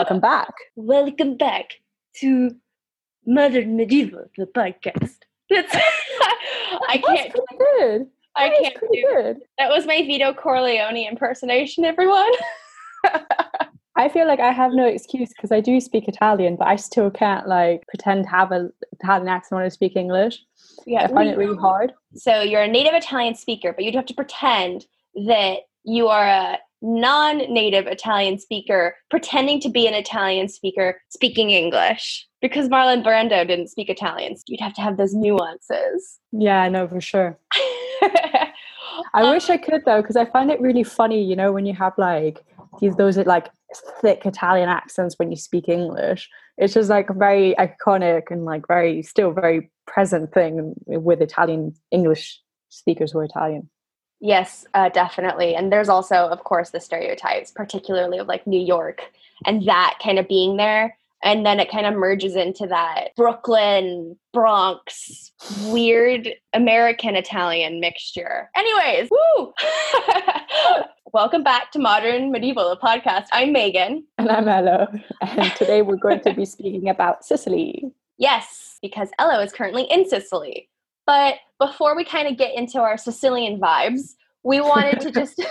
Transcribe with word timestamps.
Welcome 0.00 0.20
back. 0.20 0.54
Welcome 0.76 1.36
back 1.36 1.72
to 2.20 2.56
Modern 3.26 3.76
Medieval, 3.76 4.30
the 4.38 4.46
podcast. 4.46 5.16
That's, 5.50 5.76
I 6.88 6.96
can't. 7.06 7.30
That's 7.34 7.58
good. 7.58 8.06
I 8.34 8.48
That 8.48 8.58
can't 8.62 8.76
do. 8.80 9.02
good. 9.12 9.40
That 9.58 9.68
was 9.68 9.84
my 9.84 9.96
Vito 9.98 10.32
Corleone 10.32 10.96
impersonation, 10.96 11.84
everyone. 11.84 12.30
I 13.94 14.08
feel 14.08 14.26
like 14.26 14.40
I 14.40 14.52
have 14.52 14.72
no 14.72 14.86
excuse 14.86 15.34
because 15.36 15.52
I 15.52 15.60
do 15.60 15.78
speak 15.82 16.08
Italian, 16.08 16.56
but 16.56 16.68
I 16.68 16.76
still 16.76 17.10
can't 17.10 17.46
like 17.46 17.86
pretend 17.86 18.24
to 18.24 18.30
have 18.30 18.52
a 18.52 18.70
Italian 18.92 19.28
accent 19.28 19.58
when 19.58 19.66
I 19.66 19.68
speak 19.68 19.96
English. 19.96 20.42
yeah, 20.86 21.02
I 21.02 21.08
find 21.08 21.28
it 21.28 21.36
really 21.36 21.58
hard. 21.58 21.92
So 22.14 22.40
you're 22.40 22.62
a 22.62 22.68
native 22.68 22.94
Italian 22.94 23.34
speaker, 23.34 23.74
but 23.74 23.84
you'd 23.84 23.96
have 23.96 24.06
to 24.06 24.14
pretend 24.14 24.86
that 25.26 25.56
you 25.84 26.08
are 26.08 26.26
a 26.26 26.58
non-native 26.82 27.86
Italian 27.86 28.38
speaker 28.38 28.96
pretending 29.10 29.60
to 29.60 29.68
be 29.68 29.86
an 29.86 29.94
Italian 29.94 30.48
speaker 30.48 31.00
speaking 31.08 31.50
English. 31.50 32.26
Because 32.40 32.68
Marlon 32.68 33.04
Brando 33.04 33.46
didn't 33.46 33.68
speak 33.68 33.90
Italian, 33.90 34.34
so 34.36 34.44
you'd 34.48 34.60
have 34.60 34.72
to 34.74 34.80
have 34.80 34.96
those 34.96 35.12
nuances. 35.12 36.18
Yeah, 36.32 36.62
I 36.62 36.70
know 36.70 36.88
for 36.88 37.00
sure. 37.00 37.38
I 38.02 39.22
Um, 39.22 39.30
wish 39.30 39.50
I 39.50 39.56
could 39.56 39.82
though, 39.84 40.00
because 40.00 40.16
I 40.16 40.24
find 40.24 40.50
it 40.50 40.60
really 40.60 40.82
funny, 40.84 41.22
you 41.22 41.36
know, 41.36 41.52
when 41.52 41.66
you 41.66 41.74
have 41.74 41.92
like 41.98 42.42
these 42.80 42.96
those 42.96 43.18
like 43.18 43.48
thick 44.00 44.24
Italian 44.24 44.68
accents 44.68 45.18
when 45.18 45.30
you 45.30 45.36
speak 45.36 45.68
English. 45.68 46.28
It's 46.56 46.74
just 46.74 46.90
like 46.90 47.10
a 47.10 47.14
very 47.14 47.54
iconic 47.58 48.24
and 48.30 48.44
like 48.44 48.66
very 48.66 49.02
still 49.02 49.32
very 49.32 49.70
present 49.86 50.32
thing 50.32 50.74
with 50.86 51.20
Italian 51.20 51.74
English 51.90 52.40
speakers 52.68 53.12
who 53.12 53.18
are 53.18 53.24
Italian. 53.24 53.68
Yes, 54.20 54.66
uh, 54.74 54.90
definitely. 54.90 55.54
And 55.54 55.72
there's 55.72 55.88
also, 55.88 56.14
of 56.14 56.44
course, 56.44 56.70
the 56.70 56.80
stereotypes, 56.80 57.50
particularly 57.50 58.18
of 58.18 58.26
like 58.26 58.46
New 58.46 58.60
York 58.60 59.02
and 59.46 59.66
that 59.66 59.98
kind 60.02 60.18
of 60.18 60.28
being 60.28 60.56
there. 60.56 60.96
And 61.22 61.44
then 61.44 61.60
it 61.60 61.70
kind 61.70 61.84
of 61.86 61.94
merges 61.94 62.34
into 62.34 62.66
that 62.66 63.08
Brooklyn, 63.14 64.16
Bronx, 64.32 65.32
weird 65.66 66.30
American 66.54 67.14
Italian 67.14 67.78
mixture. 67.78 68.50
Anyways, 68.56 69.10
woo! 69.10 69.52
Welcome 71.12 71.42
back 71.42 71.72
to 71.72 71.78
Modern 71.78 72.30
Medieval, 72.30 72.70
a 72.70 72.78
podcast. 72.78 73.26
I'm 73.32 73.52
Megan. 73.52 74.04
And 74.16 74.30
I'm 74.30 74.48
Ella, 74.48 74.88
and 75.20 75.52
today 75.56 75.82
we're 75.82 75.96
going 75.96 76.20
to 76.20 76.32
be 76.32 76.44
speaking 76.46 76.88
about 76.88 77.24
Sicily. 77.24 77.84
Yes, 78.16 78.78
because 78.80 79.10
Elo 79.18 79.40
is 79.40 79.52
currently 79.52 79.82
in 79.90 80.08
Sicily. 80.08 80.69
But 81.10 81.38
before 81.58 81.96
we 81.96 82.04
kind 82.04 82.28
of 82.28 82.38
get 82.38 82.54
into 82.54 82.78
our 82.78 82.96
Sicilian 82.96 83.58
vibes, 83.60 84.14
we 84.44 84.60
wanted 84.60 85.00
to 85.00 85.10
just 85.10 85.42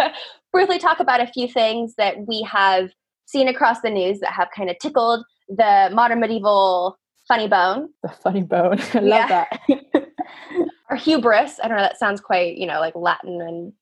briefly 0.52 0.80
talk 0.80 0.98
about 0.98 1.20
a 1.20 1.28
few 1.28 1.46
things 1.46 1.94
that 1.98 2.26
we 2.26 2.42
have 2.42 2.90
seen 3.24 3.46
across 3.46 3.80
the 3.80 3.90
news 3.90 4.18
that 4.18 4.32
have 4.32 4.48
kind 4.50 4.68
of 4.68 4.76
tickled 4.80 5.24
the 5.48 5.88
modern 5.92 6.18
medieval 6.18 6.98
funny 7.28 7.46
bone 7.46 7.90
The 8.02 8.08
funny 8.08 8.42
bone. 8.42 8.80
I 8.94 8.98
love 8.98 9.28
that. 9.28 9.60
or 10.90 10.96
hubris. 10.96 11.60
I 11.62 11.68
don't 11.68 11.76
know, 11.76 11.84
that 11.84 12.00
sounds 12.00 12.20
quite, 12.20 12.56
you 12.56 12.66
know, 12.66 12.80
like 12.80 12.96
Latin 12.96 13.40
and 13.40 13.72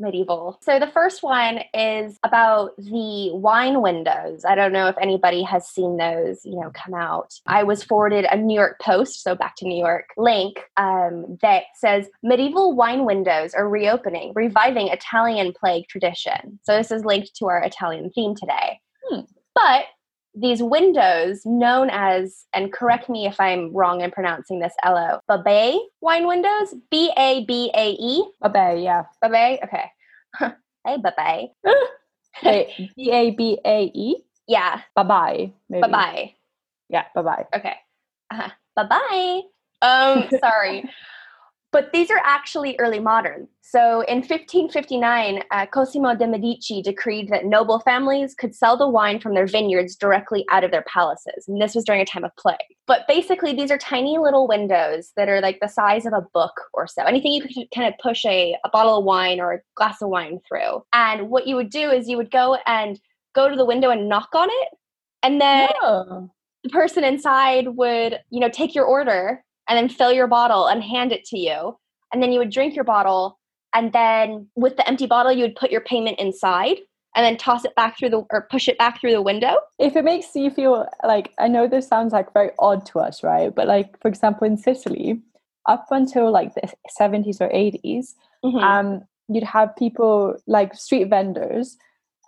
medieval. 0.00 0.58
So 0.62 0.78
the 0.78 0.86
first 0.86 1.22
one 1.22 1.60
is 1.74 2.18
about 2.24 2.76
the 2.76 3.30
wine 3.32 3.82
windows. 3.82 4.44
I 4.44 4.54
don't 4.54 4.72
know 4.72 4.88
if 4.88 4.96
anybody 5.00 5.42
has 5.42 5.68
seen 5.68 5.96
those, 5.96 6.40
you 6.44 6.58
know, 6.58 6.70
come 6.74 6.94
out. 6.94 7.32
I 7.46 7.62
was 7.62 7.84
forwarded 7.84 8.26
a 8.30 8.36
New 8.36 8.54
York 8.54 8.80
Post, 8.80 9.22
so 9.22 9.34
back 9.34 9.56
to 9.56 9.66
New 9.66 9.78
York, 9.78 10.06
link 10.16 10.58
um, 10.76 11.38
that 11.42 11.64
says 11.76 12.06
medieval 12.22 12.74
wine 12.74 13.04
windows 13.04 13.54
are 13.54 13.68
reopening, 13.68 14.32
reviving 14.34 14.88
Italian 14.88 15.52
plague 15.52 15.86
tradition. 15.88 16.58
So 16.62 16.76
this 16.76 16.90
is 16.90 17.04
linked 17.04 17.34
to 17.36 17.46
our 17.46 17.62
Italian 17.62 18.10
theme 18.10 18.34
today. 18.34 18.80
Hmm. 19.08 19.20
But 19.54 19.84
these 20.34 20.62
windows, 20.62 21.42
known 21.44 21.90
as, 21.90 22.46
and 22.52 22.72
correct 22.72 23.08
me 23.08 23.26
if 23.26 23.40
I'm 23.40 23.74
wrong 23.74 24.00
in 24.00 24.10
pronouncing 24.10 24.60
this, 24.60 24.74
Elo, 24.84 25.20
Babe 25.44 25.80
wine 26.00 26.26
windows, 26.26 26.74
B 26.90 27.12
A 27.16 27.44
B 27.44 27.70
A 27.74 27.90
E, 27.90 28.24
Babe, 28.42 28.82
yeah. 28.82 29.04
Babe, 29.22 29.58
okay. 29.64 29.90
hey, 30.84 30.96
Babe. 30.96 31.50
Wait, 32.44 32.92
B 32.96 33.10
A 33.12 33.30
B 33.30 33.58
A 33.64 33.84
E? 33.94 34.24
Yeah, 34.46 34.80
Bye 34.96 35.02
bye. 35.04 35.52
Bye 35.68 35.88
bye. 35.88 36.34
Yeah, 36.88 37.04
bye 37.14 37.22
bye. 37.22 37.46
Okay. 37.54 37.74
Uh-huh. 38.30 38.48
Bye 38.74 38.86
bye. 38.88 39.40
Um, 39.82 40.28
sorry. 40.40 40.84
But 41.72 41.92
these 41.92 42.10
are 42.10 42.20
actually 42.24 42.74
early 42.80 42.98
modern. 42.98 43.46
So 43.62 44.00
in 44.08 44.18
1559, 44.18 45.44
uh, 45.52 45.66
Cosimo 45.66 46.16
de' 46.16 46.26
Medici 46.26 46.82
decreed 46.82 47.28
that 47.28 47.44
noble 47.44 47.78
families 47.80 48.34
could 48.34 48.54
sell 48.56 48.76
the 48.76 48.88
wine 48.88 49.20
from 49.20 49.34
their 49.34 49.46
vineyards 49.46 49.94
directly 49.94 50.44
out 50.50 50.64
of 50.64 50.72
their 50.72 50.82
palaces. 50.92 51.44
And 51.46 51.62
this 51.62 51.76
was 51.76 51.84
during 51.84 52.00
a 52.00 52.04
time 52.04 52.24
of 52.24 52.34
plague. 52.36 52.56
But 52.88 53.06
basically, 53.06 53.52
these 53.54 53.70
are 53.70 53.78
tiny 53.78 54.18
little 54.18 54.48
windows 54.48 55.12
that 55.16 55.28
are 55.28 55.40
like 55.40 55.60
the 55.60 55.68
size 55.68 56.06
of 56.06 56.12
a 56.12 56.26
book 56.34 56.60
or 56.74 56.88
so. 56.88 57.04
Anything 57.04 57.32
you 57.32 57.42
could 57.42 57.52
kind 57.72 57.86
of 57.86 57.94
push 58.02 58.24
a, 58.24 58.56
a 58.64 58.68
bottle 58.70 58.98
of 58.98 59.04
wine 59.04 59.38
or 59.40 59.52
a 59.52 59.60
glass 59.76 60.02
of 60.02 60.08
wine 60.08 60.40
through. 60.48 60.82
And 60.92 61.30
what 61.30 61.46
you 61.46 61.54
would 61.54 61.70
do 61.70 61.90
is 61.90 62.08
you 62.08 62.16
would 62.16 62.32
go 62.32 62.56
and 62.66 62.98
go 63.32 63.48
to 63.48 63.54
the 63.54 63.64
window 63.64 63.90
and 63.90 64.08
knock 64.08 64.30
on 64.34 64.48
it. 64.50 64.68
And 65.22 65.40
then 65.40 65.68
Oh. 65.82 66.30
the 66.64 66.70
person 66.70 67.04
inside 67.04 67.68
would, 67.76 68.18
you 68.30 68.40
know, 68.40 68.48
take 68.48 68.74
your 68.74 68.86
order 68.86 69.44
and 69.70 69.78
then 69.78 69.88
fill 69.88 70.12
your 70.12 70.26
bottle 70.26 70.66
and 70.66 70.82
hand 70.82 71.12
it 71.12 71.24
to 71.26 71.38
you. 71.38 71.78
And 72.12 72.20
then 72.20 72.32
you 72.32 72.40
would 72.40 72.50
drink 72.50 72.74
your 72.74 72.84
bottle. 72.84 73.38
And 73.72 73.92
then 73.92 74.48
with 74.56 74.76
the 74.76 74.86
empty 74.88 75.06
bottle, 75.06 75.30
you 75.32 75.42
would 75.42 75.54
put 75.54 75.70
your 75.70 75.80
payment 75.80 76.18
inside 76.18 76.78
and 77.14 77.24
then 77.24 77.36
toss 77.36 77.64
it 77.64 77.74
back 77.76 77.96
through 77.96 78.10
the 78.10 78.24
or 78.32 78.48
push 78.50 78.66
it 78.66 78.76
back 78.78 79.00
through 79.00 79.12
the 79.12 79.22
window. 79.22 79.54
If 79.78 79.94
it 79.94 80.04
makes 80.04 80.34
you 80.34 80.50
feel 80.50 80.86
like, 81.04 81.32
I 81.38 81.46
know 81.46 81.68
this 81.68 81.86
sounds 81.86 82.12
like 82.12 82.32
very 82.32 82.50
odd 82.58 82.84
to 82.86 82.98
us, 82.98 83.22
right? 83.22 83.54
But 83.54 83.68
like, 83.68 83.98
for 84.02 84.08
example, 84.08 84.44
in 84.46 84.56
Sicily, 84.56 85.20
up 85.66 85.86
until 85.92 86.32
like 86.32 86.54
the 86.54 86.72
70s 87.00 87.40
or 87.40 87.48
80s, 87.52 88.16
Mhm. 88.44 88.62
um, 88.62 89.02
you'd 89.28 89.44
have 89.44 89.76
people 89.76 90.34
like 90.48 90.74
street 90.74 91.04
vendors. 91.04 91.78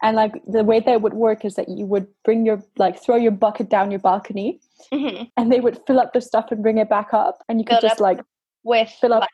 And 0.02 0.16
like 0.16 0.34
the 0.46 0.64
way 0.64 0.80
that 0.80 1.00
would 1.00 1.14
work 1.14 1.44
is 1.44 1.54
that 1.54 1.68
you 1.68 1.86
would 1.86 2.06
bring 2.24 2.44
your, 2.44 2.62
like, 2.76 3.00
throw 3.02 3.16
your 3.16 3.30
bucket 3.30 3.68
down 3.68 3.90
your 3.90 4.00
balcony 4.00 4.60
Mhm. 4.92 5.30
and 5.36 5.52
they 5.52 5.60
would 5.60 5.78
fill 5.86 6.00
up 6.00 6.12
the 6.12 6.20
stuff 6.20 6.50
and 6.50 6.62
bring 6.62 6.78
it 6.78 6.88
back 6.88 7.14
up. 7.14 7.42
And 7.48 7.60
you 7.60 7.64
could 7.64 7.80
just 7.80 8.00
like 8.00 8.20
With 8.64 8.90
fill 9.00 9.12
up 9.14 9.28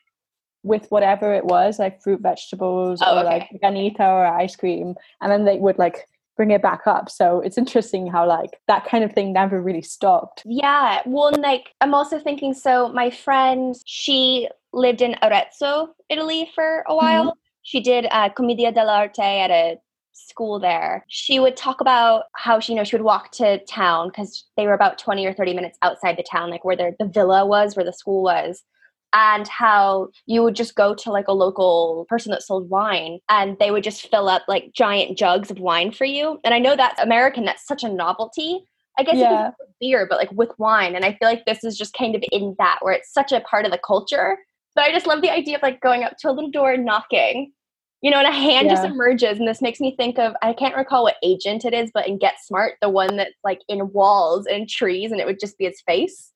with 0.64 0.90
whatever 0.90 1.32
it 1.34 1.44
was, 1.44 1.78
like 1.78 2.02
fruit, 2.02 2.20
vegetables, 2.20 3.00
Oh, 3.04 3.16
or 3.16 3.20
okay. 3.20 3.28
like 3.28 3.60
granita 3.62 4.00
or 4.00 4.26
ice 4.26 4.56
cream, 4.56 4.94
and 5.20 5.30
then 5.32 5.44
they 5.44 5.56
would 5.58 5.78
like 5.78 6.06
bring 6.36 6.50
it 6.50 6.62
back 6.62 6.86
up. 6.86 7.08
So 7.10 7.40
it's 7.40 7.58
interesting 7.58 8.06
how 8.06 8.26
like 8.26 8.60
that 8.68 8.84
kind 8.84 9.02
of 9.04 9.12
thing 9.12 9.32
never 9.32 9.60
really 9.62 9.82
stopped. 9.82 10.42
Yeah. 10.44 11.00
Well, 11.06 11.32
like 11.38 11.74
I'm 11.80 11.94
also 11.94 12.18
thinking. 12.18 12.54
So 12.54 12.88
my 12.88 13.10
friend, 13.10 13.74
she 13.86 14.48
lived 14.72 15.00
in 15.00 15.16
Arezzo, 15.22 15.94
Italy, 16.08 16.50
for 16.54 16.84
a 16.86 16.94
while. 16.94 17.36
She 17.62 17.80
did 17.80 18.06
uh, 18.10 18.28
Commedia 18.30 18.72
dell'arte 18.72 19.18
at 19.44 19.50
a 19.50 19.78
school 20.26 20.58
there. 20.58 21.04
She 21.08 21.38
would 21.38 21.56
talk 21.56 21.80
about 21.80 22.24
how 22.34 22.60
she, 22.60 22.72
you 22.72 22.76
know, 22.78 22.84
she 22.84 22.96
would 22.96 23.04
walk 23.04 23.30
to 23.32 23.64
town 23.64 24.08
because 24.08 24.44
they 24.56 24.66
were 24.66 24.74
about 24.74 24.98
20 24.98 25.24
or 25.26 25.32
30 25.32 25.54
minutes 25.54 25.78
outside 25.82 26.16
the 26.16 26.22
town, 26.22 26.50
like 26.50 26.64
where 26.64 26.76
their, 26.76 26.94
the 26.98 27.06
villa 27.06 27.46
was, 27.46 27.76
where 27.76 27.84
the 27.84 27.92
school 27.92 28.22
was. 28.22 28.62
And 29.14 29.48
how 29.48 30.08
you 30.26 30.42
would 30.42 30.54
just 30.54 30.74
go 30.74 30.94
to 30.94 31.10
like 31.10 31.28
a 31.28 31.32
local 31.32 32.04
person 32.10 32.30
that 32.30 32.42
sold 32.42 32.68
wine 32.68 33.20
and 33.30 33.56
they 33.58 33.70
would 33.70 33.82
just 33.82 34.06
fill 34.10 34.28
up 34.28 34.42
like 34.48 34.72
giant 34.74 35.16
jugs 35.16 35.50
of 35.50 35.58
wine 35.58 35.92
for 35.92 36.04
you. 36.04 36.38
And 36.44 36.52
I 36.52 36.58
know 36.58 36.76
that's 36.76 37.00
American, 37.00 37.46
that's 37.46 37.66
such 37.66 37.82
a 37.84 37.88
novelty. 37.88 38.60
I 38.98 39.04
guess 39.04 39.16
Yeah. 39.16 39.28
do 39.28 39.34
it 39.46 39.54
with 39.60 39.68
beer, 39.80 40.06
but 40.10 40.18
like 40.18 40.30
with 40.32 40.50
wine. 40.58 40.94
And 40.94 41.06
I 41.06 41.12
feel 41.12 41.28
like 41.28 41.46
this 41.46 41.64
is 41.64 41.78
just 41.78 41.94
kind 41.94 42.14
of 42.14 42.22
in 42.30 42.54
that 42.58 42.80
where 42.82 42.92
it's 42.92 43.10
such 43.10 43.32
a 43.32 43.40
part 43.40 43.64
of 43.64 43.70
the 43.72 43.78
culture. 43.78 44.36
But 44.74 44.84
I 44.84 44.92
just 44.92 45.06
love 45.06 45.22
the 45.22 45.30
idea 45.32 45.56
of 45.56 45.62
like 45.62 45.80
going 45.80 46.04
up 46.04 46.18
to 46.18 46.30
a 46.30 46.32
little 46.32 46.50
door 46.50 46.72
and 46.72 46.84
knocking, 46.84 47.52
you 48.00 48.10
know, 48.10 48.18
and 48.18 48.28
a 48.28 48.32
hand 48.32 48.70
just 48.70 48.84
emerges. 48.84 49.38
And 49.38 49.48
this 49.48 49.60
makes 49.60 49.80
me 49.80 49.96
think 49.96 50.18
of 50.18 50.34
I 50.42 50.52
can't 50.52 50.76
recall 50.76 51.02
what 51.02 51.16
agent 51.22 51.64
it 51.64 51.74
is, 51.74 51.90
but 51.92 52.06
in 52.06 52.18
Get 52.18 52.34
Smart, 52.44 52.74
the 52.80 52.88
one 52.88 53.16
that's 53.16 53.34
like 53.44 53.60
in 53.68 53.92
walls 53.92 54.46
and 54.46 54.68
trees, 54.68 55.10
and 55.10 55.20
it 55.20 55.26
would 55.26 55.40
just 55.40 55.58
be 55.58 55.64
his 55.64 55.80
face. 55.82 56.32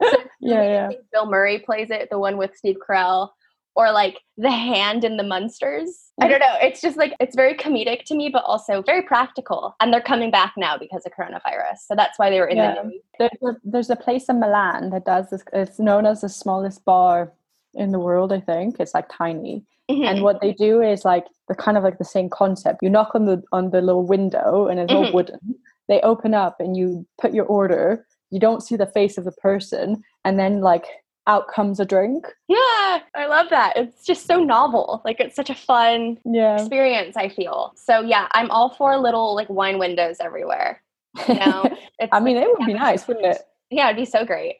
Yeah, 0.38 0.62
yeah. 0.62 0.90
Bill 1.12 1.26
Murray 1.28 1.58
plays 1.58 1.90
it, 1.90 2.08
the 2.10 2.18
one 2.18 2.36
with 2.36 2.54
Steve 2.54 2.76
Carell, 2.86 3.30
or 3.74 3.90
like 3.90 4.18
the 4.36 4.50
hand 4.50 5.02
in 5.02 5.16
the 5.16 5.22
Munsters. 5.24 6.12
I 6.20 6.28
don't 6.28 6.38
know. 6.38 6.54
It's 6.60 6.80
just 6.80 6.96
like 6.96 7.14
it's 7.18 7.34
very 7.34 7.54
comedic 7.54 8.04
to 8.04 8.14
me, 8.14 8.28
but 8.28 8.44
also 8.44 8.82
very 8.82 9.02
practical. 9.02 9.74
And 9.80 9.92
they're 9.92 10.00
coming 10.02 10.30
back 10.30 10.52
now 10.56 10.76
because 10.78 11.04
of 11.06 11.12
coronavirus, 11.12 11.78
so 11.88 11.96
that's 11.96 12.18
why 12.18 12.30
they 12.30 12.38
were 12.38 12.46
in 12.46 12.58
Yeah. 12.58 12.74
the 12.74 12.88
news. 12.88 13.02
There's 13.18 13.42
a, 13.42 13.56
there's 13.64 13.90
a 13.90 13.96
place 13.96 14.28
in 14.28 14.38
Milan 14.38 14.90
that 14.90 15.04
does 15.06 15.30
this. 15.30 15.42
It's 15.52 15.78
known 15.80 16.06
as 16.06 16.20
the 16.20 16.28
smallest 16.28 16.84
bar 16.84 17.32
in 17.74 17.90
the 17.90 17.98
world. 17.98 18.32
I 18.32 18.40
think 18.40 18.76
it's 18.78 18.94
like 18.94 19.08
tiny. 19.10 19.64
Mhm. 19.90 20.06
And 20.06 20.22
what 20.22 20.40
they 20.40 20.52
do 20.52 20.80
is 20.82 21.04
like 21.04 21.26
the 21.48 21.54
kind 21.54 21.76
of 21.76 21.84
like 21.84 21.98
the 21.98 22.04
same 22.04 22.28
concept. 22.28 22.82
You 22.82 22.90
knock 22.90 23.14
on 23.14 23.26
the 23.26 23.42
on 23.52 23.70
the 23.70 23.80
little 23.80 24.04
window 24.06 24.66
and 24.66 24.80
it's 24.80 24.92
all 24.92 25.06
Mhm. 25.06 25.12
wooden. 25.12 25.54
They 25.88 26.00
open 26.00 26.34
up 26.34 26.58
and 26.60 26.76
you 26.76 27.06
put 27.20 27.32
your 27.32 27.46
order. 27.46 28.04
You 28.30 28.40
don't 28.40 28.62
see 28.62 28.74
the 28.76 28.86
face 28.86 29.16
of 29.18 29.24
the 29.24 29.32
person, 29.32 30.02
and 30.24 30.38
then 30.38 30.60
like 30.60 30.86
out 31.28 31.46
comes 31.48 31.78
a 31.80 31.84
drink. 31.84 32.26
Yeah, 32.48 33.00
I 33.14 33.26
love 33.28 33.48
that. 33.50 33.76
It's 33.76 34.04
just 34.04 34.26
so 34.26 34.38
novel. 34.42 35.02
Like 35.04 35.20
it's 35.20 35.36
such 35.36 35.50
a 35.50 35.54
fun 35.54 36.18
Yeah. 36.24 36.54
experience, 36.56 37.16
I 37.16 37.28
feel. 37.28 37.72
So 37.76 38.00
yeah, 38.00 38.26
I'm 38.32 38.50
all 38.50 38.70
for 38.70 38.96
little 38.96 39.34
like 39.36 39.48
wine 39.48 39.78
windows 39.78 40.16
everywhere. 40.20 40.82
You 41.28 41.34
know? 41.34 41.62
It's 41.98 42.10
I 42.12 42.20
mean, 42.20 42.36
it 42.36 42.48
would 42.48 42.66
be 42.66 42.74
nice, 42.74 43.06
wouldn't 43.08 43.26
it? 43.26 43.42
Yeah, 43.70 43.86
it'd 43.86 43.96
be 43.96 44.04
so 44.04 44.24
great. 44.24 44.56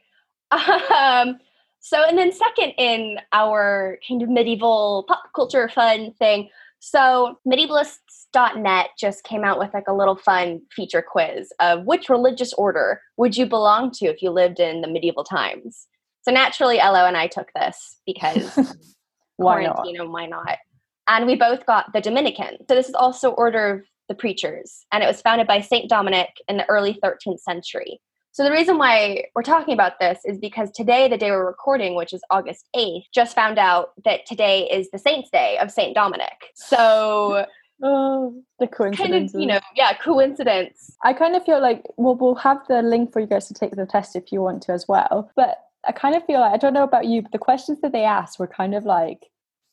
Um, 0.52 1.38
so, 1.86 2.02
and 2.02 2.18
then 2.18 2.32
second 2.32 2.72
in 2.78 3.20
our 3.32 4.00
kind 4.08 4.20
of 4.20 4.28
medieval 4.28 5.04
pop 5.06 5.22
culture 5.36 5.68
fun 5.68 6.12
thing. 6.14 6.48
So, 6.80 7.38
medievalists.net 7.46 8.88
just 8.98 9.22
came 9.22 9.44
out 9.44 9.60
with 9.60 9.72
like 9.72 9.86
a 9.86 9.94
little 9.94 10.16
fun 10.16 10.62
feature 10.72 11.00
quiz 11.00 11.52
of 11.60 11.84
which 11.84 12.08
religious 12.08 12.52
order 12.54 13.00
would 13.18 13.36
you 13.36 13.46
belong 13.46 13.92
to 13.92 14.06
if 14.06 14.20
you 14.20 14.30
lived 14.30 14.58
in 14.58 14.80
the 14.80 14.88
medieval 14.88 15.22
times. 15.22 15.86
So, 16.22 16.32
naturally, 16.32 16.80
Elo 16.80 17.06
and 17.06 17.16
I 17.16 17.28
took 17.28 17.52
this 17.54 18.00
because 18.04 18.56
Why 19.36 19.62
not? 19.62 19.76
quarantine 19.76 20.00
and 20.00 20.12
why 20.12 20.26
not? 20.26 20.58
And 21.06 21.24
we 21.24 21.36
both 21.36 21.66
got 21.66 21.92
the 21.92 22.00
Dominican. 22.00 22.56
So 22.68 22.74
this 22.74 22.88
is 22.88 22.96
also 22.96 23.30
Order 23.30 23.74
of 23.74 23.82
the 24.08 24.16
Preachers, 24.16 24.84
and 24.90 25.04
it 25.04 25.06
was 25.06 25.22
founded 25.22 25.46
by 25.46 25.60
Saint 25.60 25.88
Dominic 25.88 26.30
in 26.48 26.56
the 26.56 26.68
early 26.68 26.98
13th 27.00 27.38
century. 27.38 28.00
So 28.36 28.44
the 28.44 28.50
reason 28.50 28.76
why 28.76 29.24
we're 29.34 29.40
talking 29.40 29.72
about 29.72 29.98
this 29.98 30.18
is 30.26 30.36
because 30.36 30.70
today, 30.70 31.08
the 31.08 31.16
day 31.16 31.30
we're 31.30 31.46
recording, 31.46 31.94
which 31.94 32.12
is 32.12 32.20
August 32.28 32.68
8th, 32.76 33.04
just 33.10 33.34
found 33.34 33.58
out 33.58 33.92
that 34.04 34.26
today 34.26 34.68
is 34.70 34.90
the 34.90 34.98
Saint's 34.98 35.30
Day 35.30 35.56
of 35.56 35.70
Saint 35.70 35.94
Dominic. 35.94 36.52
So 36.54 37.46
Oh, 37.82 38.42
the 38.58 38.66
kind 38.66 38.94
coincidence. 38.94 39.32
of, 39.32 39.40
you 39.40 39.46
know, 39.46 39.60
yeah, 39.74 39.94
coincidence. 39.94 40.98
I 41.02 41.14
kind 41.14 41.34
of 41.34 41.46
feel 41.46 41.62
like 41.62 41.82
well, 41.96 42.14
we'll 42.14 42.34
have 42.34 42.58
the 42.68 42.82
link 42.82 43.10
for 43.10 43.20
you 43.20 43.26
guys 43.26 43.48
to 43.48 43.54
take 43.54 43.74
the 43.74 43.86
test 43.86 44.14
if 44.14 44.30
you 44.30 44.42
want 44.42 44.62
to 44.64 44.72
as 44.72 44.86
well. 44.86 45.30
But 45.34 45.56
I 45.88 45.92
kind 45.92 46.14
of 46.14 46.22
feel 46.26 46.40
like 46.40 46.52
I 46.52 46.58
don't 46.58 46.74
know 46.74 46.84
about 46.84 47.06
you, 47.06 47.22
but 47.22 47.32
the 47.32 47.38
questions 47.38 47.80
that 47.80 47.92
they 47.92 48.04
asked 48.04 48.38
were 48.38 48.46
kind 48.46 48.74
of 48.74 48.84
like, 48.84 49.30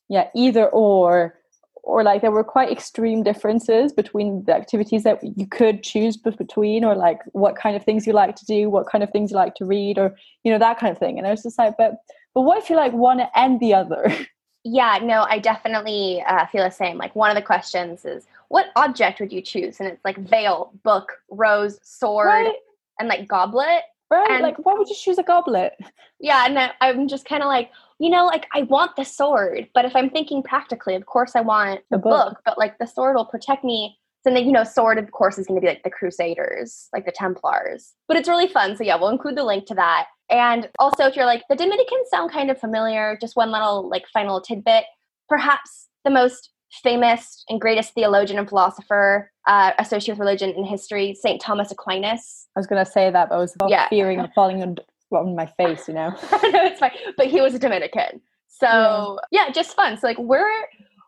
yeah, 0.07 0.29
either 0.33 0.69
or, 0.69 1.37
or 1.83 2.01
like 2.03 2.21
there 2.21 2.31
were 2.31 2.43
quite 2.43 2.71
extreme 2.71 3.23
differences 3.23 3.93
between 3.93 4.43
the 4.45 4.55
activities 4.55 5.03
that 5.03 5.19
you 5.37 5.45
could 5.45 5.83
choose 5.83 6.17
between, 6.17 6.83
or 6.83 6.95
like 6.95 7.19
what 7.33 7.55
kind 7.55 7.75
of 7.75 7.83
things 7.83 8.07
you 8.07 8.13
like 8.13 8.35
to 8.37 8.45
do, 8.45 8.69
what 8.69 8.87
kind 8.89 9.03
of 9.03 9.11
things 9.11 9.31
you 9.31 9.37
like 9.37 9.53
to 9.55 9.65
read, 9.65 9.97
or 9.97 10.15
you 10.43 10.51
know 10.51 10.57
that 10.59 10.79
kind 10.79 10.91
of 10.91 10.97
thing. 10.97 11.17
And 11.17 11.27
I 11.27 11.31
was 11.31 11.43
just 11.43 11.57
like, 11.57 11.75
but 11.77 11.95
but 12.33 12.41
what 12.41 12.57
if 12.57 12.69
you 12.69 12.75
like 12.75 12.93
one 12.93 13.21
and 13.35 13.59
the 13.59 13.73
other? 13.73 14.11
Yeah, 14.65 14.99
no, 15.03 15.23
I 15.29 15.39
definitely 15.39 16.23
uh, 16.25 16.45
feel 16.45 16.63
the 16.63 16.69
same. 16.71 16.97
Like 16.97 17.13
one 17.17 17.29
of 17.29 17.35
the 17.35 17.41
questions 17.41 18.05
is, 18.05 18.27
what 18.47 18.67
object 18.77 19.19
would 19.19 19.33
you 19.33 19.41
choose? 19.41 19.81
And 19.81 19.89
it's 19.89 20.05
like 20.05 20.17
veil, 20.17 20.71
book, 20.83 21.11
rose, 21.29 21.79
sword, 21.83 22.27
right? 22.27 22.55
and 22.97 23.09
like 23.09 23.27
goblet. 23.27 23.81
Right? 24.09 24.31
And- 24.31 24.41
like, 24.41 24.65
why 24.65 24.73
would 24.73 24.87
you 24.87 24.95
choose 24.95 25.17
a 25.17 25.23
goblet? 25.23 25.73
Yeah, 26.21 26.45
and 26.45 26.57
I- 26.57 26.71
I'm 26.79 27.09
just 27.09 27.25
kind 27.25 27.43
of 27.43 27.47
like, 27.47 27.71
you 27.99 28.09
know, 28.09 28.25
like 28.25 28.47
I 28.53 28.63
want 28.63 28.95
the 28.95 29.03
sword, 29.05 29.67
but 29.73 29.85
if 29.85 29.95
I'm 29.95 30.09
thinking 30.09 30.43
practically, 30.43 30.95
of 30.95 31.05
course 31.05 31.35
I 31.35 31.41
want 31.41 31.81
the 31.91 31.97
book. 31.97 32.29
book, 32.29 32.41
but 32.45 32.57
like 32.57 32.77
the 32.79 32.87
sword 32.87 33.15
will 33.15 33.25
protect 33.25 33.63
me. 33.63 33.97
So 34.23 34.33
then, 34.33 34.45
you 34.45 34.51
know, 34.51 34.63
sword 34.63 34.97
of 34.97 35.11
course 35.11 35.37
is 35.37 35.47
going 35.47 35.59
to 35.59 35.61
be 35.61 35.67
like 35.67 35.83
the 35.83 35.89
Crusaders, 35.89 36.87
like 36.93 37.05
the 37.05 37.11
Templars. 37.11 37.93
But 38.07 38.17
it's 38.17 38.29
really 38.29 38.47
fun. 38.47 38.75
So 38.77 38.83
yeah, 38.83 38.95
we'll 38.95 39.09
include 39.09 39.35
the 39.37 39.43
link 39.43 39.65
to 39.67 39.75
that. 39.75 40.07
And 40.29 40.69
also, 40.79 41.05
if 41.05 41.15
you're 41.15 41.25
like 41.25 41.43
the 41.49 41.55
Dominicans 41.55 42.09
sound 42.09 42.31
kind 42.31 42.49
of 42.49 42.59
familiar, 42.59 43.17
just 43.19 43.35
one 43.35 43.51
little 43.51 43.89
like 43.89 44.05
final 44.13 44.39
tidbit. 44.41 44.85
Perhaps 45.29 45.87
the 46.03 46.09
most 46.09 46.49
famous 46.81 47.43
and 47.49 47.61
greatest 47.61 47.93
theologian 47.93 48.39
and 48.39 48.49
philosopher 48.49 49.31
uh, 49.45 49.71
associated 49.77 50.13
with 50.13 50.19
religion 50.19 50.51
and 50.55 50.65
history, 50.65 51.13
Saint 51.13 51.39
Thomas 51.41 51.71
Aquinas. 51.71 52.47
I 52.55 52.59
was 52.59 52.67
gonna 52.67 52.85
say 52.85 53.11
that, 53.11 53.29
but 53.29 53.35
I 53.35 53.37
was 53.39 53.55
Yeah. 53.67 53.87
fearing 53.89 54.19
of 54.19 54.33
falling 54.33 54.77
on, 55.13 55.35
my 55.35 55.45
face, 55.45 55.87
you 55.87 55.93
know. 55.93 56.09
no, 56.31 56.65
it's 56.65 56.79
fine. 56.79 56.91
But 57.17 57.27
he 57.27 57.41
was 57.41 57.53
a 57.53 57.59
Dominican. 57.59 58.21
So 58.47 59.19
yeah. 59.31 59.51
just 59.51 59.75
fun. 59.75 59.97
So 59.97 60.07
like 60.07 60.17
we're 60.17 60.51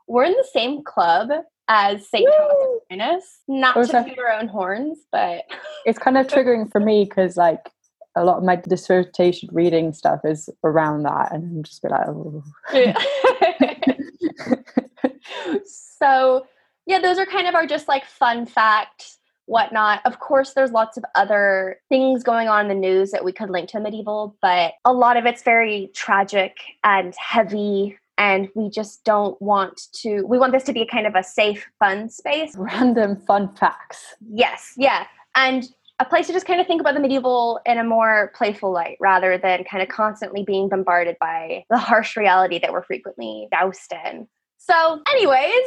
we're 0.07 0.24
in 0.24 0.34
the 0.34 0.48
same 0.52 0.84
club 0.84 1.30
as 1.68 2.07
St. 2.07 2.28
Thomas! 2.38 2.56
Aquinas. 2.84 3.40
Not 3.48 3.75
to 3.75 4.06
toot 4.07 4.19
our 4.19 4.34
own 4.34 4.48
horns, 4.48 5.00
but 5.12 5.44
it's 5.86 6.00
kind 6.00 6.18
of 6.18 6.28
triggering 6.28 6.72
for 6.72 6.80
me 6.80 7.06
because 7.06 7.38
like 7.38 7.72
a 8.16 8.24
lot 8.24 8.38
of 8.38 8.44
my 8.44 8.56
dissertation 8.56 9.50
reading 9.52 9.94
stuff 9.94 10.22
is 10.24 10.50
around 10.63 11.04
that 11.04 11.34
and 11.34 11.58
i'm 11.58 11.63
just 11.63 11.81
be 11.81 11.90
like 11.90 12.08
oh. 12.08 12.42
so 15.66 16.46
yeah, 16.86 17.00
those 17.00 17.18
are 17.18 17.25
kind 17.25 17.48
of 17.48 17.56
our 17.56 17.66
just 17.66 17.88
like 17.88 18.06
fun 18.06 18.46
fact 18.46 19.18
whatnot. 19.46 20.02
Of 20.06 20.20
course, 20.20 20.54
there's 20.54 20.72
lots 20.72 20.98
of 20.98 21.06
other 21.16 21.80
things 21.90 22.24
going 22.24 22.48
on 22.48 22.66
in 22.66 22.68
the 22.70 22.88
news 22.88 23.12
that 23.12 23.24
we 23.24 23.32
could 23.32 23.50
link 23.50 23.70
to 23.70 23.80
medieval, 23.80 24.36
but 24.42 24.74
a 24.84 24.94
lot 24.94 25.18
of 25.18 25.26
it's 25.26 25.44
very 25.44 25.92
tragic 25.94 26.58
and 26.84 27.14
heavy. 27.18 27.98
And 28.18 28.50
we 28.56 28.70
just 28.70 29.04
don't 29.04 29.40
want 29.42 29.82
to, 29.94 30.22
we 30.24 30.40
want 30.40 30.54
this 30.54 30.64
to 30.64 30.74
be 30.74 30.82
a 30.82 30.88
kind 30.88 31.06
of 31.06 31.16
a 31.16 31.24
safe, 31.24 31.68
fun 31.80 32.10
space. 32.10 32.56
random 32.58 33.18
fun 33.18 33.54
facts 33.56 34.16
Yes, 34.32 34.74
yeah. 34.78 35.06
And 35.36 35.68
a 36.00 36.06
place 36.06 36.28
to 36.28 36.34
just 36.34 36.46
kind 36.46 36.60
of 36.60 36.68
think 36.68 36.82
about 36.82 36.94
the 36.94 37.00
medieval 37.00 37.60
in 37.66 37.78
a 37.78 37.84
more 37.84 38.32
playful 38.36 38.72
light 38.72 38.98
rather 39.00 39.38
than 39.38 39.64
kind 39.64 39.82
of 39.82 39.90
constantly 39.90 40.44
being 40.44 40.68
bombarded 40.68 41.18
by 41.20 41.64
the 41.70 41.78
harsh 41.78 42.18
reality 42.18 42.60
that 42.60 42.72
we're 42.72 42.84
frequently 42.84 43.48
doused 43.52 43.94
in. 44.06 44.28
So, 44.58 45.02
anyways, 45.10 45.64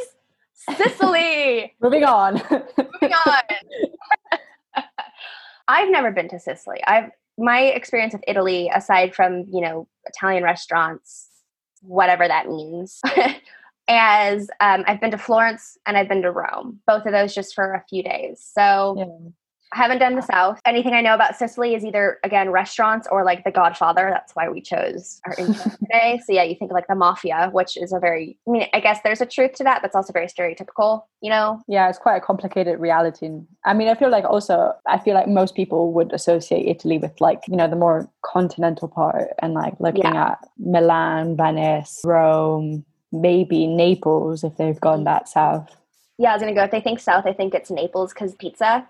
Sicily. 0.77 1.75
moving 1.81 2.03
on 2.03 2.35
Moving 2.35 3.15
on. 3.25 3.43
I've 5.67 5.89
never 5.89 6.11
been 6.11 6.29
to 6.29 6.39
Sicily. 6.39 6.81
I've 6.85 7.11
my 7.37 7.61
experience 7.61 8.13
of 8.13 8.23
Italy, 8.27 8.69
aside 8.73 9.15
from 9.15 9.45
you 9.47 9.61
know 9.61 9.87
Italian 10.05 10.43
restaurants, 10.43 11.29
whatever 11.81 12.27
that 12.27 12.47
means, 12.47 13.01
as 13.87 14.49
um, 14.59 14.83
I've 14.87 14.99
been 14.99 15.11
to 15.11 15.17
Florence 15.17 15.77
and 15.85 15.97
I've 15.97 16.09
been 16.09 16.21
to 16.23 16.31
Rome. 16.31 16.81
Both 16.85 17.05
of 17.05 17.13
those 17.13 17.33
just 17.33 17.55
for 17.55 17.73
a 17.73 17.83
few 17.89 18.03
days. 18.03 18.47
So 18.53 18.95
yeah. 18.97 19.29
I 19.71 19.77
haven't 19.77 19.99
done 19.99 20.15
the 20.15 20.21
South. 20.21 20.59
Anything 20.65 20.93
I 20.93 21.01
know 21.01 21.13
about 21.13 21.35
Sicily 21.35 21.75
is 21.75 21.85
either 21.85 22.17
again 22.23 22.49
restaurants 22.49 23.07
or 23.11 23.23
like 23.23 23.43
The 23.43 23.51
Godfather. 23.51 24.09
That's 24.11 24.35
why 24.35 24.49
we 24.49 24.61
chose 24.61 25.21
our 25.25 25.35
intro 25.37 25.71
today. 25.79 26.19
So 26.25 26.33
yeah, 26.33 26.43
you 26.43 26.55
think 26.55 26.71
of 26.71 26.75
like 26.75 26.87
the 26.87 26.95
mafia, 26.95 27.49
which 27.51 27.77
is 27.77 27.93
a 27.93 27.99
very. 27.99 28.37
I 28.47 28.51
mean, 28.51 28.67
I 28.73 28.79
guess 28.79 28.99
there's 29.03 29.21
a 29.21 29.25
truth 29.25 29.53
to 29.53 29.63
that, 29.65 29.81
but 29.81 29.87
it's 29.87 29.95
also 29.95 30.11
very 30.11 30.27
stereotypical. 30.27 31.03
You 31.21 31.29
know, 31.29 31.61
yeah 31.67 31.89
it's 31.89 31.97
quite 31.97 32.15
a 32.15 32.21
complicated 32.21 32.79
reality 32.79 33.25
And- 33.25 33.45
i 33.65 33.73
mean 33.73 33.87
i 33.89 33.95
feel 33.95 34.09
like 34.09 34.23
also 34.23 34.73
i 34.87 34.97
feel 34.97 35.13
like 35.15 35.27
most 35.27 35.55
people 35.55 35.91
would 35.93 36.13
associate 36.13 36.65
italy 36.67 36.97
with 36.97 37.19
like 37.19 37.41
you 37.47 37.57
know 37.57 37.67
the 37.67 37.75
more 37.75 38.09
continental 38.21 38.87
part 38.87 39.29
and 39.39 39.53
like 39.53 39.73
looking 39.79 40.05
at 40.05 40.39
milan 40.57 41.35
venice 41.35 42.01
rome 42.03 42.85
maybe 43.11 43.67
naples 43.67 44.43
if 44.43 44.55
they've 44.57 44.79
gone 44.79 45.01
mm. 45.01 45.05
that 45.05 45.27
south 45.27 45.75
Yeah, 46.21 46.31
I 46.31 46.33
was 46.33 46.41
gonna 46.41 46.53
go. 46.53 46.63
If 46.63 46.71
they 46.71 46.81
think 46.81 46.99
south, 46.99 47.25
I 47.25 47.31
think 47.31 47.55
it's 47.55 47.71
Naples 47.71 48.13
because 48.13 48.35
pizza. 48.35 48.85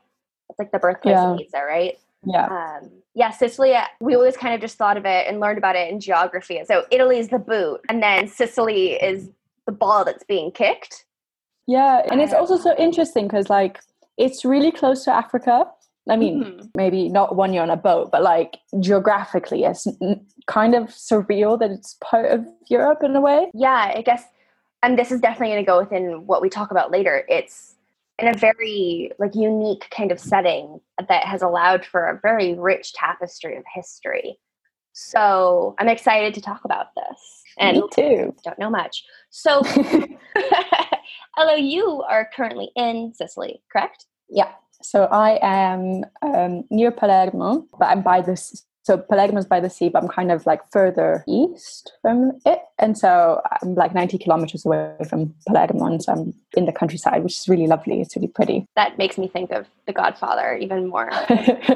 It's 0.49 0.59
like 0.59 0.71
the 0.71 0.79
birthplace 0.79 1.13
Yeah. 1.13 1.31
of 1.31 1.37
pizza, 1.37 1.61
right? 1.65 1.97
yeah 2.25 2.47
Um, 2.47 2.91
yeah, 3.13 3.29
Sicily. 3.31 3.73
We 4.01 4.15
always 4.15 4.35
kind 4.35 4.53
of 4.53 4.59
just 4.61 4.77
thought 4.77 4.97
of 4.97 5.05
it 5.05 5.27
and 5.27 5.39
learned 5.39 5.57
about 5.57 5.75
it 5.77 5.89
in 5.91 5.99
geography. 6.01 6.61
So 6.65 6.83
Italy 6.91 7.17
is 7.17 7.29
the 7.29 7.39
boot, 7.39 7.79
and 7.89 8.03
then 8.03 8.27
Sicily 8.27 8.93
is 8.93 9.29
the 9.65 9.71
ball 9.71 10.03
that's 10.05 10.23
being 10.25 10.51
kicked. 10.51 11.05
Yeah, 11.65 12.01
and 12.11 12.19
it's 12.21 12.33
also 12.33 12.57
so 12.57 12.75
interesting 12.77 13.27
because 13.27 13.49
like 13.49 13.79
it's 14.17 14.43
really 14.43 14.71
close 14.71 15.05
to 15.05 15.11
Africa. 15.13 15.65
I 16.09 16.15
mean, 16.17 16.43
Mhm. 16.43 16.69
maybe 16.75 17.07
not 17.07 17.35
when 17.35 17.53
you're 17.53 17.63
on 17.63 17.69
a 17.69 17.77
boat, 17.77 18.09
but 18.11 18.21
like 18.23 18.57
geographically, 18.79 19.63
it's 19.63 19.87
kind 20.47 20.75
of 20.75 20.85
surreal 20.89 21.57
that 21.59 21.71
it's 21.71 21.95
part 22.01 22.31
of 22.31 22.45
Europe 22.67 23.03
in 23.03 23.15
a 23.15 23.21
way. 23.21 23.49
Yeah, 23.53 23.93
I 23.95 24.01
guess, 24.01 24.23
and 24.83 24.97
this 24.99 25.11
is 25.11 25.21
definitely 25.21 25.53
going 25.53 25.65
to 25.65 25.71
go 25.71 25.79
within 25.79 26.25
what 26.27 26.41
we 26.41 26.49
talk 26.49 26.71
about 26.71 26.89
later. 26.91 27.23
It's 27.29 27.75
in 28.21 28.27
a 28.27 28.37
very 28.37 29.11
like 29.19 29.35
unique 29.35 29.87
kind 29.95 30.11
of 30.11 30.19
setting 30.19 30.79
that 31.07 31.23
has 31.25 31.41
allowed 31.41 31.85
for 31.85 32.07
a 32.07 32.19
very 32.21 32.53
rich 32.55 32.93
tapestry 32.93 33.55
of 33.57 33.63
history. 33.73 34.39
So 34.93 35.75
I'm 35.79 35.87
excited 35.87 36.33
to 36.33 36.41
talk 36.41 36.65
about 36.65 36.87
this. 36.95 37.43
And 37.57 37.77
Me 37.77 37.83
too. 37.93 38.35
don't 38.43 38.59
know 38.59 38.69
much. 38.69 39.03
So, 39.29 39.61
Elo, 41.37 41.55
you 41.55 42.03
are 42.09 42.29
currently 42.35 42.69
in 42.75 43.13
Sicily, 43.13 43.61
correct? 43.71 44.05
yeah. 44.29 44.51
So 44.81 45.03
I 45.05 45.37
am 45.41 46.05
um, 46.21 46.63
near 46.69 46.89
Palermo, 46.91 47.67
but 47.77 47.87
I'm 47.87 48.01
by 48.01 48.21
this. 48.21 48.63
So 48.89 48.97
Palermo's 48.97 49.45
by 49.45 49.59
the 49.59 49.69
sea, 49.69 49.89
but 49.89 50.01
I'm 50.01 50.09
kind 50.09 50.31
of 50.31 50.47
like 50.47 50.61
further 50.71 51.23
east 51.27 51.93
from 52.01 52.31
it, 52.43 52.57
and 52.79 52.97
so 52.97 53.39
I'm 53.61 53.75
like 53.75 53.93
90 53.93 54.17
kilometers 54.17 54.65
away 54.65 54.95
from 55.07 55.35
Palermo, 55.45 55.85
and 55.85 56.01
so 56.01 56.11
I'm 56.11 56.33
in 56.57 56.65
the 56.65 56.71
countryside, 56.71 57.23
which 57.23 57.33
is 57.33 57.47
really 57.47 57.67
lovely. 57.67 58.01
It's 58.01 58.15
really 58.15 58.29
pretty. 58.29 58.65
That 58.75 58.97
makes 58.97 59.19
me 59.19 59.27
think 59.27 59.51
of 59.51 59.67
The 59.85 59.93
Godfather 59.93 60.55
even 60.55 60.87
more. 60.87 61.11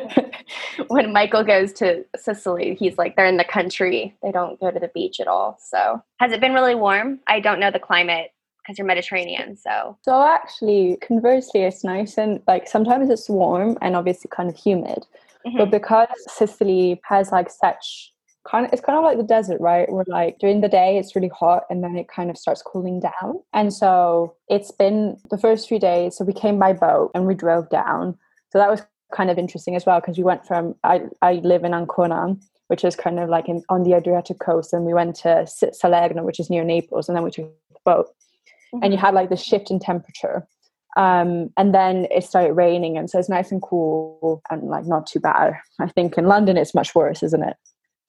when 0.88 1.14
Michael 1.14 1.44
goes 1.44 1.72
to 1.74 2.04
Sicily, 2.16 2.74
he's 2.80 2.98
like 2.98 3.16
they're 3.16 3.28
in 3.28 3.38
the 3.38 3.44
country. 3.44 4.18
They 4.24 4.32
don't 4.32 4.60
go 4.60 4.72
to 4.72 4.80
the 4.80 4.88
beach 4.88 5.20
at 5.20 5.28
all. 5.28 5.60
So, 5.62 6.02
has 6.20 6.32
it 6.32 6.42
been 6.42 6.54
really 6.56 6.74
warm? 6.74 7.20
I 7.28 7.42
don't 7.42 7.60
know 7.60 7.70
the 7.70 7.78
climate 7.78 8.32
because 8.64 8.80
you're 8.80 8.88
Mediterranean. 8.88 9.56
So, 9.56 9.98
So 10.02 10.24
actually, 10.24 10.98
conversely, 11.08 11.62
it's 11.62 11.84
nice 11.84 12.18
and 12.18 12.42
like 12.48 12.68
sometimes 12.68 13.12
it's 13.12 13.30
warm 13.30 13.78
and 13.82 13.96
obviously 13.96 14.32
kind 14.34 14.50
of 14.50 14.56
humid. 14.56 15.06
But 15.44 15.68
Mhm. 15.68 15.72
because 15.72 16.08
Sicily 16.28 17.02
has 17.06 17.32
like 17.32 17.50
such 17.50 18.14
kind 18.46 18.66
of 18.66 18.74
it's 18.74 18.82
kind 18.82 18.98
of 18.98 19.04
like 19.04 19.18
the 19.18 19.24
desert, 19.24 19.60
right? 19.62 19.92
Where 19.92 20.06
like 20.08 20.40
during 20.40 20.62
the 20.62 20.70
day 20.70 20.98
it's 20.98 21.16
really 21.16 21.30
hot 21.30 21.64
and 21.70 21.84
then 21.84 21.96
it 21.96 22.08
kind 22.08 22.30
of 22.30 22.38
starts 22.38 22.62
cooling 22.62 23.00
down. 23.00 23.40
And 23.54 23.74
so 23.74 24.36
it's 24.50 24.72
been 24.72 25.18
the 25.30 25.38
first 25.38 25.68
few 25.68 25.80
days. 25.80 26.18
So 26.18 26.26
we 26.26 26.34
came 26.34 26.60
by 26.60 26.74
boat 26.74 27.12
and 27.14 27.26
we 27.26 27.36
drove 27.36 27.70
down. 27.70 28.18
So 28.52 28.60
that 28.60 28.70
was 28.70 28.84
kind 29.14 29.30
of 29.30 29.38
interesting 29.38 29.76
as 29.76 29.86
well 29.86 30.00
because 30.00 30.18
we 30.18 30.24
went 30.24 30.46
from 30.46 30.76
I 30.84 31.04
I 31.22 31.34
live 31.36 31.64
in 31.64 31.74
Ancona, 31.74 32.36
which 32.68 32.84
is 32.84 32.96
kind 32.96 33.20
of 33.20 33.30
like 33.30 33.48
in, 33.48 33.64
on 33.70 33.84
the 33.84 33.94
Adriatic 33.94 34.40
coast, 34.40 34.74
and 34.74 34.86
we 34.86 34.94
went 34.94 35.16
to 35.18 35.46
Salerno, 35.48 36.24
which 36.24 36.40
is 36.40 36.50
near 36.50 36.64
Naples, 36.64 37.08
and 37.08 37.16
then 37.16 37.24
we 37.24 37.32
took 37.32 37.52
the 37.72 37.80
boat. 37.86 38.08
Mm-hmm. 38.08 38.84
And 38.84 38.94
you 38.94 38.98
mm-hmm. 38.98 39.06
had 39.06 39.14
like 39.14 39.30
the 39.30 39.38
shift 39.38 39.72
in 39.72 39.80
temperature. 39.80 40.48
Um, 40.96 41.52
and 41.58 41.74
then 41.74 42.08
it 42.12 42.24
started 42.24 42.54
raining, 42.54 42.98
and 42.98 43.10
so 43.10 43.20
it's 43.20 43.30
nice 43.30 43.52
and 43.52 43.62
cool 43.62 44.42
and 44.50 44.64
like 44.64 44.86
not 44.86 45.08
too 45.08 45.20
bad. 45.20 45.54
I 45.80 45.88
think 45.88 46.18
in 46.18 46.26
London 46.26 46.58
it's 46.58 46.76
much 46.76 46.94
worse, 46.94 47.24
isn't 47.24 47.44
it? 47.44 47.58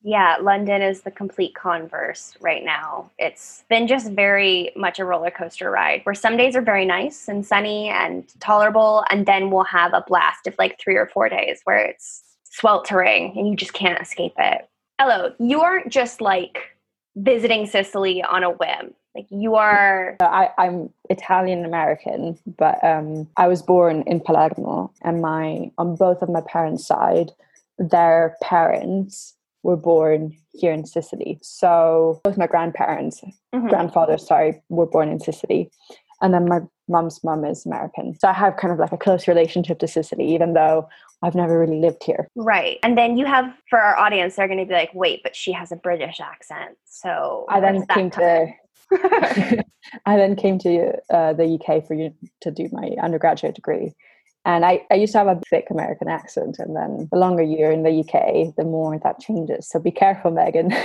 Yeah, 0.06 0.36
London 0.38 0.82
is 0.82 1.00
the 1.00 1.10
complete 1.10 1.54
converse 1.54 2.36
right 2.42 2.62
now. 2.62 3.10
It's 3.18 3.64
been 3.70 3.86
just 3.86 4.10
very 4.12 4.70
much 4.76 4.98
a 4.98 5.04
roller 5.06 5.30
coaster 5.30 5.70
ride 5.70 6.02
where 6.04 6.14
some 6.14 6.36
days 6.36 6.54
are 6.56 6.60
very 6.60 6.84
nice 6.84 7.26
and 7.26 7.44
sunny 7.44 7.88
and 7.88 8.28
tolerable, 8.38 9.02
and 9.08 9.24
then 9.24 9.50
we'll 9.50 9.64
have 9.64 9.94
a 9.94 10.04
blast 10.06 10.46
of 10.46 10.54
like 10.58 10.78
three 10.78 10.96
or 10.96 11.06
four 11.06 11.30
days 11.30 11.60
where 11.64 11.78
it's 11.78 12.22
sweltering 12.44 13.32
and 13.34 13.48
you 13.48 13.56
just 13.56 13.72
can't 13.72 14.00
escape 14.00 14.34
it. 14.38 14.68
Hello, 15.00 15.32
you 15.38 15.62
aren't 15.62 15.90
just 15.90 16.20
like 16.20 16.76
visiting 17.16 17.66
Sicily 17.66 18.22
on 18.22 18.44
a 18.44 18.50
whim. 18.50 18.94
Like 19.14 19.26
you 19.30 19.54
are. 19.54 20.16
I, 20.20 20.50
I'm 20.58 20.90
Italian 21.08 21.64
American, 21.64 22.38
but 22.58 22.82
um, 22.82 23.28
I 23.36 23.46
was 23.46 23.62
born 23.62 24.02
in 24.06 24.20
Palermo, 24.20 24.92
and 25.02 25.22
my 25.22 25.70
on 25.78 25.96
both 25.96 26.20
of 26.22 26.28
my 26.28 26.40
parents' 26.40 26.86
side, 26.86 27.30
their 27.78 28.36
parents 28.42 29.34
were 29.62 29.76
born 29.76 30.36
here 30.52 30.72
in 30.72 30.84
Sicily. 30.84 31.38
So 31.42 32.20
both 32.24 32.36
my 32.36 32.46
grandparents, 32.46 33.22
mm-hmm. 33.54 33.68
grandfather, 33.68 34.18
sorry, 34.18 34.62
were 34.68 34.86
born 34.86 35.08
in 35.08 35.20
Sicily. 35.20 35.70
And 36.20 36.32
then 36.32 36.48
my 36.48 36.60
mom's 36.88 37.22
mom 37.24 37.44
is 37.44 37.66
American. 37.66 38.18
So 38.18 38.28
I 38.28 38.32
have 38.32 38.56
kind 38.56 38.72
of 38.72 38.78
like 38.78 38.92
a 38.92 38.96
close 38.96 39.26
relationship 39.26 39.78
to 39.80 39.88
Sicily, 39.88 40.34
even 40.34 40.52
though 40.52 40.88
I've 41.22 41.34
never 41.34 41.58
really 41.58 41.80
lived 41.80 42.04
here. 42.04 42.28
Right. 42.36 42.78
And 42.82 42.96
then 42.96 43.16
you 43.16 43.24
have, 43.26 43.52
for 43.68 43.78
our 43.78 43.98
audience, 43.98 44.36
they're 44.36 44.46
going 44.46 44.60
to 44.60 44.66
be 44.66 44.74
like, 44.74 44.90
wait, 44.94 45.22
but 45.22 45.34
she 45.34 45.52
has 45.52 45.72
a 45.72 45.76
British 45.76 46.20
accent. 46.20 46.76
So 46.84 47.46
I 47.48 47.60
then 47.60 47.86
came 47.86 48.10
to. 48.10 48.48
I 50.06 50.16
then 50.16 50.36
came 50.36 50.58
to 50.60 50.92
uh, 51.10 51.32
the 51.32 51.58
UK 51.58 51.86
for 51.86 51.94
you 51.94 52.14
to 52.42 52.50
do 52.50 52.68
my 52.72 52.90
undergraduate 53.02 53.54
degree. 53.54 53.94
And 54.46 54.64
I, 54.64 54.82
I 54.90 54.94
used 54.94 55.12
to 55.12 55.18
have 55.18 55.28
a 55.28 55.40
thick 55.48 55.68
American 55.70 56.08
accent, 56.08 56.56
and 56.58 56.76
then 56.76 57.08
the 57.10 57.18
longer 57.18 57.42
you're 57.42 57.72
in 57.72 57.82
the 57.82 58.00
UK, 58.00 58.54
the 58.56 58.64
more 58.64 58.98
that 59.02 59.18
changes. 59.18 59.68
So 59.68 59.78
be 59.78 59.90
careful, 59.90 60.30
Megan. 60.30 60.70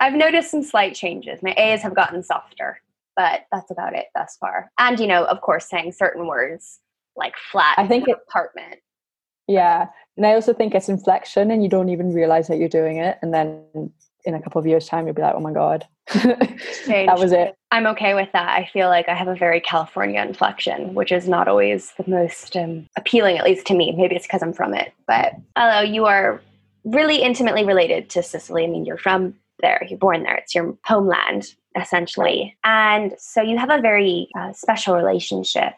I've 0.00 0.14
noticed 0.14 0.50
some 0.52 0.62
slight 0.62 0.94
changes. 0.94 1.42
My 1.42 1.54
A's 1.56 1.82
have 1.82 1.94
gotten 1.94 2.22
softer, 2.22 2.80
but 3.16 3.46
that's 3.50 3.70
about 3.70 3.94
it 3.94 4.06
thus 4.14 4.36
far. 4.38 4.70
And, 4.78 5.00
you 5.00 5.08
know, 5.08 5.24
of 5.24 5.40
course, 5.40 5.68
saying 5.68 5.92
certain 5.92 6.26
words 6.26 6.78
like 7.16 7.34
flat. 7.50 7.74
I 7.78 7.88
think 7.88 8.08
it, 8.08 8.18
apartment. 8.28 8.80
Yeah. 9.48 9.86
And 10.16 10.26
I 10.26 10.34
also 10.34 10.54
think 10.54 10.74
it's 10.74 10.88
inflection, 10.88 11.50
and 11.50 11.62
you 11.62 11.68
don't 11.68 11.88
even 11.88 12.12
realize 12.12 12.46
that 12.48 12.58
you're 12.58 12.68
doing 12.68 12.98
it. 12.98 13.18
And 13.22 13.34
then 13.34 13.64
in 14.24 14.34
a 14.34 14.40
couple 14.40 14.58
of 14.58 14.66
years' 14.66 14.86
time, 14.86 15.06
you'll 15.06 15.14
be 15.14 15.22
like, 15.22 15.34
oh 15.34 15.40
my 15.40 15.52
God, 15.52 15.86
that 16.14 17.16
was 17.18 17.32
it. 17.32 17.54
I'm 17.70 17.86
okay 17.88 18.14
with 18.14 18.30
that. 18.32 18.48
I 18.48 18.68
feel 18.72 18.88
like 18.88 19.08
I 19.08 19.14
have 19.14 19.28
a 19.28 19.34
very 19.34 19.60
California 19.60 20.20
inflection, 20.22 20.94
which 20.94 21.12
is 21.12 21.28
not 21.28 21.48
always 21.48 21.92
the 21.98 22.04
most 22.08 22.56
um, 22.56 22.88
appealing, 22.96 23.36
at 23.38 23.44
least 23.44 23.66
to 23.66 23.74
me. 23.74 23.92
Maybe 23.92 24.16
it's 24.16 24.26
because 24.26 24.42
I'm 24.42 24.52
from 24.52 24.74
it. 24.74 24.92
But 25.06 25.34
although 25.56 25.80
you 25.82 26.06
are 26.06 26.40
really 26.84 27.22
intimately 27.22 27.64
related 27.64 28.10
to 28.10 28.22
Sicily, 28.22 28.64
I 28.64 28.66
mean, 28.68 28.84
you're 28.84 28.98
from 28.98 29.34
there, 29.60 29.84
you're 29.88 29.98
born 29.98 30.22
there, 30.22 30.36
it's 30.36 30.54
your 30.54 30.76
homeland, 30.84 31.54
essentially. 31.80 32.56
And 32.64 33.14
so 33.18 33.40
you 33.42 33.58
have 33.58 33.70
a 33.70 33.80
very 33.80 34.28
uh, 34.38 34.52
special 34.52 34.94
relationship 34.94 35.74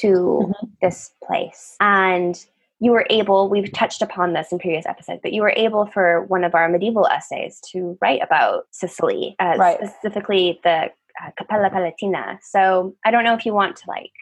to 0.00 0.06
mm-hmm. 0.06 0.66
this 0.82 1.12
place. 1.24 1.76
And 1.80 2.44
you 2.80 2.92
were 2.92 3.06
able, 3.10 3.48
we've 3.48 3.72
touched 3.72 4.02
upon 4.02 4.32
this 4.32 4.52
in 4.52 4.58
previous 4.58 4.86
episodes, 4.86 5.20
but 5.22 5.32
you 5.32 5.42
were 5.42 5.54
able 5.56 5.86
for 5.86 6.24
one 6.24 6.44
of 6.44 6.54
our 6.54 6.68
medieval 6.68 7.06
essays 7.06 7.60
to 7.72 7.98
write 8.00 8.20
about 8.22 8.66
Sicily, 8.70 9.34
uh, 9.40 9.56
right. 9.58 9.78
specifically 9.84 10.60
the 10.62 10.90
uh, 11.20 11.30
Cappella 11.36 11.70
Palatina. 11.70 12.38
So 12.42 12.94
I 13.04 13.10
don't 13.10 13.24
know 13.24 13.34
if 13.34 13.44
you 13.44 13.52
want 13.52 13.76
to 13.76 13.84
like 13.88 14.12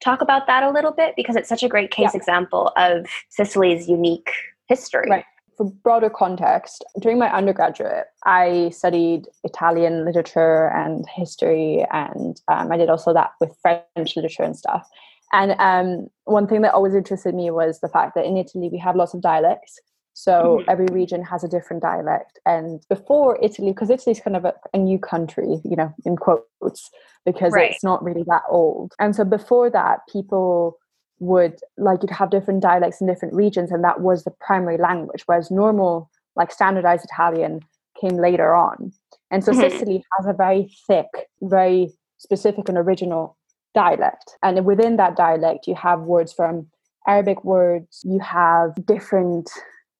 talk 0.00 0.22
about 0.22 0.46
that 0.46 0.62
a 0.62 0.70
little 0.70 0.92
bit 0.92 1.14
because 1.16 1.36
it's 1.36 1.48
such 1.48 1.62
a 1.62 1.68
great 1.68 1.90
case 1.90 2.10
yeah. 2.14 2.18
example 2.18 2.72
of 2.76 3.06
Sicily's 3.28 3.88
unique 3.88 4.32
history. 4.68 5.08
Right. 5.10 5.24
For 5.58 5.70
broader 5.70 6.08
context, 6.08 6.84
during 7.00 7.18
my 7.18 7.30
undergraduate, 7.34 8.06
I 8.24 8.70
studied 8.70 9.26
Italian 9.42 10.04
literature 10.04 10.68
and 10.68 11.04
history, 11.08 11.84
and 11.90 12.40
um, 12.46 12.70
I 12.70 12.76
did 12.76 12.88
also 12.88 13.12
that 13.12 13.32
with 13.40 13.56
French 13.60 14.14
literature 14.14 14.44
and 14.44 14.56
stuff. 14.56 14.88
And 15.32 15.54
um, 15.58 16.08
one 16.24 16.46
thing 16.46 16.62
that 16.62 16.74
always 16.74 16.94
interested 16.94 17.34
me 17.34 17.50
was 17.50 17.80
the 17.80 17.88
fact 17.88 18.14
that 18.14 18.24
in 18.24 18.36
Italy 18.36 18.68
we 18.70 18.78
have 18.78 18.96
lots 18.96 19.14
of 19.14 19.20
dialects. 19.20 19.78
So 20.18 20.58
mm-hmm. 20.58 20.70
every 20.70 20.86
region 20.90 21.22
has 21.22 21.44
a 21.44 21.48
different 21.48 21.80
dialect. 21.80 22.40
And 22.44 22.84
before 22.88 23.38
Italy, 23.40 23.70
because 23.70 23.88
Italy's 23.88 24.18
kind 24.18 24.34
of 24.34 24.44
a, 24.44 24.54
a, 24.74 24.78
new 24.78 24.98
country, 24.98 25.60
you 25.64 25.76
know, 25.76 25.94
in 26.04 26.16
quotes, 26.16 26.90
because 27.24 27.52
right. 27.52 27.70
it's 27.70 27.84
not 27.84 28.02
really 28.02 28.24
that 28.26 28.42
old. 28.50 28.94
And 28.98 29.14
so 29.14 29.24
before 29.24 29.70
that, 29.70 30.00
people 30.10 30.76
would 31.20 31.60
like 31.76 32.02
you'd 32.02 32.10
have 32.10 32.30
different 32.30 32.62
dialects 32.62 33.00
in 33.00 33.06
different 33.06 33.34
regions, 33.34 33.70
and 33.70 33.84
that 33.84 34.00
was 34.00 34.24
the 34.24 34.32
primary 34.40 34.76
language. 34.76 35.22
Whereas 35.26 35.52
normal, 35.52 36.10
like 36.34 36.50
standardized 36.50 37.04
Italian, 37.04 37.60
came 38.00 38.16
later 38.16 38.56
on. 38.56 38.92
And 39.30 39.44
so 39.44 39.52
mm-hmm. 39.52 39.60
Sicily 39.60 40.04
has 40.16 40.26
a 40.26 40.32
very 40.32 40.74
thick, 40.88 41.06
very 41.42 41.92
specific 42.16 42.68
and 42.68 42.76
original 42.76 43.37
dialect. 43.74 44.36
And 44.42 44.64
within 44.64 44.96
that 44.96 45.16
dialect, 45.16 45.66
you 45.66 45.74
have 45.74 46.00
words 46.00 46.32
from 46.32 46.66
Arabic 47.06 47.44
words, 47.44 48.02
you 48.04 48.18
have 48.20 48.74
different, 48.86 49.50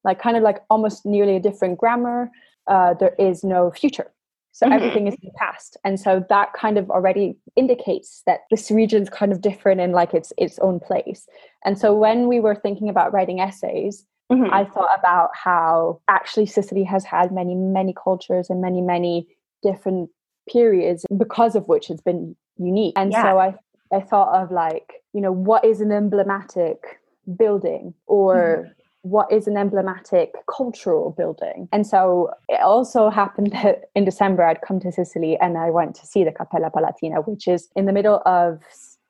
like 0.05 0.21
kind 0.21 0.37
of 0.37 0.43
like 0.43 0.59
almost 0.71 1.07
nearly 1.07 1.37
a 1.37 1.41
different 1.41 1.79
grammar. 1.79 2.31
Uh, 2.67 2.95
there 2.95 3.15
is 3.19 3.43
no 3.43 3.71
future. 3.71 4.13
So 4.53 4.67
mm-hmm. 4.67 4.73
everything 4.73 5.07
is 5.07 5.15
in 5.15 5.21
the 5.23 5.39
past. 5.39 5.77
And 5.85 6.01
so 6.01 6.25
that 6.29 6.53
kind 6.53 6.79
of 6.79 6.91
already 6.91 7.37
indicates 7.55 8.23
that 8.27 8.41
this 8.51 8.71
region 8.71 9.03
is 9.03 9.09
kind 9.09 9.31
of 9.33 9.41
different 9.41 9.81
in 9.81 9.93
like 9.93 10.13
its 10.15 10.33
its 10.37 10.59
own 10.59 10.81
place. 10.81 11.29
And 11.65 11.79
so 11.79 11.95
when 11.95 12.27
we 12.27 12.41
were 12.41 12.57
thinking 12.57 12.89
about 12.89 13.13
writing 13.13 13.41
essays, 13.41 14.05
mm-hmm. 14.31 14.53
I 14.53 14.65
thought 14.65 14.99
about 14.99 15.31
how 15.33 16.01
actually 16.09 16.47
Sicily 16.47 16.83
has 16.85 17.05
had 17.05 17.31
many, 17.31 17.55
many 17.55 17.95
cultures 17.95 18.51
and 18.51 18.61
many, 18.61 18.81
many 18.81 19.29
different 19.63 20.11
periods 20.51 21.07
because 21.17 21.55
of 21.55 21.69
which 21.69 21.89
it's 21.89 22.03
been 22.03 22.35
unique. 22.59 22.95
And 22.97 23.13
yeah. 23.13 23.23
so 23.23 23.39
I, 23.39 23.55
I 23.93 24.01
thought 24.01 24.35
of 24.43 24.51
like, 24.51 25.03
you 25.13 25.21
know, 25.21 25.33
what 25.33 25.65
is 25.65 25.81
an 25.81 25.93
emblematic 25.93 27.01
building 27.37 27.95
or 28.07 28.65
mm. 28.67 28.83
what 29.03 29.31
is 29.33 29.47
an 29.47 29.57
emblematic 29.57 30.33
cultural 30.51 31.15
building? 31.17 31.69
And 31.73 31.87
so 31.87 32.31
it 32.49 32.61
also 32.61 33.11
happened 33.11 33.53
that 33.53 33.85
in 33.95 34.05
December 34.05 34.45
I'd 34.45 34.63
come 34.63 34.81
to 34.81 34.93
Sicily 34.93 35.39
and 35.41 35.57
I 35.57 35.71
went 35.71 35.95
to 35.97 36.07
see 36.07 36.25
the 36.25 36.33
Cappella 36.33 36.71
Palatina, 36.71 37.27
which 37.27 37.49
is 37.49 37.69
in 37.77 37.87
the 37.87 37.93
middle 37.93 38.23
of 38.27 38.61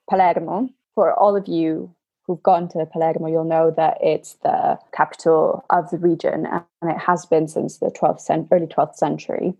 Palermo. 0.09 0.69
For 0.95 1.13
all 1.13 1.35
of 1.35 1.47
you 1.47 1.93
who've 2.29 2.43
gone 2.43 2.67
to 2.69 2.85
Palermo, 2.85 3.27
you'll 3.27 3.43
know 3.43 3.73
that 3.75 3.97
it's 4.01 4.33
the 4.43 4.77
capital 4.91 5.65
of 5.69 5.89
the 5.89 5.97
region 5.97 6.45
and 6.45 6.91
it 6.91 6.97
has 6.97 7.25
been 7.25 7.47
since 7.47 7.77
the 7.77 7.87
12th 7.87 8.21
cent- 8.21 8.47
early 8.51 8.67
12th 8.67 8.95
century. 8.95 9.53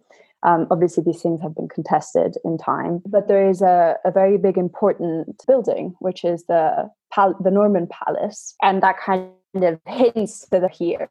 Um, 0.44 0.68
obviously, 0.72 1.04
these 1.04 1.22
things 1.22 1.42
have 1.42 1.56
been 1.56 1.68
contested 1.68 2.38
in 2.46 2.58
time, 2.58 3.02
but 3.06 3.28
there 3.28 3.50
is 3.50 3.62
a, 3.62 3.98
a 4.06 4.12
very 4.12 4.38
big, 4.38 4.58
important 4.58 5.44
building, 5.46 5.96
which 6.00 6.24
is 6.24 6.46
the 6.46 6.90
pal- 7.12 7.38
the 7.42 7.52
Norman 7.52 7.88
Palace, 7.88 8.56
and 8.62 8.82
that 8.82 8.98
kind 9.00 9.32
of 9.56 9.80
hints 9.86 10.48
to 10.48 10.60
the 10.60 10.70
here. 10.70 11.10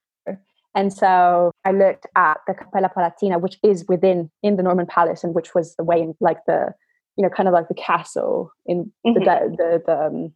And 0.74 0.92
so 0.92 1.50
I 1.64 1.72
looked 1.72 2.06
at 2.14 2.38
the 2.46 2.54
Cappella 2.54 2.90
Palatina, 2.94 3.40
which 3.40 3.58
is 3.62 3.84
within 3.88 4.30
in 4.42 4.56
the 4.56 4.62
Norman 4.62 4.86
Palace, 4.86 5.24
and 5.24 5.34
which 5.34 5.54
was 5.54 5.74
the 5.76 5.84
way 5.84 6.00
in 6.00 6.14
like 6.20 6.38
the 6.46 6.72
you 7.16 7.22
know 7.22 7.30
kind 7.30 7.48
of 7.48 7.52
like 7.52 7.68
the 7.68 7.74
castle 7.74 8.52
in 8.64 8.92
mm-hmm. 9.06 9.14
the 9.14 9.56
the, 9.56 9.82
the 9.86 10.06
um, 10.06 10.32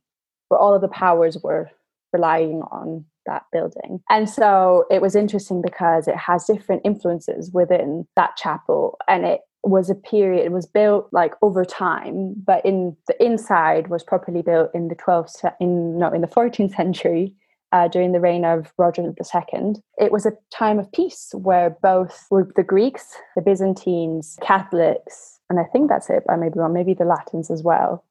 where 0.48 0.60
all 0.60 0.74
of 0.74 0.82
the 0.82 0.88
powers 0.88 1.38
were 1.42 1.70
relying 2.12 2.62
on 2.70 3.04
that 3.26 3.44
building. 3.52 4.00
And 4.10 4.28
so 4.28 4.84
it 4.90 5.02
was 5.02 5.14
interesting 5.14 5.62
because 5.62 6.08
it 6.08 6.16
has 6.16 6.44
different 6.44 6.82
influences 6.84 7.50
within 7.52 8.06
that 8.16 8.36
chapel 8.36 8.98
and 9.08 9.24
it 9.24 9.40
was 9.64 9.88
a 9.88 9.94
period 9.94 10.44
it 10.44 10.50
was 10.50 10.66
built 10.66 11.08
like 11.12 11.34
over 11.40 11.64
time 11.64 12.34
but 12.44 12.66
in 12.66 12.96
the 13.06 13.24
inside 13.24 13.86
was 13.86 14.02
properly 14.02 14.42
built 14.42 14.68
in 14.74 14.88
the 14.88 14.96
12th 14.96 15.48
in 15.60 15.96
no 15.98 16.10
in 16.10 16.20
the 16.20 16.26
14th 16.26 16.74
century 16.74 17.32
uh, 17.72 17.88
during 17.88 18.12
the 18.12 18.20
reign 18.20 18.44
of 18.44 18.72
Roger 18.76 19.02
II. 19.02 19.72
It 19.98 20.12
was 20.12 20.26
a 20.26 20.32
time 20.50 20.78
of 20.78 20.92
peace 20.92 21.30
where 21.34 21.70
both 21.82 22.26
the 22.30 22.62
Greeks, 22.62 23.16
the 23.34 23.40
Byzantines, 23.40 24.38
Catholics, 24.42 25.40
and 25.48 25.58
I 25.58 25.64
think 25.64 25.88
that's 25.88 26.10
it. 26.10 26.22
I 26.28 26.36
may 26.36 26.50
be 26.50 26.58
wrong. 26.58 26.72
Maybe 26.72 26.94
the 26.94 27.04
Latins 27.04 27.50
as 27.50 27.62
well 27.62 28.04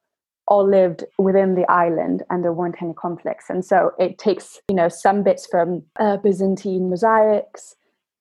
all 0.51 0.67
lived 0.67 1.03
within 1.17 1.55
the 1.55 1.69
island 1.71 2.23
and 2.29 2.43
there 2.43 2.53
weren't 2.53 2.81
any 2.81 2.93
conflicts. 2.93 3.49
And 3.49 3.63
so 3.63 3.91
it 3.97 4.17
takes, 4.17 4.59
you 4.69 4.75
know, 4.75 4.89
some 4.89 5.23
bits 5.23 5.47
from 5.49 5.83
uh, 5.99 6.17
Byzantine 6.17 6.89
mosaics 6.89 7.75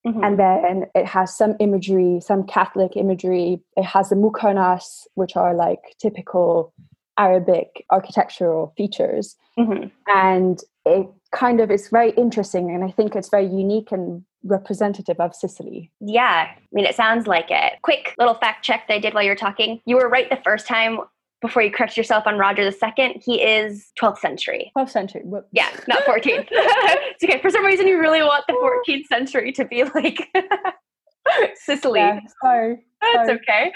Mm-hmm. 0.07 0.25
And 0.25 0.39
then 0.39 0.87
it 0.95 1.07
has 1.07 1.37
some 1.37 1.57
imagery, 1.61 2.21
some 2.21 2.45
Catholic 2.47 2.97
imagery. 2.97 3.61
It 3.77 3.85
has 3.85 4.09
the 4.09 4.17
muqarnas, 4.17 5.07
which 5.15 5.37
are 5.37 5.55
like 5.55 5.81
typical 6.01 6.73
Arabic 7.19 7.85
architectural 7.91 8.73
features. 8.77 9.37
Mm-hmm. 9.59 9.89
And 10.07 10.61
it 10.87 11.07
kind 11.33 11.61
of 11.61 11.71
is 11.71 11.89
very 11.89 12.13
interesting. 12.13 12.75
And 12.75 12.83
I 12.83 12.91
think 12.91 13.15
it's 13.15 13.29
very 13.29 13.47
unique 13.47 13.93
and 13.93 14.25
representative 14.43 15.21
of 15.21 15.35
Sicily. 15.35 15.91
Yeah, 16.01 16.49
I 16.51 16.57
mean, 16.73 16.87
it 16.87 16.95
sounds 16.95 17.27
like 17.27 17.51
it. 17.51 17.75
Quick 17.83 18.15
little 18.19 18.35
fact 18.35 18.65
check 18.65 18.89
that 18.89 18.95
I 18.95 18.99
did 18.99 19.13
while 19.13 19.23
you 19.23 19.31
were 19.31 19.37
talking. 19.37 19.83
You 19.85 19.97
were 19.97 20.09
right 20.09 20.31
the 20.31 20.41
first 20.43 20.67
time 20.67 21.01
before 21.41 21.63
you 21.63 21.71
correct 21.71 21.97
yourself 21.97 22.27
on 22.27 22.39
Roger 22.39 22.63
II. 22.63 23.21
He 23.25 23.43
is 23.43 23.93
12th 24.01 24.19
century. 24.19 24.71
12th 24.77 24.91
century. 24.91 25.23
Whoops. 25.25 25.49
Yeah, 25.53 25.71
not 25.89 26.03
14th. 26.05 26.49
it's 26.51 27.25
okay. 27.25 27.41
For 27.41 27.51
some 27.51 27.65
reason, 27.65 27.87
you 27.87 27.99
really 27.99 28.23
want 28.23 28.45
the 28.47 28.53
14th 28.53 29.07
century 29.07 29.53
to 29.53 29.65
be 29.65 29.85
like 29.85 30.29
Sicily. 31.55 32.01
Yeah, 32.01 32.21
sorry. 32.43 32.85
That's 33.01 33.29
sorry. 33.29 33.39
okay. 33.39 33.73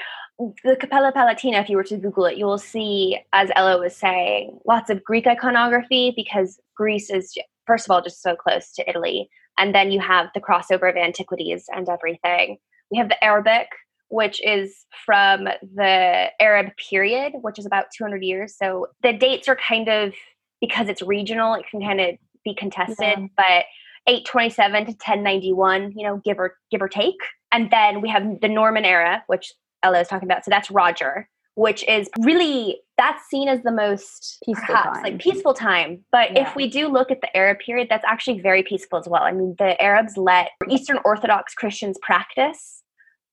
The 0.65 0.77
Cappella 0.77 1.13
Palatina, 1.13 1.63
if 1.63 1.69
you 1.69 1.77
were 1.77 1.85
to 1.85 1.97
Google 1.97 2.27
it, 2.27 2.37
you 2.37 2.45
will 2.45 2.59
see, 2.59 3.19
as 3.33 3.51
Ella 3.55 3.79
was 3.79 3.95
saying, 3.95 4.59
lots 4.67 4.91
of 4.91 5.05
Greek 5.05 5.27
iconography 5.27 6.13
because 6.17 6.59
Greece 6.77 7.09
is, 7.09 7.33
first 7.67 7.87
of 7.87 7.93
all, 7.93 8.03
just 8.03 8.21
so 8.21 8.35
close 8.35 8.73
to 8.73 8.89
Italy. 8.89 9.29
And 9.59 9.75
then 9.75 9.93
you 9.93 10.01
have 10.01 10.31
the 10.35 10.41
crossover 10.41 10.91
of 10.91 10.97
antiquities 10.97 11.67
and 11.73 11.89
everything. 11.89 12.59
We 12.91 12.99
have 12.99 13.09
the 13.09 13.23
Arabic, 13.23 13.69
which 14.09 14.45
is 14.45 14.85
from 15.05 15.45
the 15.45 16.31
Arab 16.41 16.73
period, 16.77 17.33
which 17.41 17.59
is 17.59 17.67
about 17.67 17.87
200 17.97 18.23
years. 18.23 18.57
So 18.57 18.89
the 19.03 19.13
dates 19.13 19.49
are 19.49 19.57
kind 19.57 19.89
of, 19.89 20.15
because 20.61 20.89
it's 20.89 21.03
regional, 21.03 21.55
it 21.55 21.65
can 21.71 21.81
kind 21.81 22.01
of 22.01 22.17
be 22.45 22.55
contested, 22.55 22.97
yeah. 23.01 23.27
but 23.37 23.65
827 24.07 24.87
to 24.87 24.91
1091, 24.93 25.93
you 25.97 26.07
know, 26.07 26.21
give 26.25 26.39
or 26.39 26.57
give 26.71 26.83
or 26.83 26.89
take. 26.89 27.17
And 27.53 27.71
then 27.71 28.01
we 28.01 28.09
have 28.09 28.41
the 28.41 28.49
Norman 28.49 28.85
era, 28.85 29.25
which 29.27 29.53
Ella 29.83 30.01
is 30.01 30.09
talking 30.09 30.29
about. 30.29 30.45
So 30.45 30.51
that's 30.51 30.71
Roger, 30.71 31.29
which 31.55 31.85
is 31.89 32.09
really 32.21 32.81
that's 32.97 33.27
seen 33.29 33.49
as 33.49 33.63
the 33.63 33.73
most 33.73 34.39
peaceful 34.45 34.67
perhaps, 34.67 34.99
time. 34.99 35.03
like 35.03 35.19
peaceful 35.19 35.55
time. 35.55 36.05
But 36.13 36.33
yeah. 36.33 36.49
if 36.49 36.55
we 36.55 36.69
do 36.69 36.89
look 36.89 37.11
at 37.11 37.21
the 37.21 37.35
Arab 37.37 37.59
period, 37.59 37.89
that's 37.91 38.05
actually 38.07 38.41
very 38.41 38.63
peaceful 38.63 38.99
as 38.99 39.09
well. 39.09 39.23
I 39.23 39.33
mean, 39.33 39.57
the 39.59 39.81
Arabs 39.83 40.17
let 40.17 40.51
Eastern 40.69 40.99
Orthodox 41.05 41.55
Christians 41.55 41.99
practice 42.03 42.84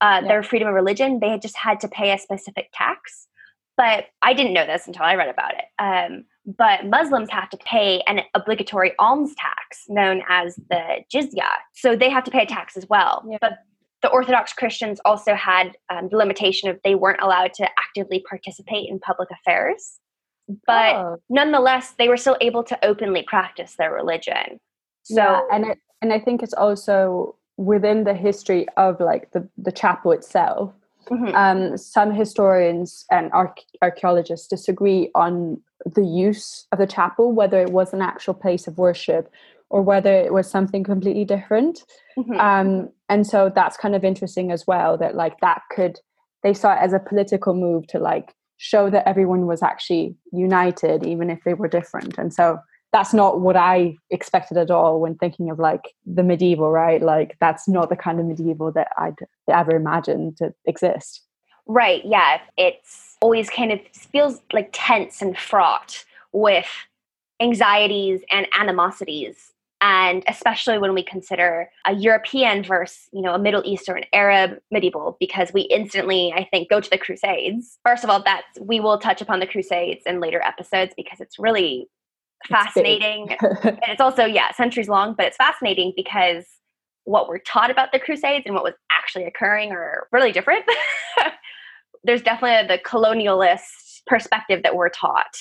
uh, 0.01 0.19
yeah. 0.21 0.27
their 0.27 0.43
freedom 0.43 0.67
of 0.67 0.73
religion. 0.73 1.19
They 1.19 1.29
had 1.29 1.41
just 1.41 1.57
had 1.57 1.79
to 1.81 1.87
pay 1.87 2.11
a 2.11 2.17
specific 2.17 2.69
tax. 2.73 3.27
But 3.77 4.05
I 4.21 4.33
didn't 4.33 4.53
know 4.53 4.65
this 4.65 4.85
until 4.85 5.03
I 5.03 5.15
read 5.15 5.29
about 5.29 5.53
it. 5.53 5.65
Um, 5.79 6.25
but 6.45 6.85
Muslims 6.85 7.29
have 7.29 7.49
to 7.51 7.57
pay 7.57 8.01
an 8.07 8.21
obligatory 8.33 8.93
alms 8.99 9.33
tax 9.35 9.83
known 9.87 10.23
as 10.27 10.55
the 10.69 11.03
jizya. 11.13 11.47
So 11.73 11.95
they 11.95 12.09
have 12.09 12.23
to 12.25 12.31
pay 12.31 12.43
a 12.43 12.45
tax 12.45 12.75
as 12.75 12.87
well. 12.89 13.23
Yeah. 13.29 13.37
But 13.39 13.59
the 14.01 14.09
Orthodox 14.09 14.51
Christians 14.53 14.99
also 15.05 15.35
had 15.35 15.77
um, 15.89 16.09
the 16.09 16.17
limitation 16.17 16.69
of 16.69 16.79
they 16.83 16.95
weren't 16.95 17.21
allowed 17.21 17.53
to 17.55 17.69
actively 17.79 18.23
participate 18.27 18.89
in 18.89 18.99
public 18.99 19.29
affairs. 19.31 19.99
But 20.65 20.95
oh. 20.95 21.17
nonetheless, 21.29 21.93
they 21.97 22.09
were 22.09 22.17
still 22.17 22.37
able 22.41 22.63
to 22.65 22.85
openly 22.85 23.23
practice 23.23 23.75
their 23.77 23.93
religion. 23.93 24.59
So, 25.03 25.15
yeah, 25.15 25.41
and 25.51 25.65
it, 25.65 25.77
and 26.01 26.11
I 26.11 26.19
think 26.19 26.43
it's 26.43 26.53
also 26.53 27.35
within 27.57 28.03
the 28.03 28.13
history 28.13 28.65
of 28.77 28.99
like 28.99 29.31
the, 29.31 29.47
the 29.57 29.71
chapel 29.71 30.11
itself 30.11 30.73
mm-hmm. 31.09 31.35
um, 31.35 31.77
some 31.77 32.13
historians 32.13 33.05
and 33.11 33.31
arch- 33.33 33.65
archaeologists 33.81 34.47
disagree 34.47 35.09
on 35.15 35.61
the 35.85 36.05
use 36.05 36.67
of 36.71 36.79
the 36.79 36.87
chapel 36.87 37.31
whether 37.31 37.61
it 37.61 37.71
was 37.71 37.93
an 37.93 38.01
actual 38.01 38.33
place 38.33 38.67
of 38.67 38.77
worship 38.77 39.31
or 39.69 39.81
whether 39.81 40.13
it 40.13 40.33
was 40.33 40.49
something 40.49 40.83
completely 40.83 41.25
different 41.25 41.83
mm-hmm. 42.17 42.39
um, 42.39 42.89
and 43.09 43.25
so 43.27 43.51
that's 43.53 43.77
kind 43.77 43.95
of 43.95 44.03
interesting 44.03 44.51
as 44.51 44.65
well 44.67 44.97
that 44.97 45.15
like 45.15 45.39
that 45.41 45.61
could 45.71 45.99
they 46.43 46.53
saw 46.53 46.73
it 46.73 46.79
as 46.81 46.93
a 46.93 46.99
political 46.99 47.53
move 47.53 47.85
to 47.87 47.99
like 47.99 48.33
show 48.57 48.89
that 48.89 49.07
everyone 49.07 49.47
was 49.47 49.63
actually 49.63 50.15
united 50.31 51.05
even 51.05 51.29
if 51.29 51.39
they 51.43 51.53
were 51.53 51.67
different 51.67 52.17
and 52.17 52.33
so 52.33 52.59
that's 52.91 53.13
not 53.13 53.39
what 53.39 53.55
I 53.55 53.95
expected 54.09 54.57
at 54.57 54.69
all 54.69 54.99
when 54.99 55.15
thinking 55.15 55.49
of 55.49 55.59
like 55.59 55.93
the 56.05 56.23
medieval, 56.23 56.71
right? 56.71 57.01
Like 57.01 57.37
that's 57.39 57.67
not 57.67 57.89
the 57.89 57.95
kind 57.95 58.19
of 58.19 58.25
medieval 58.25 58.71
that 58.73 58.89
I'd 58.97 59.15
ever 59.49 59.75
imagined 59.75 60.37
to 60.37 60.53
exist. 60.65 61.21
Right. 61.67 62.01
Yeah. 62.05 62.39
It's 62.57 63.17
always 63.21 63.49
kind 63.49 63.71
of 63.71 63.79
feels 63.93 64.41
like 64.51 64.69
tense 64.73 65.21
and 65.21 65.37
fraught 65.37 66.03
with 66.33 66.67
anxieties 67.39 68.21
and 68.29 68.47
animosities. 68.59 69.53
And 69.83 70.23
especially 70.27 70.77
when 70.77 70.93
we 70.93 71.01
consider 71.01 71.69
a 71.87 71.95
European 71.95 72.63
versus, 72.63 73.07
you 73.11 73.21
know, 73.21 73.33
a 73.33 73.39
Middle 73.39 73.63
Eastern 73.65 74.03
Arab 74.13 74.59
medieval, 74.69 75.17
because 75.19 75.51
we 75.53 75.61
instantly, 75.61 76.31
I 76.35 76.43
think, 76.51 76.69
go 76.69 76.79
to 76.79 76.89
the 76.89 76.99
Crusades. 76.99 77.79
First 77.83 78.03
of 78.03 78.11
all, 78.11 78.21
that's 78.21 78.59
we 78.59 78.79
will 78.79 78.99
touch 78.99 79.21
upon 79.21 79.39
the 79.39 79.47
Crusades 79.47 80.03
in 80.05 80.19
later 80.19 80.39
episodes 80.41 80.93
because 80.95 81.19
it's 81.19 81.39
really 81.39 81.87
fascinating. 82.49 83.29
It's 83.41 83.65
and 83.65 83.79
it's 83.87 84.01
also, 84.01 84.25
yeah, 84.25 84.51
centuries 84.51 84.87
long, 84.87 85.13
but 85.17 85.27
it's 85.27 85.37
fascinating 85.37 85.93
because 85.95 86.45
what 87.03 87.27
we're 87.27 87.39
taught 87.39 87.71
about 87.71 87.91
the 87.91 87.99
Crusades 87.99 88.43
and 88.45 88.53
what 88.53 88.63
was 88.63 88.73
actually 88.91 89.25
occurring 89.25 89.71
are 89.71 90.07
really 90.11 90.31
different. 90.31 90.65
There's 92.03 92.21
definitely 92.21 92.67
the 92.67 92.81
colonialist 92.81 94.01
perspective 94.07 94.63
that 94.63 94.75
we're 94.75 94.89
taught 94.89 95.35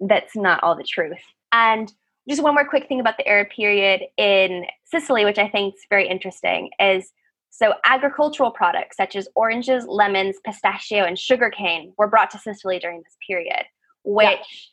that's 0.00 0.34
not 0.36 0.62
all 0.62 0.76
the 0.76 0.84
truth. 0.84 1.22
And 1.52 1.92
just 2.28 2.42
one 2.42 2.54
more 2.54 2.68
quick 2.68 2.88
thing 2.88 3.00
about 3.00 3.16
the 3.16 3.26
Arab 3.26 3.48
period 3.54 4.02
in 4.16 4.64
Sicily, 4.84 5.24
which 5.24 5.38
I 5.38 5.48
think 5.48 5.74
is 5.74 5.82
very 5.90 6.08
interesting, 6.08 6.70
is 6.78 7.10
so 7.50 7.74
agricultural 7.84 8.50
products 8.50 8.96
such 8.96 9.14
as 9.14 9.28
oranges, 9.34 9.84
lemons, 9.86 10.36
pistachio, 10.44 11.04
and 11.04 11.18
sugarcane 11.18 11.92
were 11.98 12.08
brought 12.08 12.30
to 12.30 12.38
Sicily 12.38 12.78
during 12.78 12.98
this 12.98 13.16
period, 13.26 13.64
which 14.04 14.70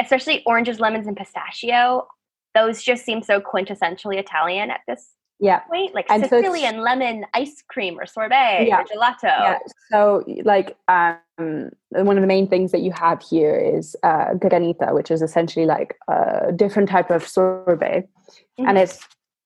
especially 0.00 0.42
oranges, 0.46 0.80
lemons, 0.80 1.06
and 1.06 1.16
pistachio. 1.16 2.06
Those 2.54 2.82
just 2.82 3.04
seem 3.04 3.22
so 3.22 3.40
quintessentially 3.40 4.18
Italian 4.18 4.70
at 4.70 4.80
this 4.88 5.14
yeah. 5.40 5.60
point, 5.60 5.94
like 5.94 6.06
and 6.10 6.22
Sicilian 6.22 6.76
so 6.76 6.80
lemon 6.80 7.24
ice 7.34 7.62
cream 7.68 7.98
or 7.98 8.06
sorbet 8.06 8.66
yeah. 8.68 8.80
or 8.80 8.84
gelato. 8.84 9.22
Yeah. 9.22 9.58
So, 9.90 10.24
like, 10.44 10.76
um, 10.88 11.70
one 11.90 12.16
of 12.16 12.20
the 12.20 12.26
main 12.26 12.46
things 12.48 12.72
that 12.72 12.82
you 12.82 12.92
have 12.92 13.22
here 13.22 13.56
is 13.56 13.96
uh, 14.02 14.34
granita, 14.34 14.94
which 14.94 15.10
is 15.10 15.22
essentially 15.22 15.66
like 15.66 15.96
a 16.08 16.52
different 16.54 16.88
type 16.88 17.10
of 17.10 17.26
sorbet, 17.26 18.08
mm-hmm. 18.58 18.68
and 18.68 18.78
it's 18.78 18.98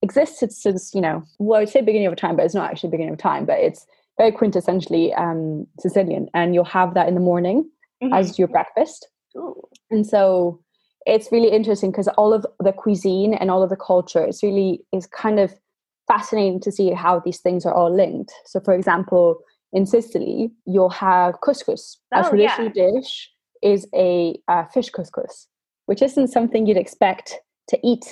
existed 0.02 0.52
since 0.52 0.94
you 0.94 1.00
know, 1.00 1.22
well, 1.38 1.60
I 1.60 1.64
say 1.64 1.80
beginning 1.80 2.08
of 2.08 2.16
time, 2.16 2.36
but 2.36 2.44
it's 2.44 2.54
not 2.54 2.70
actually 2.70 2.90
beginning 2.90 3.12
of 3.12 3.18
time, 3.18 3.46
but 3.46 3.58
it's 3.58 3.86
very 4.18 4.32
quintessentially 4.32 5.18
um, 5.18 5.66
Sicilian, 5.78 6.28
and 6.34 6.54
you'll 6.54 6.64
have 6.64 6.94
that 6.94 7.08
in 7.08 7.14
the 7.14 7.20
morning 7.20 7.70
mm-hmm. 8.02 8.12
as 8.12 8.38
your 8.38 8.48
breakfast. 8.48 9.08
Ooh. 9.36 9.62
And 9.90 10.06
so 10.06 10.60
it's 11.06 11.30
really 11.30 11.50
interesting 11.50 11.90
because 11.90 12.08
all 12.08 12.32
of 12.32 12.46
the 12.60 12.72
cuisine 12.72 13.34
and 13.34 13.50
all 13.50 13.62
of 13.62 13.70
the 13.70 13.76
culture 13.76 14.24
it's 14.24 14.42
really 14.42 14.80
is 14.92 15.06
kind 15.06 15.38
of 15.38 15.54
fascinating 16.08 16.60
to 16.60 16.72
see 16.72 16.90
how 16.92 17.20
these 17.20 17.40
things 17.40 17.64
are 17.66 17.74
all 17.74 17.94
linked. 17.94 18.32
So 18.46 18.60
for 18.60 18.74
example, 18.74 19.40
in 19.72 19.86
Sicily, 19.86 20.50
you'll 20.66 20.90
have 20.90 21.40
couscous. 21.40 21.96
Oh, 22.12 22.20
a 22.20 22.28
traditional 22.28 22.70
yeah. 22.74 22.90
dish 22.92 23.30
is 23.62 23.88
a 23.94 24.38
uh, 24.46 24.64
fish 24.66 24.90
couscous, 24.90 25.46
which 25.86 26.02
isn't 26.02 26.28
something 26.28 26.66
you'd 26.66 26.76
expect 26.76 27.34
to 27.68 27.78
eat 27.82 28.04